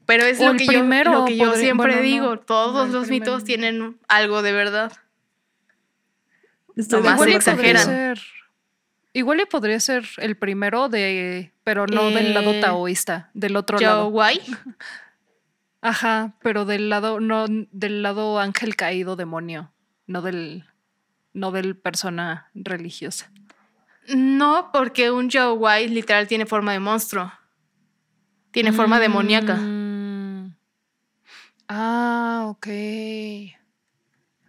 Pero 0.06 0.24
es 0.24 0.40
lo 0.40 0.50
el 0.52 0.56
que, 0.58 0.66
primero 0.66 1.12
yo, 1.12 1.18
lo 1.20 1.24
que 1.26 1.36
yo 1.36 1.44
podría- 1.46 1.60
siempre 1.60 1.86
bueno, 1.92 1.96
no, 1.96 2.02
digo. 2.02 2.38
Todos 2.40 2.88
no, 2.88 2.92
los 2.94 3.06
primero. 3.08 3.32
mitos 3.32 3.44
tienen 3.44 3.98
algo 4.08 4.42
de 4.42 4.52
verdad. 4.52 4.92
Estoy 6.76 7.02
Nomás 7.02 7.18
podría 7.18 7.36
exageran. 7.36 7.84
ser- 7.84 8.20
igual 9.12 9.40
y 9.40 9.46
podría 9.46 9.80
ser 9.80 10.06
el 10.18 10.36
primero 10.36 10.88
de, 10.88 11.52
pero 11.64 11.86
no 11.86 12.10
del 12.10 12.34
lado 12.34 12.52
Eh, 12.52 12.60
taoísta, 12.60 13.30
del 13.34 13.56
otro 13.56 13.78
Joe 13.78 13.86
lado. 13.86 14.08
White. 14.08 14.46
Ajá, 15.80 16.34
pero 16.42 16.64
del 16.64 16.88
lado, 16.88 17.20
no, 17.20 17.46
del 17.48 18.02
lado 18.02 18.38
ángel 18.40 18.74
caído 18.76 19.14
demonio, 19.16 19.70
no 20.06 20.22
del, 20.22 20.64
no 21.34 21.52
del 21.52 21.76
persona 21.76 22.50
religiosa. 22.54 23.30
No, 24.14 24.70
porque 24.72 25.10
un 25.10 25.30
Joe 25.30 25.52
White 25.52 25.90
literal 25.92 26.26
tiene 26.26 26.46
forma 26.46 26.72
de 26.72 26.80
monstruo. 26.80 27.32
Tiene 28.50 28.72
forma 28.72 28.98
demoníaca. 28.98 29.56
Mm. 29.56 30.56
Ah, 31.68 32.44
ok. 32.48 32.66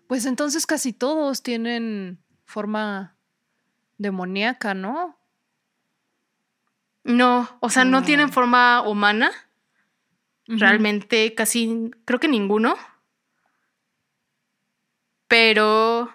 Pues 0.07 0.25
entonces 0.25 0.65
casi 0.65 0.93
todos 0.93 1.43
tienen 1.43 2.23
forma 2.45 3.17
demoníaca, 3.97 4.73
¿no? 4.73 5.17
No, 7.03 7.49
o 7.59 7.69
sea, 7.69 7.83
no 7.83 8.01
Mm. 8.01 8.05
tienen 8.05 8.31
forma 8.31 8.81
humana. 8.81 9.31
Realmente 10.47 11.35
casi, 11.35 11.91
creo 12.05 12.19
que 12.19 12.27
ninguno. 12.27 12.75
Pero 15.27 16.09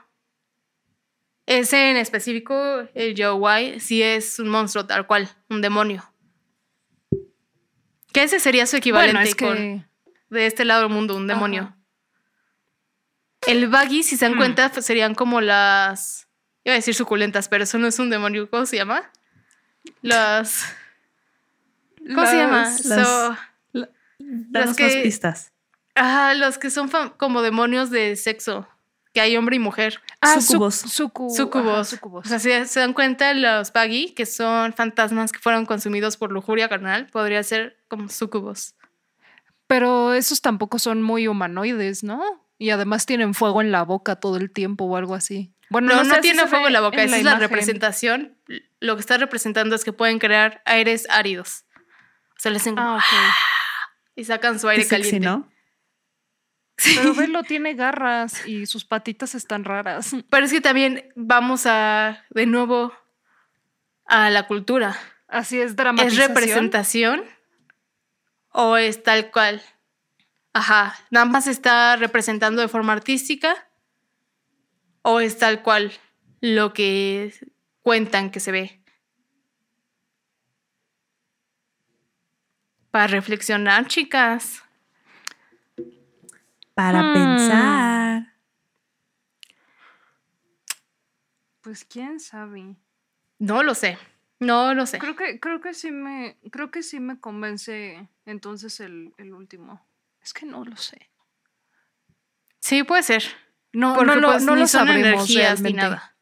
ese 1.47 1.91
en 1.91 1.97
específico, 1.97 2.89
el 2.95 3.15
White, 3.37 3.81
sí 3.81 4.03
es 4.03 4.39
un 4.39 4.49
monstruo 4.49 4.87
tal 4.87 5.07
cual, 5.07 5.29
un 5.51 5.61
demonio. 5.61 6.11
Que 8.13 8.23
ese 8.23 8.39
sería 8.41 8.67
su 8.67 8.77
equivalente 8.77 9.13
Bueno, 9.15 9.29
es 9.29 9.35
con- 9.35 9.55
que 9.57 9.85
de 10.31 10.47
este 10.47 10.65
lado 10.65 10.83
del 10.83 10.91
mundo, 10.91 11.17
un 11.17 11.27
demonio. 11.27 11.63
Ajá. 11.63 11.77
El 13.47 13.69
Baggy, 13.69 14.03
si 14.03 14.17
se 14.17 14.25
dan 14.25 14.35
Hmm. 14.35 14.39
cuenta, 14.39 14.71
pues 14.73 14.87
serían 14.87 15.15
como 15.15 15.41
las. 15.41 16.29
Iba 16.65 16.73
a 16.75 16.77
decir 16.77 16.95
suculentas, 16.95 17.49
pero 17.49 17.65
eso 17.65 17.77
no 17.79 17.87
es 17.87 17.99
un 17.99 18.09
demonio. 18.09 18.49
¿Cómo 18.49 18.65
se 18.67 18.77
llama? 18.77 19.11
Las. 20.01 20.65
¿Cómo 21.99 22.25
se 22.27 22.37
llama? 22.37 22.63
Las- 22.63 22.85
las- 22.87 23.07
So- 23.07 23.37
más 24.51 24.77
que- 24.77 25.03
pistas. 25.03 25.53
ah, 25.95 26.33
los 26.37 26.57
que 26.57 26.71
son 26.71 26.89
como 27.19 27.43
demonios 27.43 27.91
de 27.91 28.17
sexo. 28.17 28.67
Que 29.15 29.21
hay 29.21 29.37
hombre 29.37 29.57
y 29.57 29.59
mujer. 29.61 30.01
Ah, 30.21 30.41
Sucubos. 30.41 30.85
suc- 30.85 31.13
sucu- 31.13 31.27
ajá, 31.29 31.37
Sucubos. 31.37 31.89
sucubos. 31.89 32.27
O 32.27 32.29
sea, 32.29 32.39
si 32.41 32.51
se 32.67 32.81
dan 32.81 32.93
cuenta, 32.93 33.33
los 33.33 33.73
Baggy, 33.73 34.13
que 34.13 34.27
son 34.27 34.73
fantasmas 34.75 35.31
que 35.33 35.39
fueron 35.39 35.65
consumidos 35.67 36.17
por 36.17 36.33
lujuria 36.33 36.69
carnal, 36.69 37.07
podría 37.07 37.43
ser 37.45 37.79
como 37.89 38.09
sucubos. 38.09 38.75
Pero 39.67 40.13
esos 40.15 40.41
tampoco 40.43 40.79
son 40.79 41.01
muy 41.01 41.29
humanoides, 41.29 42.03
¿no? 42.05 42.23
Y 42.59 42.71
además 42.71 43.07
tienen 43.07 43.35
fuego 43.35 43.61
en 43.63 43.73
la 43.73 43.83
boca 43.83 44.17
todo 44.17 44.37
el 44.37 44.51
tiempo 44.51 44.85
o 44.85 44.97
algo 44.97 45.15
así. 45.15 45.53
Bueno, 45.71 45.95
No, 45.95 46.05
no, 46.05 46.15
sé, 46.17 46.21
tiene 46.21 46.47
fuego 46.47 46.67
en 46.67 46.73
la 46.73 46.81
boca, 46.81 47.03
esa 47.03 47.17
es 47.17 47.25
la 47.25 47.37
representación. 47.39 48.37
Lo 48.81 48.97
que 48.97 49.01
está 49.01 49.17
representando 49.17 49.75
es 49.75 49.85
que 49.85 49.93
pueden 49.93 50.19
crear 50.19 50.61
aires 50.67 51.07
áridos. 51.09 51.65
O 52.37 52.41
sea, 52.41 52.51
les 52.53 52.63
hacen 52.63 52.79
Ah, 52.79 52.97
ok. 52.97 53.35
y 54.17 54.25
sacan 54.25 54.59
su 54.59 54.67
Qué 54.67 54.73
aire 54.73 54.85
sexy, 54.85 55.21
caliente. 55.21 55.49
Pero 56.77 57.15
Velo 57.15 57.43
tiene 57.45 57.75
garras 57.75 58.47
y 58.47 58.67
sus 58.67 58.85
patitas 58.85 59.35
están 59.35 59.65
raras. 59.65 60.15
Pero 60.29 60.45
es 60.45 60.53
que 60.53 60.61
también 60.61 61.13
vamos 61.15 61.67
a, 61.67 62.25
de 62.31 62.47
nuevo, 62.47 62.93
a 64.07 64.31
la 64.31 64.47
cultura. 64.47 64.97
Así 65.29 65.61
es 65.61 65.71
¿Es 65.71 65.77
dramatización. 65.77 66.29
representación 66.29 67.25
o 68.51 68.77
es 68.77 69.03
tal 69.03 69.31
cual? 69.31 69.63
Ajá, 70.53 70.97
nada 71.11 71.27
más 71.27 71.47
está 71.47 71.97
representando 71.97 72.61
de 72.61 72.69
forma 72.69 72.93
artística 72.93 73.69
o 75.03 75.21
es 75.21 75.39
tal 75.39 75.63
cual 75.63 75.93
lo 76.41 76.73
que 76.73 77.35
cuentan 77.83 78.31
que 78.31 78.41
se 78.41 78.53
ve. 78.53 78.81
Para 82.91 83.09
reflexionar, 83.09 83.87
chicas. 83.89 84.64
Para 86.75 87.03
Hmm. 87.03 87.13
pensar. 87.13 88.35
Pues 91.61 91.85
quién 91.85 92.21
sabe. 92.21 92.77
No 93.39 93.63
lo 93.63 93.75
sé. 93.75 93.99
No 94.41 94.75
lo 94.75 94.85
sé. 94.87 94.99
Creo 94.99 95.17
que, 95.17 95.41
creo 95.41 95.61
que 95.61 95.73
sí 95.73 95.91
me, 95.91 96.37
creo 96.51 96.71
que 96.71 96.83
sí 96.83 97.01
me 97.01 97.19
convence 97.19 98.09
entonces 98.27 98.81
el, 98.81 99.15
el 99.17 99.33
último. 99.33 99.87
Es 100.21 100.35
que 100.35 100.45
no 100.45 100.65
lo 100.65 100.77
sé. 100.77 101.11
Sí, 102.61 102.83
puede 102.83 103.03
ser. 103.03 103.23
No, 103.73 103.95
Porque 103.95 104.15
no 104.15 104.21
lo, 104.21 104.29
pues, 104.29 104.45
no 104.45 104.55
ni 104.55 104.61
lo 104.63 104.67
son 104.67 104.87
sabremos 104.87 105.31
energías 105.31 105.61
ni 105.61 105.73
nada. 105.73 106.17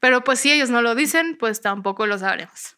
Pero 0.00 0.22
pues 0.22 0.40
si 0.40 0.52
ellos 0.52 0.70
no 0.70 0.82
lo 0.82 0.94
dicen, 0.94 1.36
pues 1.38 1.60
tampoco 1.60 2.06
lo 2.06 2.18
sabremos. 2.18 2.76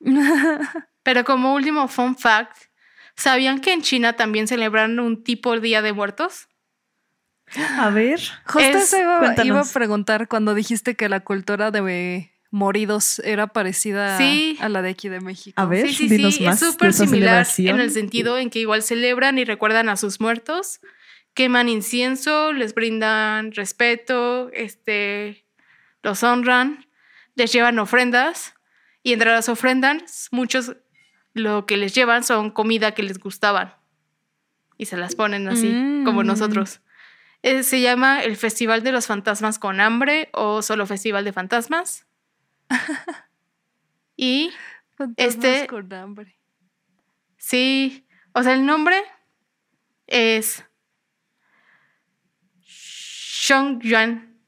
Pero 1.02 1.24
como 1.24 1.54
último 1.54 1.86
fun 1.88 2.16
fact, 2.16 2.56
¿sabían 3.16 3.60
que 3.60 3.72
en 3.72 3.82
China 3.82 4.14
también 4.14 4.46
celebran 4.48 4.98
un 5.00 5.22
tipo 5.24 5.58
Día 5.60 5.82
de 5.82 5.92
Muertos? 5.92 6.48
A 7.78 7.90
ver. 7.90 8.20
Justo 8.46 8.60
Es- 8.78 8.84
eso 8.94 8.98
iba, 9.00 9.34
iba 9.44 9.60
a 9.60 9.64
preguntar 9.64 10.28
cuando 10.28 10.54
dijiste 10.54 10.94
que 10.96 11.08
la 11.08 11.20
cultura 11.20 11.70
de 11.70 12.30
moridos 12.50 13.18
era 13.20 13.48
parecida 13.48 14.16
Sí. 14.16 14.56
a 14.60 14.68
la 14.68 14.80
de 14.82 14.90
aquí 14.90 15.08
de 15.08 15.20
México. 15.20 15.60
A 15.60 15.66
ver, 15.66 15.88
sí, 15.88 15.94
sí, 15.94 16.08
dinos 16.08 16.36
sí, 16.36 16.44
más 16.44 16.62
es 16.62 16.70
súper 16.70 16.92
similar 16.92 17.46
en 17.58 17.80
el 17.80 17.90
sentido 17.90 18.38
en 18.38 18.48
que 18.50 18.60
igual 18.60 18.82
celebran 18.82 19.38
y 19.38 19.44
recuerdan 19.44 19.88
a 19.88 19.96
sus 19.96 20.20
muertos, 20.20 20.80
queman 21.34 21.68
incienso, 21.68 22.52
les 22.52 22.74
brindan 22.74 23.52
respeto, 23.52 24.50
este, 24.52 25.44
los 26.02 26.22
honran, 26.22 26.86
les 27.34 27.52
llevan 27.52 27.78
ofrendas 27.80 28.54
y 29.02 29.12
entre 29.12 29.30
las 29.30 29.48
ofrendas 29.48 30.28
muchos 30.30 30.76
lo 31.34 31.66
que 31.66 31.76
les 31.76 31.94
llevan 31.94 32.24
son 32.24 32.50
comida 32.50 32.92
que 32.92 33.02
les 33.02 33.18
gustaban 33.18 33.74
y 34.78 34.86
se 34.86 34.96
las 34.96 35.14
ponen 35.14 35.46
así 35.48 35.68
como 36.04 36.22
Mm. 36.22 36.26
nosotros. 36.26 36.80
Eh, 37.42 37.62
se 37.62 37.80
llama 37.82 38.22
el 38.22 38.36
Festival 38.36 38.82
de 38.82 38.92
los 38.92 39.06
Fantasmas 39.06 39.58
con 39.58 39.78
Hambre 39.80 40.30
o 40.32 40.62
solo 40.62 40.86
Festival 40.86 41.24
de 41.24 41.32
Fantasmas. 41.32 42.06
y 44.16 44.50
Fantasmas 44.96 45.34
Este- 45.44 45.66
con 45.66 45.92
hambre. 45.92 46.38
Sí, 47.36 48.06
o 48.32 48.42
sea, 48.42 48.54
el 48.54 48.64
nombre 48.64 48.96
es 50.06 50.64
Shangyuan. 52.62 54.38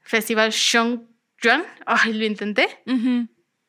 Festival 0.00 0.50
Shangyuan. 0.50 1.64
Ay, 1.86 2.12
lo 2.12 2.24
intenté. 2.24 2.68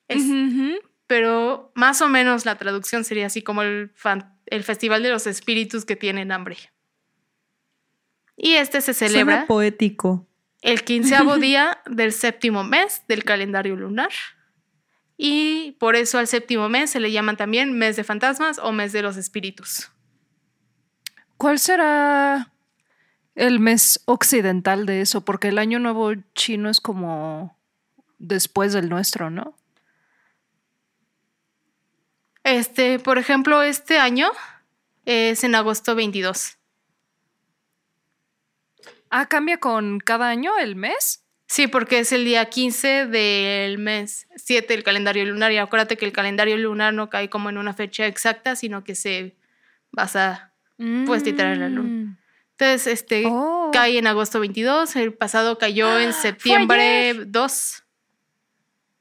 Es- 0.07 0.23
ujú. 0.23 0.75
Pero 1.07 1.71
más 1.75 2.01
o 2.01 2.07
menos 2.09 2.45
la 2.45 2.57
traducción 2.57 3.03
sería 3.03 3.27
así 3.27 3.41
como 3.41 3.61
el, 3.61 3.91
fan- 3.95 4.37
el 4.47 4.63
Festival 4.63 5.03
de 5.03 5.09
los 5.09 5.27
Espíritus 5.27 5.85
que 5.85 5.95
tienen 5.95 6.31
hambre. 6.31 6.57
Y 8.37 8.53
este 8.55 8.81
se 8.81 8.93
celebra 8.93 9.35
Suena 9.35 9.47
poético. 9.47 10.27
el 10.61 10.83
quinceavo 10.83 11.37
día 11.39 11.79
del 11.85 12.11
séptimo 12.11 12.63
mes 12.63 13.03
del 13.07 13.23
calendario 13.23 13.75
lunar. 13.75 14.09
Y 15.17 15.73
por 15.79 15.95
eso 15.95 16.17
al 16.17 16.27
séptimo 16.27 16.67
mes 16.67 16.89
se 16.89 16.99
le 16.99 17.11
llaman 17.11 17.37
también 17.37 17.77
mes 17.77 17.95
de 17.95 18.03
fantasmas 18.03 18.59
o 18.59 18.71
mes 18.73 18.91
de 18.91 19.01
los 19.01 19.15
espíritus. 19.15 19.89
¿Cuál 21.37 21.59
será 21.59 22.51
el 23.35 23.59
mes 23.59 24.01
occidental 24.05 24.85
de 24.85 25.01
eso? 25.01 25.23
Porque 25.23 25.49
el 25.49 25.57
año 25.57 25.79
nuevo 25.79 26.13
chino 26.33 26.69
es 26.69 26.81
como 26.81 27.57
después 28.17 28.73
del 28.73 28.89
nuestro, 28.89 29.29
¿no? 29.29 29.55
Este, 32.45 32.99
por 32.99 33.17
ejemplo, 33.17 33.63
este 33.63 33.97
año 33.97 34.29
es 35.05 35.43
en 35.43 35.55
agosto 35.55 35.95
22. 35.95 36.57
Ah, 39.09 39.25
cambia 39.25 39.57
con 39.57 39.99
cada 39.99 40.29
año 40.29 40.55
el 40.59 40.75
mes. 40.75 41.23
Sí, 41.47 41.65
porque 41.65 41.99
es 41.99 42.11
el 42.11 42.23
día 42.23 42.45
15 42.45 43.07
del 43.07 43.79
mes 43.79 44.27
7 44.35 44.71
del 44.71 44.83
calendario 44.83 45.25
lunar. 45.25 45.51
Y 45.51 45.57
acuérdate 45.57 45.97
que 45.97 46.05
el 46.05 46.11
calendario 46.11 46.55
lunar 46.57 46.93
no 46.93 47.09
cae 47.09 47.31
como 47.31 47.49
en 47.49 47.57
una 47.57 47.73
fecha 47.73 48.05
exacta, 48.05 48.55
sino 48.55 48.83
que 48.83 48.93
se 48.93 49.35
basa. 49.91 50.53
Pues, 51.07 51.23
literal, 51.23 51.53
en 51.53 51.59
la 51.61 51.69
luna. 51.69 51.89
Mm. 51.89 52.17
Entonces, 52.51 52.87
este 52.87 53.23
Oh. 53.27 53.71
cae 53.73 53.97
en 53.97 54.05
agosto 54.05 54.39
22. 54.39 54.95
El 54.97 55.13
pasado 55.15 55.57
cayó 55.57 55.99
en 55.99 56.13
septiembre 56.13 57.13
2. 57.25 57.84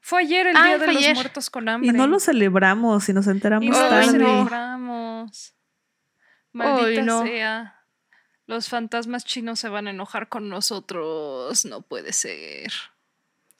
Fue 0.06 0.20
ayer 0.20 0.46
el 0.48 0.54
Ah, 0.56 0.66
día 0.66 0.78
de 0.78 0.86
los 0.88 0.96
ayer. 0.98 1.14
muertos 1.14 1.48
con 1.48 1.66
hambre. 1.66 1.88
Y 1.88 1.92
no 1.92 2.06
lo 2.06 2.20
celebramos 2.20 3.08
y 3.08 3.14
nos 3.14 3.26
enteramos 3.26 3.64
Y 3.66 3.70
no 3.70 3.80
lo 3.80 3.88
tarde. 3.88 4.18
no. 4.18 4.26
celebramos. 4.44 5.54
Maldita 6.52 7.00
Ay, 7.00 7.02
no. 7.06 7.22
sea. 7.22 7.80
Los 8.46 8.68
fantasmas 8.68 9.24
chinos 9.24 9.58
se 9.60 9.70
van 9.70 9.86
a 9.86 9.90
enojar 9.90 10.28
con 10.28 10.50
nosotros. 10.50 11.64
No 11.64 11.80
puede 11.80 12.12
ser. 12.12 12.70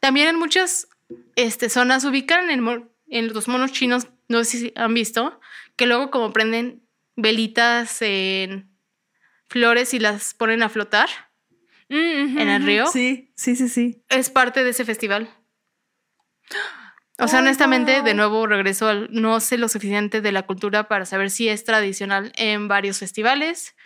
También 0.00 0.28
en 0.28 0.38
muchas 0.38 0.86
este, 1.34 1.70
zonas 1.70 2.04
ubican 2.04 2.50
en, 2.50 3.32
los 3.32 3.48
monos 3.48 3.72
chinos, 3.72 4.08
no 4.28 4.44
sé 4.44 4.58
si 4.58 4.72
han 4.76 4.92
visto, 4.92 5.40
que 5.76 5.86
luego 5.86 6.10
como 6.10 6.30
prenden 6.34 6.82
velitas 7.16 8.02
en 8.02 8.68
flores 9.48 9.94
y 9.94 9.98
las 9.98 10.34
ponen 10.34 10.62
a 10.62 10.68
flotar 10.68 11.08
Mm, 11.88 12.38
en 12.38 12.48
el 12.50 12.62
río. 12.64 12.86
Sí, 12.88 13.30
sí, 13.34 13.56
sí, 13.56 13.68
sí. 13.70 14.02
Es 14.10 14.28
parte 14.28 14.62
de 14.62 14.70
ese 14.70 14.84
festival. 14.84 15.28
O 17.18 17.28
sea, 17.28 17.38
honestamente, 17.38 18.02
de 18.02 18.14
nuevo 18.14 18.46
regreso 18.46 18.88
al 18.88 19.08
no 19.12 19.38
sé 19.38 19.56
lo 19.56 19.68
suficiente 19.68 20.20
de 20.20 20.32
la 20.32 20.42
cultura 20.42 20.88
para 20.88 21.06
saber 21.06 21.30
si 21.30 21.48
es 21.48 21.64
tradicional 21.64 22.32
en 22.36 22.66
varios 22.66 22.98
festivales, 22.98 23.76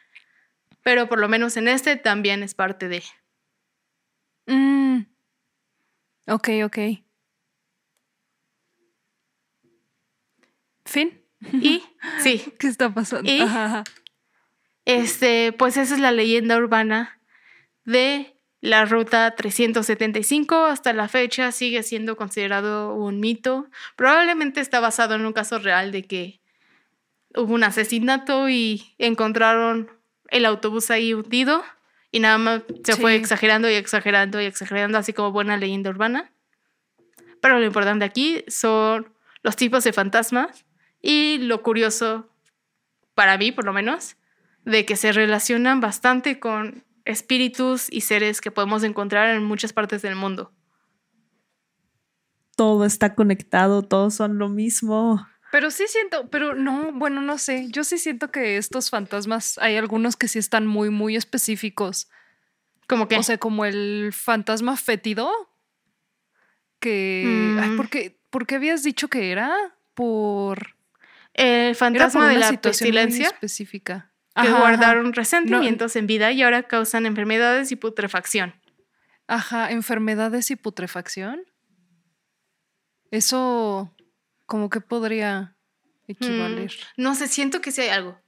pero 0.82 1.09
por 1.09 1.18
lo 1.20 1.28
menos 1.28 1.56
en 1.59 1.68
este 1.68 1.96
también 1.96 2.42
es 2.42 2.54
parte 2.54 2.88
de. 2.88 3.02
Mm. 4.46 5.02
Ok, 6.26 6.48
ok. 6.64 6.78
Fin. 10.86 11.22
Y 11.52 11.82
sí, 12.22 12.54
¿Qué 12.59 12.66
está 12.66 12.92
pasando? 12.92 13.30
Este, 14.86 15.52
pues 15.52 15.76
esa 15.76 15.94
es 15.94 16.00
la 16.00 16.12
leyenda 16.12 16.56
urbana 16.56 17.20
de 17.84 18.38
la 18.61 18.84
ruta 18.84 19.34
375. 19.34 20.64
Hasta 20.66 20.92
la 20.92 21.09
fecha 21.09 21.52
sigue 21.52 21.82
siendo 21.82 22.16
considerado 22.16 22.94
un 22.94 23.20
mito. 23.20 23.66
Probablemente 23.96 24.61
está 24.61 24.80
basado 24.80 25.14
en 25.14 25.24
un 25.24 25.32
caso 25.32 25.59
real 25.59 25.92
de 25.92 26.04
que 26.04 26.40
hubo 27.34 27.54
un 27.54 27.64
asesinato 27.64 28.48
y 28.48 28.94
encontraron 28.98 29.90
el 30.30 30.44
autobús 30.44 30.90
ahí 30.90 31.14
hundido 31.14 31.62
y 32.11 32.20
nada 32.20 32.38
más 32.38 32.62
se 32.84 32.96
fue 32.96 33.14
exagerando 33.14 33.70
y 33.70 33.74
exagerando 33.74 34.40
y 34.40 34.46
exagerando, 34.46 34.98
así 34.98 35.12
como 35.12 35.32
buena 35.32 35.56
leyenda 35.56 35.90
urbana. 35.90 36.32
Pero 37.40 37.59
lo 37.59 37.66
importante 37.66 38.04
aquí 38.04 38.44
son 38.48 39.14
los 39.42 39.56
tipos 39.56 39.84
de 39.84 39.92
fantasmas 39.92 40.64
y 41.00 41.38
lo 41.38 41.62
curioso, 41.62 42.30
para 43.14 43.38
mí 43.38 43.52
por 43.52 43.64
lo 43.64 43.72
menos, 43.72 44.16
de 44.64 44.84
que 44.84 44.96
se 44.96 45.12
relacionan 45.12 45.80
bastante 45.80 46.40
con 46.40 46.84
espíritus 47.09 47.86
y 47.90 48.02
seres 48.02 48.40
que 48.40 48.50
podemos 48.50 48.84
encontrar 48.84 49.34
en 49.34 49.42
muchas 49.42 49.72
partes 49.72 50.02
del 50.02 50.14
mundo. 50.14 50.52
Todo 52.54 52.84
está 52.84 53.14
conectado, 53.14 53.82
todos 53.82 54.14
son 54.14 54.38
lo 54.38 54.48
mismo. 54.48 55.26
Pero 55.50 55.70
sí 55.70 55.84
siento, 55.88 56.28
pero 56.28 56.54
no, 56.54 56.92
bueno, 56.92 57.22
no 57.22 57.38
sé. 57.38 57.68
Yo 57.70 57.82
sí 57.82 57.96
siento 57.96 58.30
que 58.30 58.59
estos 58.59 58.90
fantasmas, 58.90 59.56
hay 59.59 59.76
algunos 59.76 60.16
que 60.16 60.28
sí 60.28 60.38
están 60.38 60.66
muy, 60.66 60.90
muy 60.90 61.16
específicos. 61.16 62.11
Como 62.86 63.09
que 63.09 63.16
O 63.16 63.22
sea, 63.22 63.38
como 63.38 63.64
el 63.64 64.11
fantasma 64.12 64.76
fétido. 64.76 65.30
Que. 66.80 67.56
Ay, 67.61 67.70
Mm. 67.70 67.76
¿por 67.76 67.88
qué, 67.88 68.20
por 68.30 68.46
qué 68.46 68.56
habías 68.56 68.82
dicho 68.82 69.09
que 69.09 69.30
era? 69.32 69.50
Por. 69.94 70.74
el 71.32 71.46
Era 71.46 71.68
por 71.70 71.76
fantasma 71.76 72.28
de 72.28 72.36
una 72.36 72.40
la 72.40 72.48
situación 72.50 72.88
muy 72.88 72.92
pestilencia 72.98 73.26
específica. 73.28 74.12
Que 74.41 74.49
Ajá, 74.49 74.51
ajá. 74.51 74.61
guardaron 74.61 75.12
resentimientos 75.12 75.97
en 75.97 76.07
vida 76.07 76.32
y 76.32 76.43
ahora 76.43 76.64
causan 76.64 77.07
enfermedades 77.07 77.72
y 77.72 77.76
putrefacción. 77.76 78.55
Ajá, 79.26 79.70
enfermedades 79.70 80.51
y 80.51 80.57
putrefacción. 80.57 81.43
Eso, 83.11 83.95
como 84.47 84.68
que 84.70 84.80
podría 84.80 85.57
equivaler. 86.07 86.70
Mm, 86.97 87.03
no 87.03 87.14
sé, 87.14 87.28
siento 87.28 87.61
que 87.61 87.72
sí 87.72 87.80
hay 87.82 87.89
algo. 87.89 88.18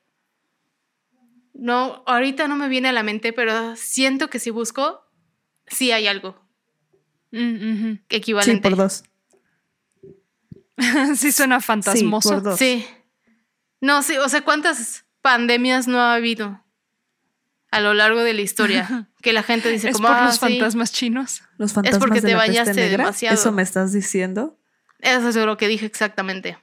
No, 1.53 2.03
ahorita 2.07 2.49
no 2.49 2.57
me 2.57 2.69
viene 2.69 2.89
a 2.89 2.93
la 2.93 3.03
mente, 3.03 3.33
pero 3.33 3.77
siento 3.77 4.31
que 4.31 4.39
si 4.39 4.51
busco, 4.51 5.03
sí 5.67 5.93
hay 5.93 6.07
algo 6.07 6.39
Mm. 7.33 7.93
Sí, 7.93 8.01
equivalente. 8.09 8.61
por 8.69 8.77
dos. 8.77 9.05
sí, 11.17 11.31
suena 11.31 11.61
fantasmoso. 11.61 12.29
por 12.31 12.43
dos. 12.43 12.59
Sí. 12.59 12.85
No, 13.81 14.03
sí, 14.03 14.17
o 14.19 14.29
sea, 14.29 14.43
¿cuántas 14.43 15.07
pandemias 15.23 15.87
no 15.89 15.99
ha 16.01 16.15
habido 16.15 16.63
a 17.71 17.81
lo 17.81 17.95
largo 17.95 18.21
de 18.23 18.35
la 18.35 18.41
historia? 18.43 19.09
Que 19.23 19.35
la 19.35 19.43
gente 19.43 19.69
dice 19.69 19.91
es 19.91 19.97
como, 19.97 20.09
por 20.09 20.17
"Ah, 20.17 20.25
los 20.25 20.35
sí". 20.37 20.41
fantasmas 20.41 20.93
chinos. 20.93 21.43
Los 21.59 21.75
fantasmas 21.75 21.99
porque 22.01 22.23
de 22.23 22.29
te 22.29 22.33
la 22.35 22.39
peste 22.41 22.59
bañaste 22.59 22.75
negra. 22.81 23.05
demasiado. 23.05 23.35
Eso 23.35 23.53
me 23.53 23.61
estás 23.63 23.93
diciendo. 23.93 24.59
Eso 25.01 25.29
es 25.29 25.37
lo 25.37 25.57
que 25.59 25.69
dije 25.69 25.85
exactamente. 25.85 26.57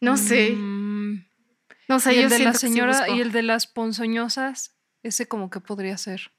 No 0.00 0.16
sé, 0.16 0.52
Mm, 0.54 1.24
no 1.88 2.00
sé, 2.00 2.12
y 2.12 2.16
yo 2.16 2.22
el 2.22 2.28
de 2.30 2.38
la 2.40 2.54
señora 2.54 3.08
y 3.10 3.20
el 3.20 3.32
de 3.32 3.42
las 3.42 3.66
ponzoñosas, 3.66 4.74
ese 5.02 5.26
como 5.28 5.50
que 5.50 5.60
podría 5.60 5.96
ser. 5.98 6.32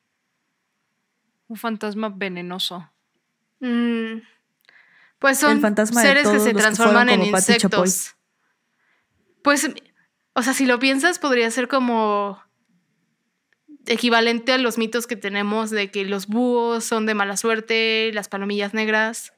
Un 1.48 1.58
fantasma 1.58 2.10
venenoso. 2.10 2.90
Mm, 3.60 4.18
Pues 5.20 5.40
son 5.40 5.54
El 5.54 5.62
fantasma 5.62 6.02
de 6.02 6.08
seres 6.08 6.28
que 6.28 6.40
se 6.40 6.54
que 6.54 6.60
transforman 6.60 7.10
en 7.10 7.24
insectos. 7.24 8.16
Pues, 9.48 9.72
o 10.34 10.42
sea, 10.44 10.54
si 10.54 10.66
lo 10.66 10.78
piensas, 10.78 11.20
podría 11.20 11.50
ser 11.52 11.70
como 11.70 12.38
equivalente 13.86 14.52
a 14.52 14.58
los 14.58 14.78
mitos 14.78 15.08
que 15.08 15.16
tenemos 15.16 15.70
de 15.70 15.90
que 15.90 16.04
los 16.04 16.28
búhos 16.28 16.84
son 16.84 17.06
de 17.06 17.14
mala 17.14 17.38
suerte, 17.38 18.12
las 18.14 18.28
palomillas 18.28 18.74
negras. 18.74 19.32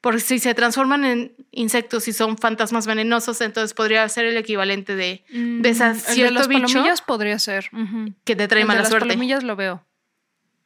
Porque 0.00 0.18
si 0.18 0.40
se 0.40 0.54
transforman 0.54 1.04
en 1.04 1.36
insectos 1.52 2.08
y 2.08 2.12
son 2.12 2.36
fantasmas 2.36 2.88
venenosos, 2.88 3.40
entonces 3.40 3.74
podría 3.74 4.08
ser 4.08 4.24
el 4.24 4.36
equivalente 4.36 4.96
de 4.96 5.24
¿Ves 5.30 5.80
a 5.82 5.90
Mm, 5.90 5.92
el 5.92 5.94
de 5.98 6.00
cierto 6.14 6.34
las 6.34 6.48
bicho? 6.48 6.62
palomillas 6.66 7.02
podría 7.02 7.38
ser. 7.38 7.70
que 8.24 8.34
te 8.34 8.48
trae 8.48 8.62
El 8.62 8.66
de 8.66 8.68
mala 8.68 8.80
las 8.80 8.88
suerte. 8.88 9.06
palomillas 9.06 9.44
lo 9.44 9.54
veo. 9.54 9.86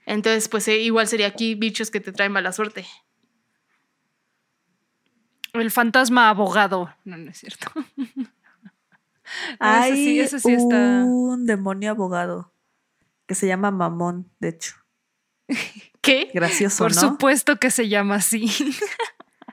Entonces, 0.06 0.48
pues 0.48 0.66
eh, 0.68 0.78
igual 0.80 1.08
sería 1.08 1.26
aquí 1.26 1.54
bichos 1.56 1.90
que 1.90 2.00
te 2.00 2.10
traen 2.12 2.32
mala 2.32 2.52
suerte. 2.52 2.86
El 5.52 5.70
fantasma 5.70 6.30
abogado. 6.30 6.88
No, 7.04 7.18
no 7.18 7.30
es 7.30 7.36
cierto. 7.38 7.70
Hay 9.59 9.93
sí, 9.95 10.20
ese 10.20 10.41
sí 10.41 10.53
está. 10.53 11.05
un 11.05 11.47
demonio 11.47 11.91
abogado 11.91 12.55
que 13.26 13.35
se 13.35 13.47
llama 13.47 13.70
Mamón, 13.70 14.30
de 14.41 14.49
hecho. 14.49 14.74
¿Qué? 16.03 16.30
Gracioso, 16.35 16.85
Por 16.85 16.95
¿no? 16.95 17.01
supuesto 17.01 17.57
que 17.57 17.70
se 17.70 17.89
llama 17.89 18.16
así. 18.16 18.51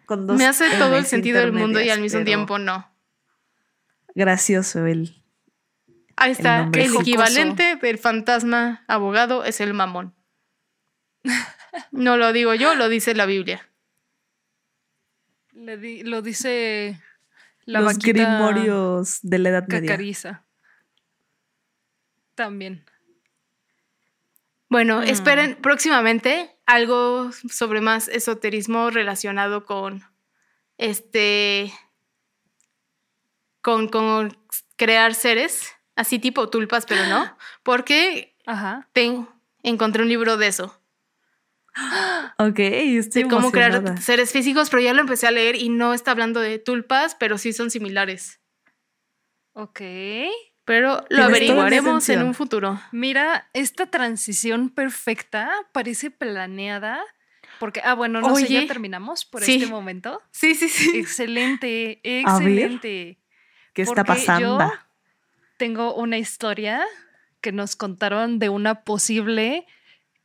Con 0.05 0.25
dos 0.27 0.37
Me 0.37 0.45
hace 0.47 0.69
todo 0.77 0.97
el 0.97 1.05
sentido 1.05 1.39
del 1.39 1.53
mundo 1.53 1.79
y 1.81 1.89
al 1.89 2.01
mismo 2.01 2.23
tiempo 2.23 2.57
no. 2.59 2.91
Gracioso 4.15 4.85
él. 4.85 5.15
Ahí 6.15 6.31
está, 6.31 6.67
el, 6.73 6.87
jocoso. 6.89 7.01
equivalente 7.01 7.75
del 7.81 7.97
fantasma 7.97 8.83
abogado 8.87 9.45
es 9.45 9.61
el 9.61 9.73
mamón. 9.73 10.13
No 11.91 12.17
lo 12.17 12.33
digo 12.33 12.53
yo, 12.55 12.75
lo 12.75 12.89
dice 12.89 13.13
la 13.13 13.25
Biblia. 13.25 13.69
Le 15.53 15.77
di- 15.77 16.03
lo 16.03 16.21
dice 16.21 16.99
la 17.69 17.81
Los 17.81 17.99
grimorios 17.99 19.19
de 19.21 19.39
la 19.39 19.49
Edad 19.49 19.67
Media. 19.67 19.81
cacariza. 19.89 20.45
También. 22.35 22.83
Bueno, 24.69 24.99
Mm. 25.01 25.03
esperen 25.03 25.55
próximamente 25.61 26.55
algo 26.65 27.31
sobre 27.31 27.81
más 27.81 28.07
esoterismo 28.07 28.89
relacionado 28.89 29.65
con 29.65 30.03
este. 30.77 31.71
con, 33.61 33.89
con 33.89 34.37
crear 34.77 35.13
seres, 35.13 35.73
así 35.95 36.17
tipo 36.17 36.49
tulpas, 36.49 36.85
pero 36.85 37.05
no. 37.07 37.35
Porque 37.63 38.37
Ajá. 38.45 38.87
encontré 39.63 40.01
un 40.01 40.09
libro 40.09 40.37
de 40.37 40.47
eso. 40.47 40.78
Ok, 42.37 42.59
estoy 42.59 43.23
de 43.23 43.29
cómo 43.29 43.51
crear 43.51 43.99
seres 44.01 44.31
físicos, 44.31 44.69
pero 44.69 44.81
ya 44.81 44.93
lo 44.93 45.01
empecé 45.01 45.27
a 45.27 45.31
leer 45.31 45.55
y 45.55 45.69
no 45.69 45.93
está 45.93 46.11
hablando 46.11 46.39
de 46.39 46.59
tulpas, 46.59 47.15
pero 47.15 47.37
sí 47.37 47.53
son 47.53 47.69
similares. 47.69 48.39
Ok. 49.53 49.81
Pero 50.65 51.03
lo 51.09 51.23
averiguaremos 51.23 52.07
en 52.09 52.23
un 52.23 52.33
futuro. 52.33 52.79
Mira, 52.91 53.49
esta 53.53 53.87
transición 53.87 54.69
perfecta 54.69 55.51
parece 55.71 56.11
planeada. 56.11 57.01
Porque, 57.59 57.81
ah, 57.83 57.93
bueno, 57.93 58.21
no 58.21 58.35
sé, 58.35 58.45
Oye, 58.45 58.61
ya 58.61 58.67
terminamos 58.67 59.25
por 59.25 59.43
sí. 59.43 59.55
este 59.55 59.67
momento. 59.67 60.21
Sí, 60.31 60.55
sí, 60.55 60.69
sí. 60.69 60.97
Excelente, 60.99 61.99
excelente. 62.03 63.19
¿Qué 63.73 63.81
está 63.81 64.03
Porque 64.03 64.21
pasando? 64.21 64.59
yo 64.59 64.71
tengo 65.57 65.95
una 65.95 66.17
historia 66.17 66.85
que 67.41 67.51
nos 67.51 67.75
contaron 67.75 68.39
de 68.39 68.49
una 68.49 68.83
posible 68.83 69.65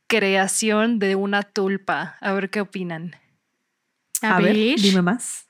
creación 0.07 0.99
de 0.99 1.15
una 1.15 1.43
tulpa. 1.43 2.17
A 2.21 2.33
ver 2.33 2.49
qué 2.49 2.61
opinan. 2.61 3.15
A, 4.21 4.37
A 4.37 4.39
ver, 4.41 4.53
ver, 4.55 4.79
dime 4.79 5.01
más. 5.01 5.47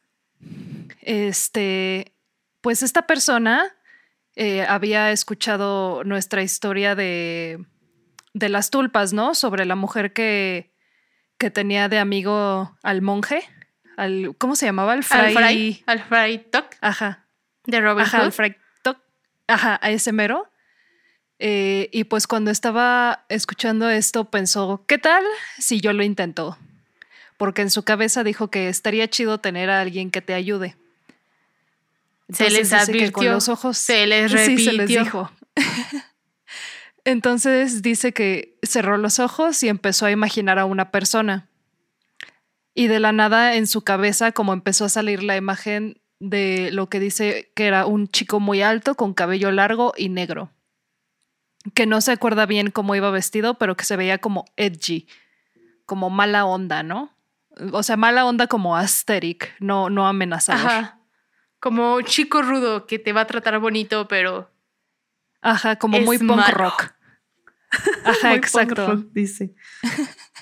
Este, 1.01 2.13
pues 2.61 2.83
esta 2.83 3.07
persona 3.07 3.65
eh, 4.35 4.63
había 4.67 5.11
escuchado 5.11 6.03
nuestra 6.03 6.41
historia 6.43 6.95
de, 6.95 7.63
de 8.33 8.49
las 8.49 8.69
tulpas, 8.69 9.13
¿no? 9.13 9.35
Sobre 9.35 9.65
la 9.65 9.75
mujer 9.75 10.13
que, 10.13 10.73
que 11.37 11.49
tenía 11.51 11.89
de 11.89 11.99
amigo 11.99 12.77
al 12.83 13.01
monje. 13.01 13.43
Al, 13.97 14.35
¿Cómo 14.37 14.55
se 14.55 14.65
llamaba? 14.65 14.93
Al 14.93 15.05
Al 15.09 15.31
fray. 15.33 15.83
Al 15.85 16.03
Fray 16.03 16.47
Ajá. 16.81 17.27
de 17.65 17.79
Robert 17.81 18.07
Ajá, 18.07 18.17
Hood. 18.17 18.25
al 18.25 18.31
fray 18.33 18.55
Toc. 18.83 18.97
Ajá, 19.47 19.79
a 19.81 19.89
ese 19.91 20.11
mero. 20.11 20.49
Eh, 21.39 21.89
y 21.91 22.05
pues 22.05 22.27
cuando 22.27 22.51
estaba 22.51 23.25
escuchando 23.29 23.89
esto 23.89 24.25
pensó, 24.25 24.83
¿qué 24.87 24.97
tal 24.97 25.23
si 25.59 25.81
yo 25.81 25.91
lo 25.93 26.03
intento? 26.03 26.57
Porque 27.37 27.61
en 27.61 27.69
su 27.69 27.83
cabeza 27.83 28.23
dijo 28.23 28.49
que 28.49 28.69
estaría 28.69 29.09
chido 29.09 29.39
tener 29.39 29.69
a 29.69 29.81
alguien 29.81 30.11
que 30.11 30.21
te 30.21 30.33
ayude. 30.33 30.77
Se 32.29 32.49
les 32.49 32.69
con 32.69 32.79
advirtió, 32.79 33.33
los 33.33 33.49
ojos 33.49 33.77
se 33.77 34.07
les 34.07 34.31
Sí, 34.31 34.57
se 34.57 34.71
les 34.73 34.77
repitió. 34.77 35.03
dijo. 35.03 35.31
Entonces 37.03 37.81
dice 37.81 38.13
que 38.13 38.57
cerró 38.63 38.97
los 38.97 39.19
ojos 39.19 39.61
y 39.61 39.69
empezó 39.69 40.05
a 40.07 40.11
imaginar 40.11 40.57
a 40.57 40.65
una 40.65 40.89
persona. 40.89 41.47
Y 42.73 42.87
de 42.87 42.99
la 42.99 43.11
nada 43.11 43.55
en 43.55 43.67
su 43.67 43.81
cabeza 43.83 44.31
como 44.31 44.53
empezó 44.53 44.85
a 44.85 44.89
salir 44.89 45.21
la 45.21 45.37
imagen 45.37 46.01
de 46.19 46.69
lo 46.71 46.89
que 46.89 46.99
dice 46.99 47.51
que 47.55 47.67
era 47.67 47.85
un 47.85 48.07
chico 48.07 48.39
muy 48.39 48.61
alto 48.61 48.95
con 48.95 49.13
cabello 49.13 49.51
largo 49.51 49.93
y 49.95 50.09
negro. 50.09 50.49
Que 51.73 51.85
no 51.85 51.99
se 52.01 52.11
acuerda 52.11 52.45
bien 52.45 52.69
cómo 52.71 52.95
iba 52.95 53.09
vestido, 53.11 53.57
pero 53.57 53.75
que 53.75 53.85
se 53.85 53.95
veía 53.95 54.17
como 54.19 54.45
edgy, 54.55 55.07
como 55.85 56.09
mala 56.09 56.45
onda, 56.45 56.83
¿no? 56.83 57.11
O 57.71 57.81
sea, 57.83 57.97
mala 57.97 58.25
onda 58.25 58.47
como 58.47 58.75
aesthetic, 58.77 59.55
no, 59.59 59.89
no 59.89 60.07
amenazador. 60.07 60.65
Ajá. 60.67 60.99
Como 61.59 62.01
chico 62.01 62.41
rudo 62.41 62.85
que 62.85 62.99
te 62.99 63.13
va 63.13 63.21
a 63.21 63.27
tratar 63.27 63.57
bonito, 63.59 64.07
pero 64.07 64.51
Ajá, 65.41 65.77
como 65.77 65.97
Es 65.97 66.05
muy 66.05 66.17
punk 66.17 66.29
malo. 66.37 66.57
rock. 66.57 66.93
Ajá, 68.05 68.29
Muy 68.29 68.37
exacto. 68.37 68.85
punk 68.85 68.87
rock, 69.03 69.05
dice. 69.13 69.55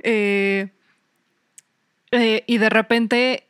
Eh, 0.00 0.72
eh, 2.12 2.44
y 2.46 2.58
de 2.58 2.70
repente, 2.70 3.47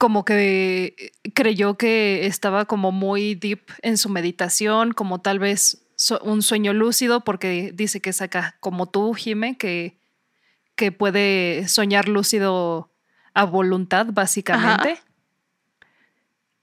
como 0.00 0.24
que 0.24 1.12
creyó 1.34 1.76
que 1.76 2.24
estaba 2.24 2.64
como 2.64 2.90
muy 2.90 3.34
deep 3.34 3.60
en 3.82 3.98
su 3.98 4.08
meditación, 4.08 4.92
como 4.92 5.20
tal 5.20 5.38
vez 5.38 5.84
un 6.22 6.40
sueño 6.40 6.72
lúcido, 6.72 7.20
porque 7.20 7.70
dice 7.74 8.00
que 8.00 8.14
saca 8.14 8.56
como 8.60 8.86
tú, 8.88 9.12
Jime, 9.12 9.58
que, 9.58 9.98
que 10.74 10.90
puede 10.90 11.68
soñar 11.68 12.08
lúcido 12.08 12.90
a 13.34 13.44
voluntad, 13.44 14.06
básicamente. 14.10 14.98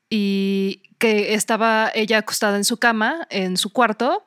Y 0.10 0.82
que 0.98 1.36
estaba 1.36 1.92
ella 1.94 2.18
acostada 2.18 2.58
en 2.58 2.64
su 2.64 2.78
cama, 2.78 3.28
en 3.30 3.56
su 3.56 3.72
cuarto, 3.72 4.26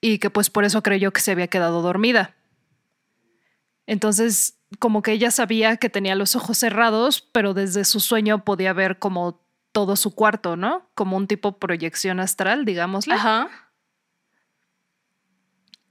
y 0.00 0.18
que 0.18 0.30
pues 0.30 0.50
por 0.50 0.64
eso 0.64 0.82
creyó 0.82 1.12
que 1.12 1.20
se 1.20 1.30
había 1.30 1.46
quedado 1.46 1.80
dormida. 1.80 2.34
Entonces, 3.86 4.57
como 4.78 5.02
que 5.02 5.12
ella 5.12 5.30
sabía 5.30 5.76
que 5.76 5.88
tenía 5.88 6.14
los 6.14 6.36
ojos 6.36 6.58
cerrados, 6.58 7.22
pero 7.32 7.54
desde 7.54 7.84
su 7.84 8.00
sueño 8.00 8.44
podía 8.44 8.72
ver 8.72 8.98
como 8.98 9.40
todo 9.72 9.96
su 9.96 10.14
cuarto, 10.14 10.56
¿no? 10.56 10.88
Como 10.94 11.16
un 11.16 11.26
tipo 11.26 11.58
proyección 11.58 12.20
astral, 12.20 12.64
digámosle. 12.64 13.14
ajá. 13.14 13.48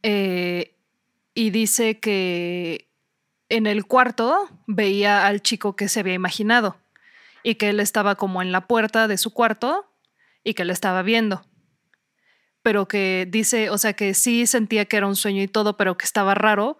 Eh, 0.03 0.75
y 1.33 1.49
dice 1.49 1.99
que 1.99 2.89
en 3.49 3.67
el 3.67 3.85
cuarto 3.85 4.49
veía 4.65 5.25
al 5.25 5.41
chico 5.41 5.75
que 5.75 5.89
se 5.89 5.99
había 5.99 6.13
imaginado 6.13 6.77
y 7.43 7.55
que 7.55 7.69
él 7.69 7.79
estaba 7.79 8.15
como 8.15 8.41
en 8.41 8.51
la 8.51 8.67
puerta 8.67 9.07
de 9.07 9.17
su 9.17 9.33
cuarto 9.33 9.85
y 10.43 10.53
que 10.53 10.65
le 10.65 10.73
estaba 10.73 11.01
viendo. 11.01 11.45
Pero 12.61 12.87
que 12.87 13.27
dice, 13.29 13.69
o 13.69 13.77
sea, 13.77 13.93
que 13.93 14.13
sí 14.13 14.47
sentía 14.47 14.85
que 14.85 14.97
era 14.97 15.07
un 15.07 15.15
sueño 15.15 15.41
y 15.41 15.47
todo, 15.47 15.77
pero 15.77 15.97
que 15.97 16.05
estaba 16.05 16.33
raro 16.35 16.77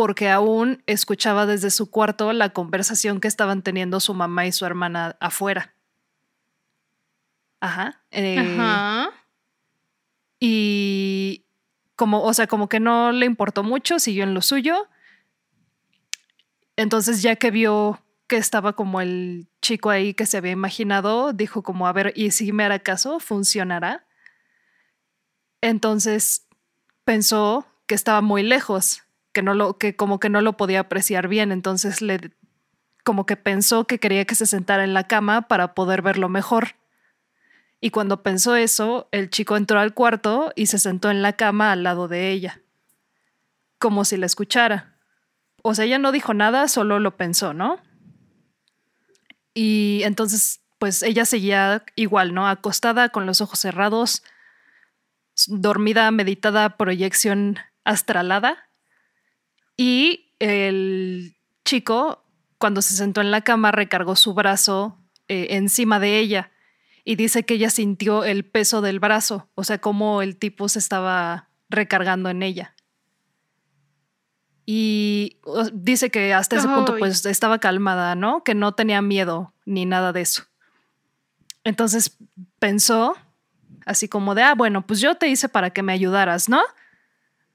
porque 0.00 0.30
aún 0.30 0.82
escuchaba 0.86 1.44
desde 1.44 1.68
su 1.70 1.90
cuarto 1.90 2.32
la 2.32 2.54
conversación 2.54 3.20
que 3.20 3.28
estaban 3.28 3.60
teniendo 3.60 4.00
su 4.00 4.14
mamá 4.14 4.46
y 4.46 4.52
su 4.52 4.64
hermana 4.64 5.18
afuera. 5.20 5.74
Ajá. 7.60 8.02
Eh, 8.10 8.38
Ajá. 8.38 9.10
y 10.38 11.44
como, 11.96 12.22
o 12.22 12.32
sea, 12.32 12.46
como 12.46 12.66
que 12.70 12.80
no 12.80 13.12
le 13.12 13.26
importó 13.26 13.62
mucho, 13.62 13.98
siguió 13.98 14.24
en 14.24 14.32
lo 14.32 14.40
suyo. 14.40 14.88
Entonces, 16.76 17.20
ya 17.20 17.36
que 17.36 17.50
vio 17.50 18.02
que 18.26 18.38
estaba 18.38 18.72
como 18.72 19.02
el 19.02 19.50
chico 19.60 19.90
ahí 19.90 20.14
que 20.14 20.24
se 20.24 20.38
había 20.38 20.52
imaginado, 20.52 21.34
dijo 21.34 21.62
como, 21.62 21.86
a 21.86 21.92
ver, 21.92 22.14
¿y 22.16 22.30
si 22.30 22.52
me 22.52 22.64
hará 22.64 22.78
caso? 22.78 23.20
¿Funcionará? 23.20 24.06
Entonces 25.60 26.48
pensó 27.04 27.66
que 27.86 27.94
estaba 27.94 28.22
muy 28.22 28.42
lejos, 28.42 29.02
que 29.32 29.42
no 29.42 29.54
lo, 29.54 29.78
que 29.78 29.96
como 29.96 30.20
que 30.20 30.28
no 30.28 30.40
lo 30.40 30.56
podía 30.56 30.80
apreciar 30.80 31.28
bien. 31.28 31.52
Entonces 31.52 32.02
le 32.02 32.32
como 33.04 33.26
que 33.26 33.36
pensó 33.36 33.86
que 33.86 33.98
quería 33.98 34.24
que 34.24 34.34
se 34.34 34.46
sentara 34.46 34.84
en 34.84 34.94
la 34.94 35.04
cama 35.04 35.48
para 35.48 35.74
poder 35.74 36.02
verlo 36.02 36.28
mejor. 36.28 36.76
Y 37.80 37.90
cuando 37.90 38.22
pensó 38.22 38.56
eso, 38.56 39.08
el 39.10 39.30
chico 39.30 39.56
entró 39.56 39.80
al 39.80 39.94
cuarto 39.94 40.52
y 40.54 40.66
se 40.66 40.78
sentó 40.78 41.10
en 41.10 41.22
la 41.22 41.32
cama 41.34 41.72
al 41.72 41.82
lado 41.82 42.08
de 42.08 42.30
ella, 42.30 42.60
como 43.78 44.04
si 44.04 44.16
la 44.18 44.26
escuchara. 44.26 44.98
O 45.62 45.74
sea, 45.74 45.86
ella 45.86 45.98
no 45.98 46.12
dijo 46.12 46.34
nada, 46.34 46.68
solo 46.68 47.00
lo 47.00 47.16
pensó, 47.16 47.54
¿no? 47.54 47.80
Y 49.54 50.02
entonces, 50.04 50.60
pues 50.78 51.02
ella 51.02 51.24
seguía 51.24 51.84
igual, 51.96 52.34
¿no? 52.34 52.46
Acostada 52.48 53.08
con 53.08 53.26
los 53.26 53.40
ojos 53.40 53.60
cerrados, 53.60 54.22
dormida, 55.46 56.10
meditada, 56.10 56.76
proyección 56.76 57.58
astralada. 57.84 58.69
Y 59.80 60.34
el 60.40 61.38
chico, 61.64 62.22
cuando 62.58 62.82
se 62.82 62.94
sentó 62.94 63.22
en 63.22 63.30
la 63.30 63.40
cama, 63.40 63.72
recargó 63.72 64.14
su 64.14 64.34
brazo 64.34 64.98
eh, 65.26 65.46
encima 65.52 65.98
de 65.98 66.18
ella 66.18 66.50
y 67.02 67.16
dice 67.16 67.44
que 67.46 67.54
ella 67.54 67.70
sintió 67.70 68.24
el 68.24 68.44
peso 68.44 68.82
del 68.82 69.00
brazo, 69.00 69.48
o 69.54 69.64
sea, 69.64 69.78
como 69.78 70.20
el 70.20 70.36
tipo 70.36 70.68
se 70.68 70.80
estaba 70.80 71.48
recargando 71.70 72.28
en 72.28 72.42
ella. 72.42 72.74
Y 74.66 75.38
dice 75.72 76.10
que 76.10 76.34
hasta 76.34 76.56
ese 76.56 76.68
punto 76.68 76.98
pues 76.98 77.24
estaba 77.24 77.58
calmada, 77.58 78.14
¿no? 78.16 78.44
Que 78.44 78.54
no 78.54 78.72
tenía 78.72 79.00
miedo 79.00 79.54
ni 79.64 79.86
nada 79.86 80.12
de 80.12 80.20
eso. 80.20 80.42
Entonces 81.64 82.18
pensó 82.58 83.16
así 83.86 84.10
como 84.10 84.34
de, 84.34 84.42
ah, 84.42 84.54
bueno, 84.54 84.86
pues 84.86 85.00
yo 85.00 85.14
te 85.14 85.28
hice 85.28 85.48
para 85.48 85.70
que 85.70 85.82
me 85.82 85.94
ayudaras, 85.94 86.50
¿no? 86.50 86.60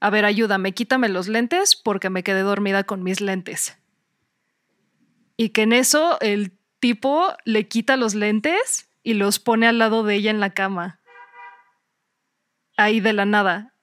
A 0.06 0.10
ver, 0.12 0.24
ayúdame, 0.24 0.72
quítame 0.74 1.10
los 1.10 1.28
lentes 1.28 1.76
porque 1.76 2.12
me 2.12 2.22
quedé 2.22 2.42
dormida 2.42 2.84
con 2.84 3.02
mis 3.02 3.22
lentes. 3.22 3.76
Y 5.36 5.50
que 5.50 5.64
en 5.64 5.74
eso 5.74 6.20
el 6.22 6.52
tipo 6.80 7.34
le 7.44 7.68
quita 7.68 7.98
los 7.98 8.14
lentes 8.14 8.88
y 9.02 9.16
los 9.16 9.40
pone 9.40 9.66
al 9.68 9.80
lado 9.80 10.04
de 10.04 10.14
ella 10.14 10.30
en 10.30 10.40
la 10.40 10.52
cama. 10.52 11.00
Ahí 12.78 13.00
de 13.00 13.14
la 13.14 13.26
nada. 13.26 13.74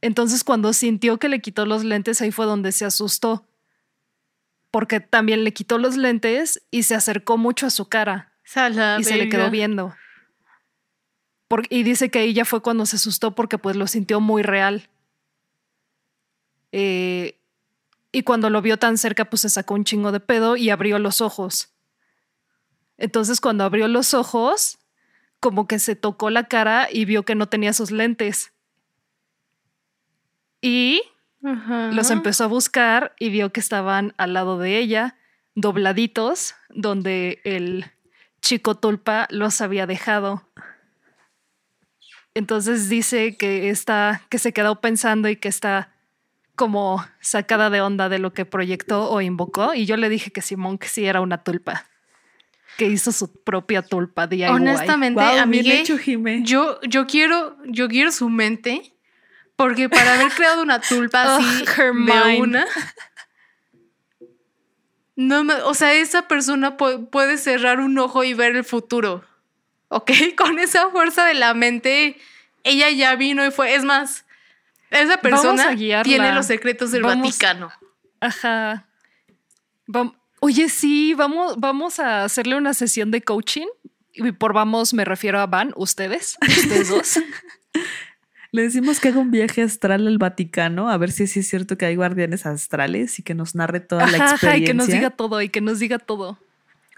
Entonces 0.00 0.44
cuando 0.44 0.72
sintió 0.72 1.18
que 1.18 1.28
le 1.28 1.40
quitó 1.40 1.66
los 1.66 1.84
lentes, 1.84 2.22
ahí 2.22 2.32
fue 2.32 2.46
donde 2.46 2.72
se 2.72 2.84
asustó. 2.86 3.44
porque 4.70 5.00
también 5.00 5.44
le 5.44 5.52
quitó 5.52 5.78
los 5.78 5.96
lentes 5.96 6.62
y 6.70 6.82
se 6.84 6.94
acercó 6.94 7.36
mucho 7.38 7.66
a 7.66 7.70
su 7.70 7.88
cara 7.88 8.32
Sala, 8.44 8.96
y 9.00 9.04
se 9.04 9.16
le 9.16 9.28
quedó 9.28 9.50
viendo. 9.50 9.94
Por- 11.48 11.66
y 11.70 11.82
dice 11.82 12.10
que 12.10 12.22
ella 12.22 12.44
fue 12.44 12.60
cuando 12.62 12.84
se 12.86 12.96
asustó 12.96 13.34
porque 13.34 13.58
pues 13.58 13.76
lo 13.76 13.86
sintió 13.86 14.20
muy 14.20 14.42
real. 14.42 14.88
Eh, 16.78 17.40
y 18.12 18.22
cuando 18.22 18.50
lo 18.50 18.60
vio 18.60 18.78
tan 18.78 18.98
cerca 18.98 19.24
pues 19.24 19.40
se 19.40 19.48
sacó 19.48 19.72
un 19.72 19.84
chingo 19.84 20.12
de 20.12 20.20
pedo 20.20 20.58
y 20.58 20.68
abrió 20.68 20.98
los 20.98 21.22
ojos. 21.22 21.72
Entonces 22.98 23.40
cuando 23.40 23.64
abrió 23.64 23.88
los 23.88 24.12
ojos 24.12 24.78
como 25.40 25.66
que 25.66 25.78
se 25.78 25.96
tocó 25.96 26.28
la 26.28 26.48
cara 26.48 26.88
y 26.92 27.06
vio 27.06 27.24
que 27.24 27.34
no 27.34 27.48
tenía 27.48 27.72
sus 27.72 27.90
lentes. 27.90 28.52
Y 30.60 31.00
Ajá. 31.42 31.92
los 31.92 32.10
empezó 32.10 32.44
a 32.44 32.48
buscar 32.48 33.14
y 33.18 33.30
vio 33.30 33.54
que 33.54 33.60
estaban 33.60 34.12
al 34.18 34.34
lado 34.34 34.58
de 34.58 34.76
ella, 34.76 35.16
dobladitos, 35.54 36.56
donde 36.68 37.40
el 37.44 37.86
chico 38.42 38.74
tulpa 38.74 39.28
los 39.30 39.62
había 39.62 39.86
dejado. 39.86 40.46
Entonces 42.34 42.90
dice 42.90 43.38
que 43.38 43.70
está, 43.70 44.20
que 44.28 44.38
se 44.38 44.52
quedó 44.52 44.82
pensando 44.82 45.30
y 45.30 45.36
que 45.36 45.48
está 45.48 45.95
como 46.56 47.04
sacada 47.20 47.70
de 47.70 47.80
onda 47.80 48.08
de 48.08 48.18
lo 48.18 48.32
que 48.32 48.44
proyectó 48.44 49.10
o 49.10 49.20
invocó. 49.20 49.74
Y 49.74 49.86
yo 49.86 49.96
le 49.96 50.08
dije 50.08 50.30
que 50.32 50.42
Simón 50.42 50.78
que 50.78 50.88
sí 50.88 51.04
era 51.06 51.20
una 51.20 51.44
tulpa, 51.44 51.86
que 52.76 52.86
hizo 52.86 53.12
su 53.12 53.32
propia 53.42 53.82
tulpa 53.82 54.26
DIY. 54.26 54.44
Honestamente, 54.48 55.22
Wow, 55.22 55.38
amigue, 55.38 55.80
hecho, 55.80 55.96
yo, 56.44 56.80
yo 56.82 57.06
quiero, 57.06 57.56
yo 57.66 57.88
quiero 57.88 58.10
su 58.10 58.28
mente, 58.28 58.94
porque 59.54 59.88
para 59.88 60.14
haber 60.14 60.32
creado 60.32 60.62
una 60.62 60.80
tulpa 60.80 61.36
así 61.36 61.64
her 61.76 61.92
de 61.92 61.92
mind. 61.92 62.40
una, 62.42 62.66
no 65.16 65.44
me- 65.44 65.54
o 65.62 65.74
sea, 65.74 65.94
esa 65.94 66.28
persona 66.28 66.76
pu- 66.76 67.08
puede 67.08 67.38
cerrar 67.38 67.80
un 67.80 67.98
ojo 67.98 68.22
y 68.24 68.34
ver 68.34 68.54
el 68.56 68.64
futuro, 68.64 69.24
¿ok? 69.88 70.10
Con 70.36 70.58
esa 70.58 70.90
fuerza 70.90 71.24
de 71.26 71.34
la 71.34 71.54
mente, 71.54 72.18
ella 72.64 72.90
ya 72.90 73.14
vino 73.16 73.44
y 73.46 73.50
fue, 73.50 73.74
es 73.74 73.84
más, 73.84 74.25
esa 74.90 75.16
persona 75.18 75.74
tiene 76.04 76.32
los 76.34 76.46
secretos 76.46 76.90
del 76.92 77.02
Vamos- 77.02 77.26
Vaticano. 77.28 77.70
Ajá. 78.20 78.86
Vam- 79.86 80.14
Oye, 80.40 80.68
sí, 80.68 81.14
vamos, 81.14 81.58
vamos 81.58 81.98
a 81.98 82.24
hacerle 82.24 82.56
una 82.56 82.74
sesión 82.74 83.10
de 83.10 83.22
coaching. 83.22 83.66
Y 84.14 84.32
por 84.32 84.52
vamos 84.54 84.94
me 84.94 85.04
refiero 85.04 85.40
a 85.40 85.46
Van, 85.46 85.72
ustedes, 85.76 86.38
ustedes 86.48 86.88
dos. 86.88 87.20
Le 88.52 88.62
decimos 88.62 89.00
que 89.00 89.08
haga 89.08 89.18
un 89.18 89.30
viaje 89.30 89.60
astral 89.62 90.06
al 90.06 90.16
Vaticano, 90.18 90.88
a 90.88 90.96
ver 90.96 91.10
si 91.12 91.26
sí 91.26 91.40
es 91.40 91.48
cierto 91.48 91.76
que 91.76 91.84
hay 91.84 91.96
guardianes 91.96 92.46
astrales 92.46 93.18
y 93.18 93.22
que 93.22 93.34
nos 93.34 93.54
narre 93.54 93.80
toda 93.80 94.06
la 94.06 94.16
Ajá, 94.16 94.24
ajá, 94.24 94.32
experiencia. 94.34 94.64
y 94.64 94.66
que 94.66 94.74
nos 94.74 94.86
diga 94.86 95.10
todo, 95.10 95.42
y 95.42 95.48
que 95.50 95.60
nos 95.60 95.78
diga 95.78 95.98
todo. 95.98 96.38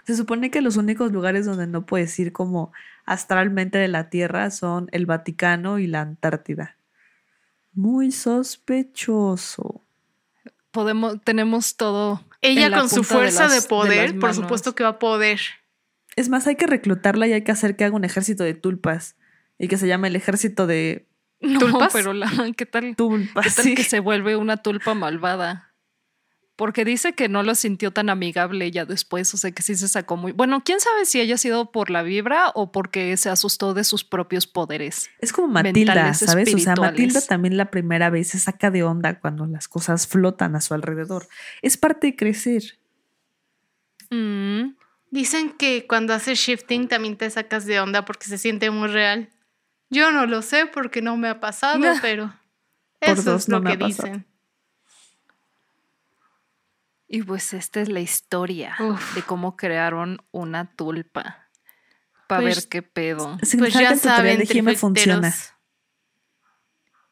Se 0.05 0.15
supone 0.15 0.51
que 0.51 0.61
los 0.61 0.77
únicos 0.77 1.11
lugares 1.11 1.45
donde 1.45 1.67
no 1.67 1.85
puedes 1.85 2.17
ir 2.19 2.31
como 2.31 2.71
astralmente 3.05 3.77
de 3.77 3.89
la 3.89 4.09
Tierra 4.09 4.49
son 4.51 4.87
el 4.93 5.05
Vaticano 5.05 5.79
y 5.79 5.87
la 5.87 6.01
Antártida. 6.01 6.75
Muy 7.79 8.11
sospechoso. 8.11 9.81
Podemos, 10.71 11.21
tenemos 11.23 11.77
todo. 11.77 12.21
Ella 12.41 12.65
en 12.65 12.71
la 12.71 12.79
con 12.79 12.89
su 12.89 12.95
punta 12.97 13.13
fuerza 13.13 13.43
de, 13.47 13.55
las- 13.55 13.63
de 13.63 13.69
poder, 13.69 14.19
por 14.19 14.33
supuesto 14.33 14.75
que 14.75 14.83
va 14.83 14.89
a 14.89 14.99
poder. 14.99 15.39
Es 16.17 16.27
más, 16.27 16.45
hay 16.47 16.57
que 16.57 16.67
reclutarla 16.67 17.25
y 17.27 17.31
hay 17.33 17.43
que 17.45 17.53
hacer 17.53 17.77
que 17.77 17.85
haga 17.85 17.95
un 17.95 18.03
ejército 18.03 18.43
de 18.43 18.53
tulpas 18.53 19.15
y 19.57 19.69
que 19.69 19.77
se 19.77 19.87
llame 19.87 20.09
el 20.09 20.17
ejército 20.17 20.67
de 20.67 21.07
No, 21.39 21.59
¿Tulpas? 21.59 21.93
pero 21.93 22.11
la, 22.13 22.29
¿qué 22.57 22.65
tal? 22.65 22.97
tulpas. 22.97 23.45
¿Qué 23.45 23.51
tal 23.51 23.63
sí. 23.63 23.75
que 23.75 23.83
se 23.85 24.01
vuelve 24.01 24.35
una 24.35 24.57
tulpa 24.57 24.93
malvada? 24.93 25.68
Porque 26.59 26.83
dice 26.83 27.13
que 27.13 27.29
no 27.29 27.41
lo 27.41 27.55
sintió 27.55 27.91
tan 27.91 28.09
amigable 28.09 28.65
ella 28.65 28.83
después, 28.83 29.33
o 29.33 29.37
sea 29.37 29.51
que 29.51 29.63
sí 29.63 29.75
se 29.75 29.87
sacó 29.87 30.17
muy... 30.17 30.33
Bueno, 30.33 30.61
quién 30.65 30.81
sabe 30.81 31.05
si 31.05 31.21
haya 31.21 31.37
sido 31.37 31.71
por 31.71 31.89
la 31.89 32.03
vibra 32.03 32.51
o 32.53 32.73
porque 32.73 33.15
se 33.15 33.29
asustó 33.29 33.73
de 33.73 33.85
sus 33.85 34.03
propios 34.03 34.45
poderes. 34.45 35.09
Es 35.19 35.31
como 35.31 35.47
Matilda, 35.47 35.95
mentales, 35.95 36.17
¿sabes? 36.17 36.53
O 36.53 36.57
sea. 36.57 36.75
Matilda 36.75 37.21
también 37.21 37.55
la 37.55 37.71
primera 37.71 38.09
vez 38.09 38.27
se 38.27 38.39
saca 38.39 38.71
de 38.71 38.83
onda 38.83 39.21
cuando 39.21 39.45
las 39.45 39.69
cosas 39.69 40.05
flotan 40.05 40.57
a 40.57 40.59
su 40.59 40.73
alrededor. 40.73 41.29
Es 41.61 41.77
parte 41.77 42.07
de 42.07 42.15
crecer. 42.17 42.77
Mm, 44.09 44.71
Dicen 45.11 45.51
que 45.51 45.87
cuando 45.87 46.13
haces 46.13 46.37
shifting 46.37 46.87
también 46.87 47.17
te 47.17 47.29
sacas 47.29 47.65
de 47.65 47.79
onda 47.79 48.05
porque 48.05 48.27
se 48.27 48.37
siente 48.37 48.69
muy 48.69 48.89
real. 48.89 49.29
Yo 49.89 50.11
no 50.11 50.27
lo 50.27 50.41
sé 50.41 50.67
porque 50.67 51.01
no 51.01 51.17
me 51.17 51.29
ha 51.29 51.39
pasado, 51.39 51.79
pero 52.01 52.33
Por 52.99 53.09
eso 53.09 53.31
dos 53.31 53.43
es 53.43 53.49
no 53.49 53.59
lo 53.59 53.69
que 53.69 53.77
dicen. 53.77 54.28
Y 57.11 57.23
pues 57.23 57.53
esta 57.53 57.81
es 57.81 57.89
la 57.89 58.01
historia 58.01 58.75
Uf. 58.79 59.15
de 59.15 59.23
cómo 59.23 59.57
crearon 59.57 60.19
una 60.31 60.75
tulpa. 60.75 61.47
Para 62.27 62.41
Pues- 62.43 62.55
ver 62.57 62.69
qué 62.69 62.81
pedo. 62.83 63.35
Pues 63.39 63.49
Significa 63.49 63.81
ya 63.81 63.95
saben, 63.95 64.37
de 64.37 64.75
funciona. 64.75 65.33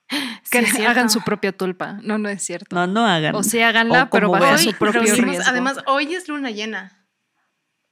Que 0.52 0.66
Sí, 0.66 0.86
hagan 0.86 1.10
su 1.10 1.22
propia 1.22 1.52
tulpa. 1.52 2.00
No, 2.04 2.18
no 2.18 2.30
es 2.30 2.42
cierto. 2.44 2.74
No, 2.76 2.88
no 2.88 3.06
hagan. 3.06 3.36
O 3.36 3.44
sí, 3.44 3.60
háganla, 3.60 4.04
O 4.04 4.10
pero 4.10 4.30
bajo 4.30 4.46
vean. 4.46 4.60
su 4.60 4.72
propio 4.74 5.02
reunimos- 5.02 5.26
riesgo. 5.32 5.44
además, 5.50 5.78
hoy 5.88 6.14
es 6.16 6.28
luna 6.30 6.52
llena. 6.52 6.94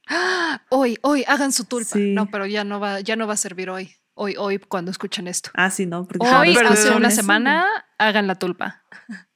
Hoy, 0.70 0.96
hoy, 1.02 1.24
hagan 1.26 1.52
su 1.52 1.64
tulpa. 1.64 1.94
Sí. 1.94 2.12
No, 2.14 2.26
pero 2.30 2.46
ya 2.46 2.62
no 2.62 2.78
va, 2.78 3.00
ya 3.00 3.16
no 3.16 3.26
va 3.26 3.34
a 3.34 3.36
servir 3.36 3.68
hoy. 3.70 3.96
Hoy, 4.14 4.36
hoy, 4.38 4.58
cuando 4.60 4.92
escuchen 4.92 5.26
esto. 5.26 5.50
Ah, 5.54 5.68
sí, 5.68 5.84
no. 5.84 6.06
Porque 6.06 6.24
Hoy, 6.24 6.56
hace 6.56 6.74
escuchan 6.74 6.96
una 6.96 7.10
semana, 7.10 7.66
hagan 7.98 8.26
la 8.28 8.36
tulpa. 8.36 8.82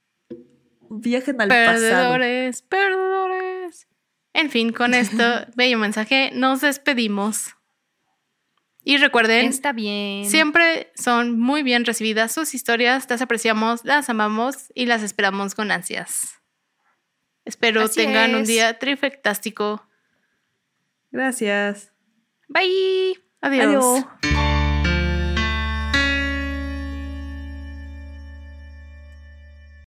Viajen 0.90 1.40
al 1.40 1.48
pasado. 1.48 1.72
Perdedores, 1.72 2.62
perdedores. 2.62 3.88
En 4.32 4.50
fin, 4.50 4.72
con 4.72 4.92
esto 4.92 5.24
bello 5.56 5.78
mensaje 5.78 6.30
nos 6.34 6.60
despedimos. 6.60 7.56
Y 8.82 8.96
recuerden, 8.96 9.46
Está 9.46 9.72
bien. 9.72 10.28
siempre 10.28 10.90
son 10.94 11.38
muy 11.38 11.62
bien 11.62 11.84
recibidas 11.84 12.32
sus 12.32 12.54
historias, 12.54 13.08
las 13.08 13.22
apreciamos, 13.22 13.84
las 13.84 14.08
amamos 14.08 14.72
y 14.74 14.86
las 14.86 15.02
esperamos 15.02 15.54
con 15.54 15.70
ansias. 15.70 16.40
Espero 17.44 17.82
Así 17.82 18.00
tengan 18.00 18.34
un 18.34 18.44
día 18.44 18.78
trifectástico. 18.78 19.86
Gracias. 21.10 21.92
Bye. 22.48 23.20
Adiós. 23.40 24.04
Adiós. 24.22 24.49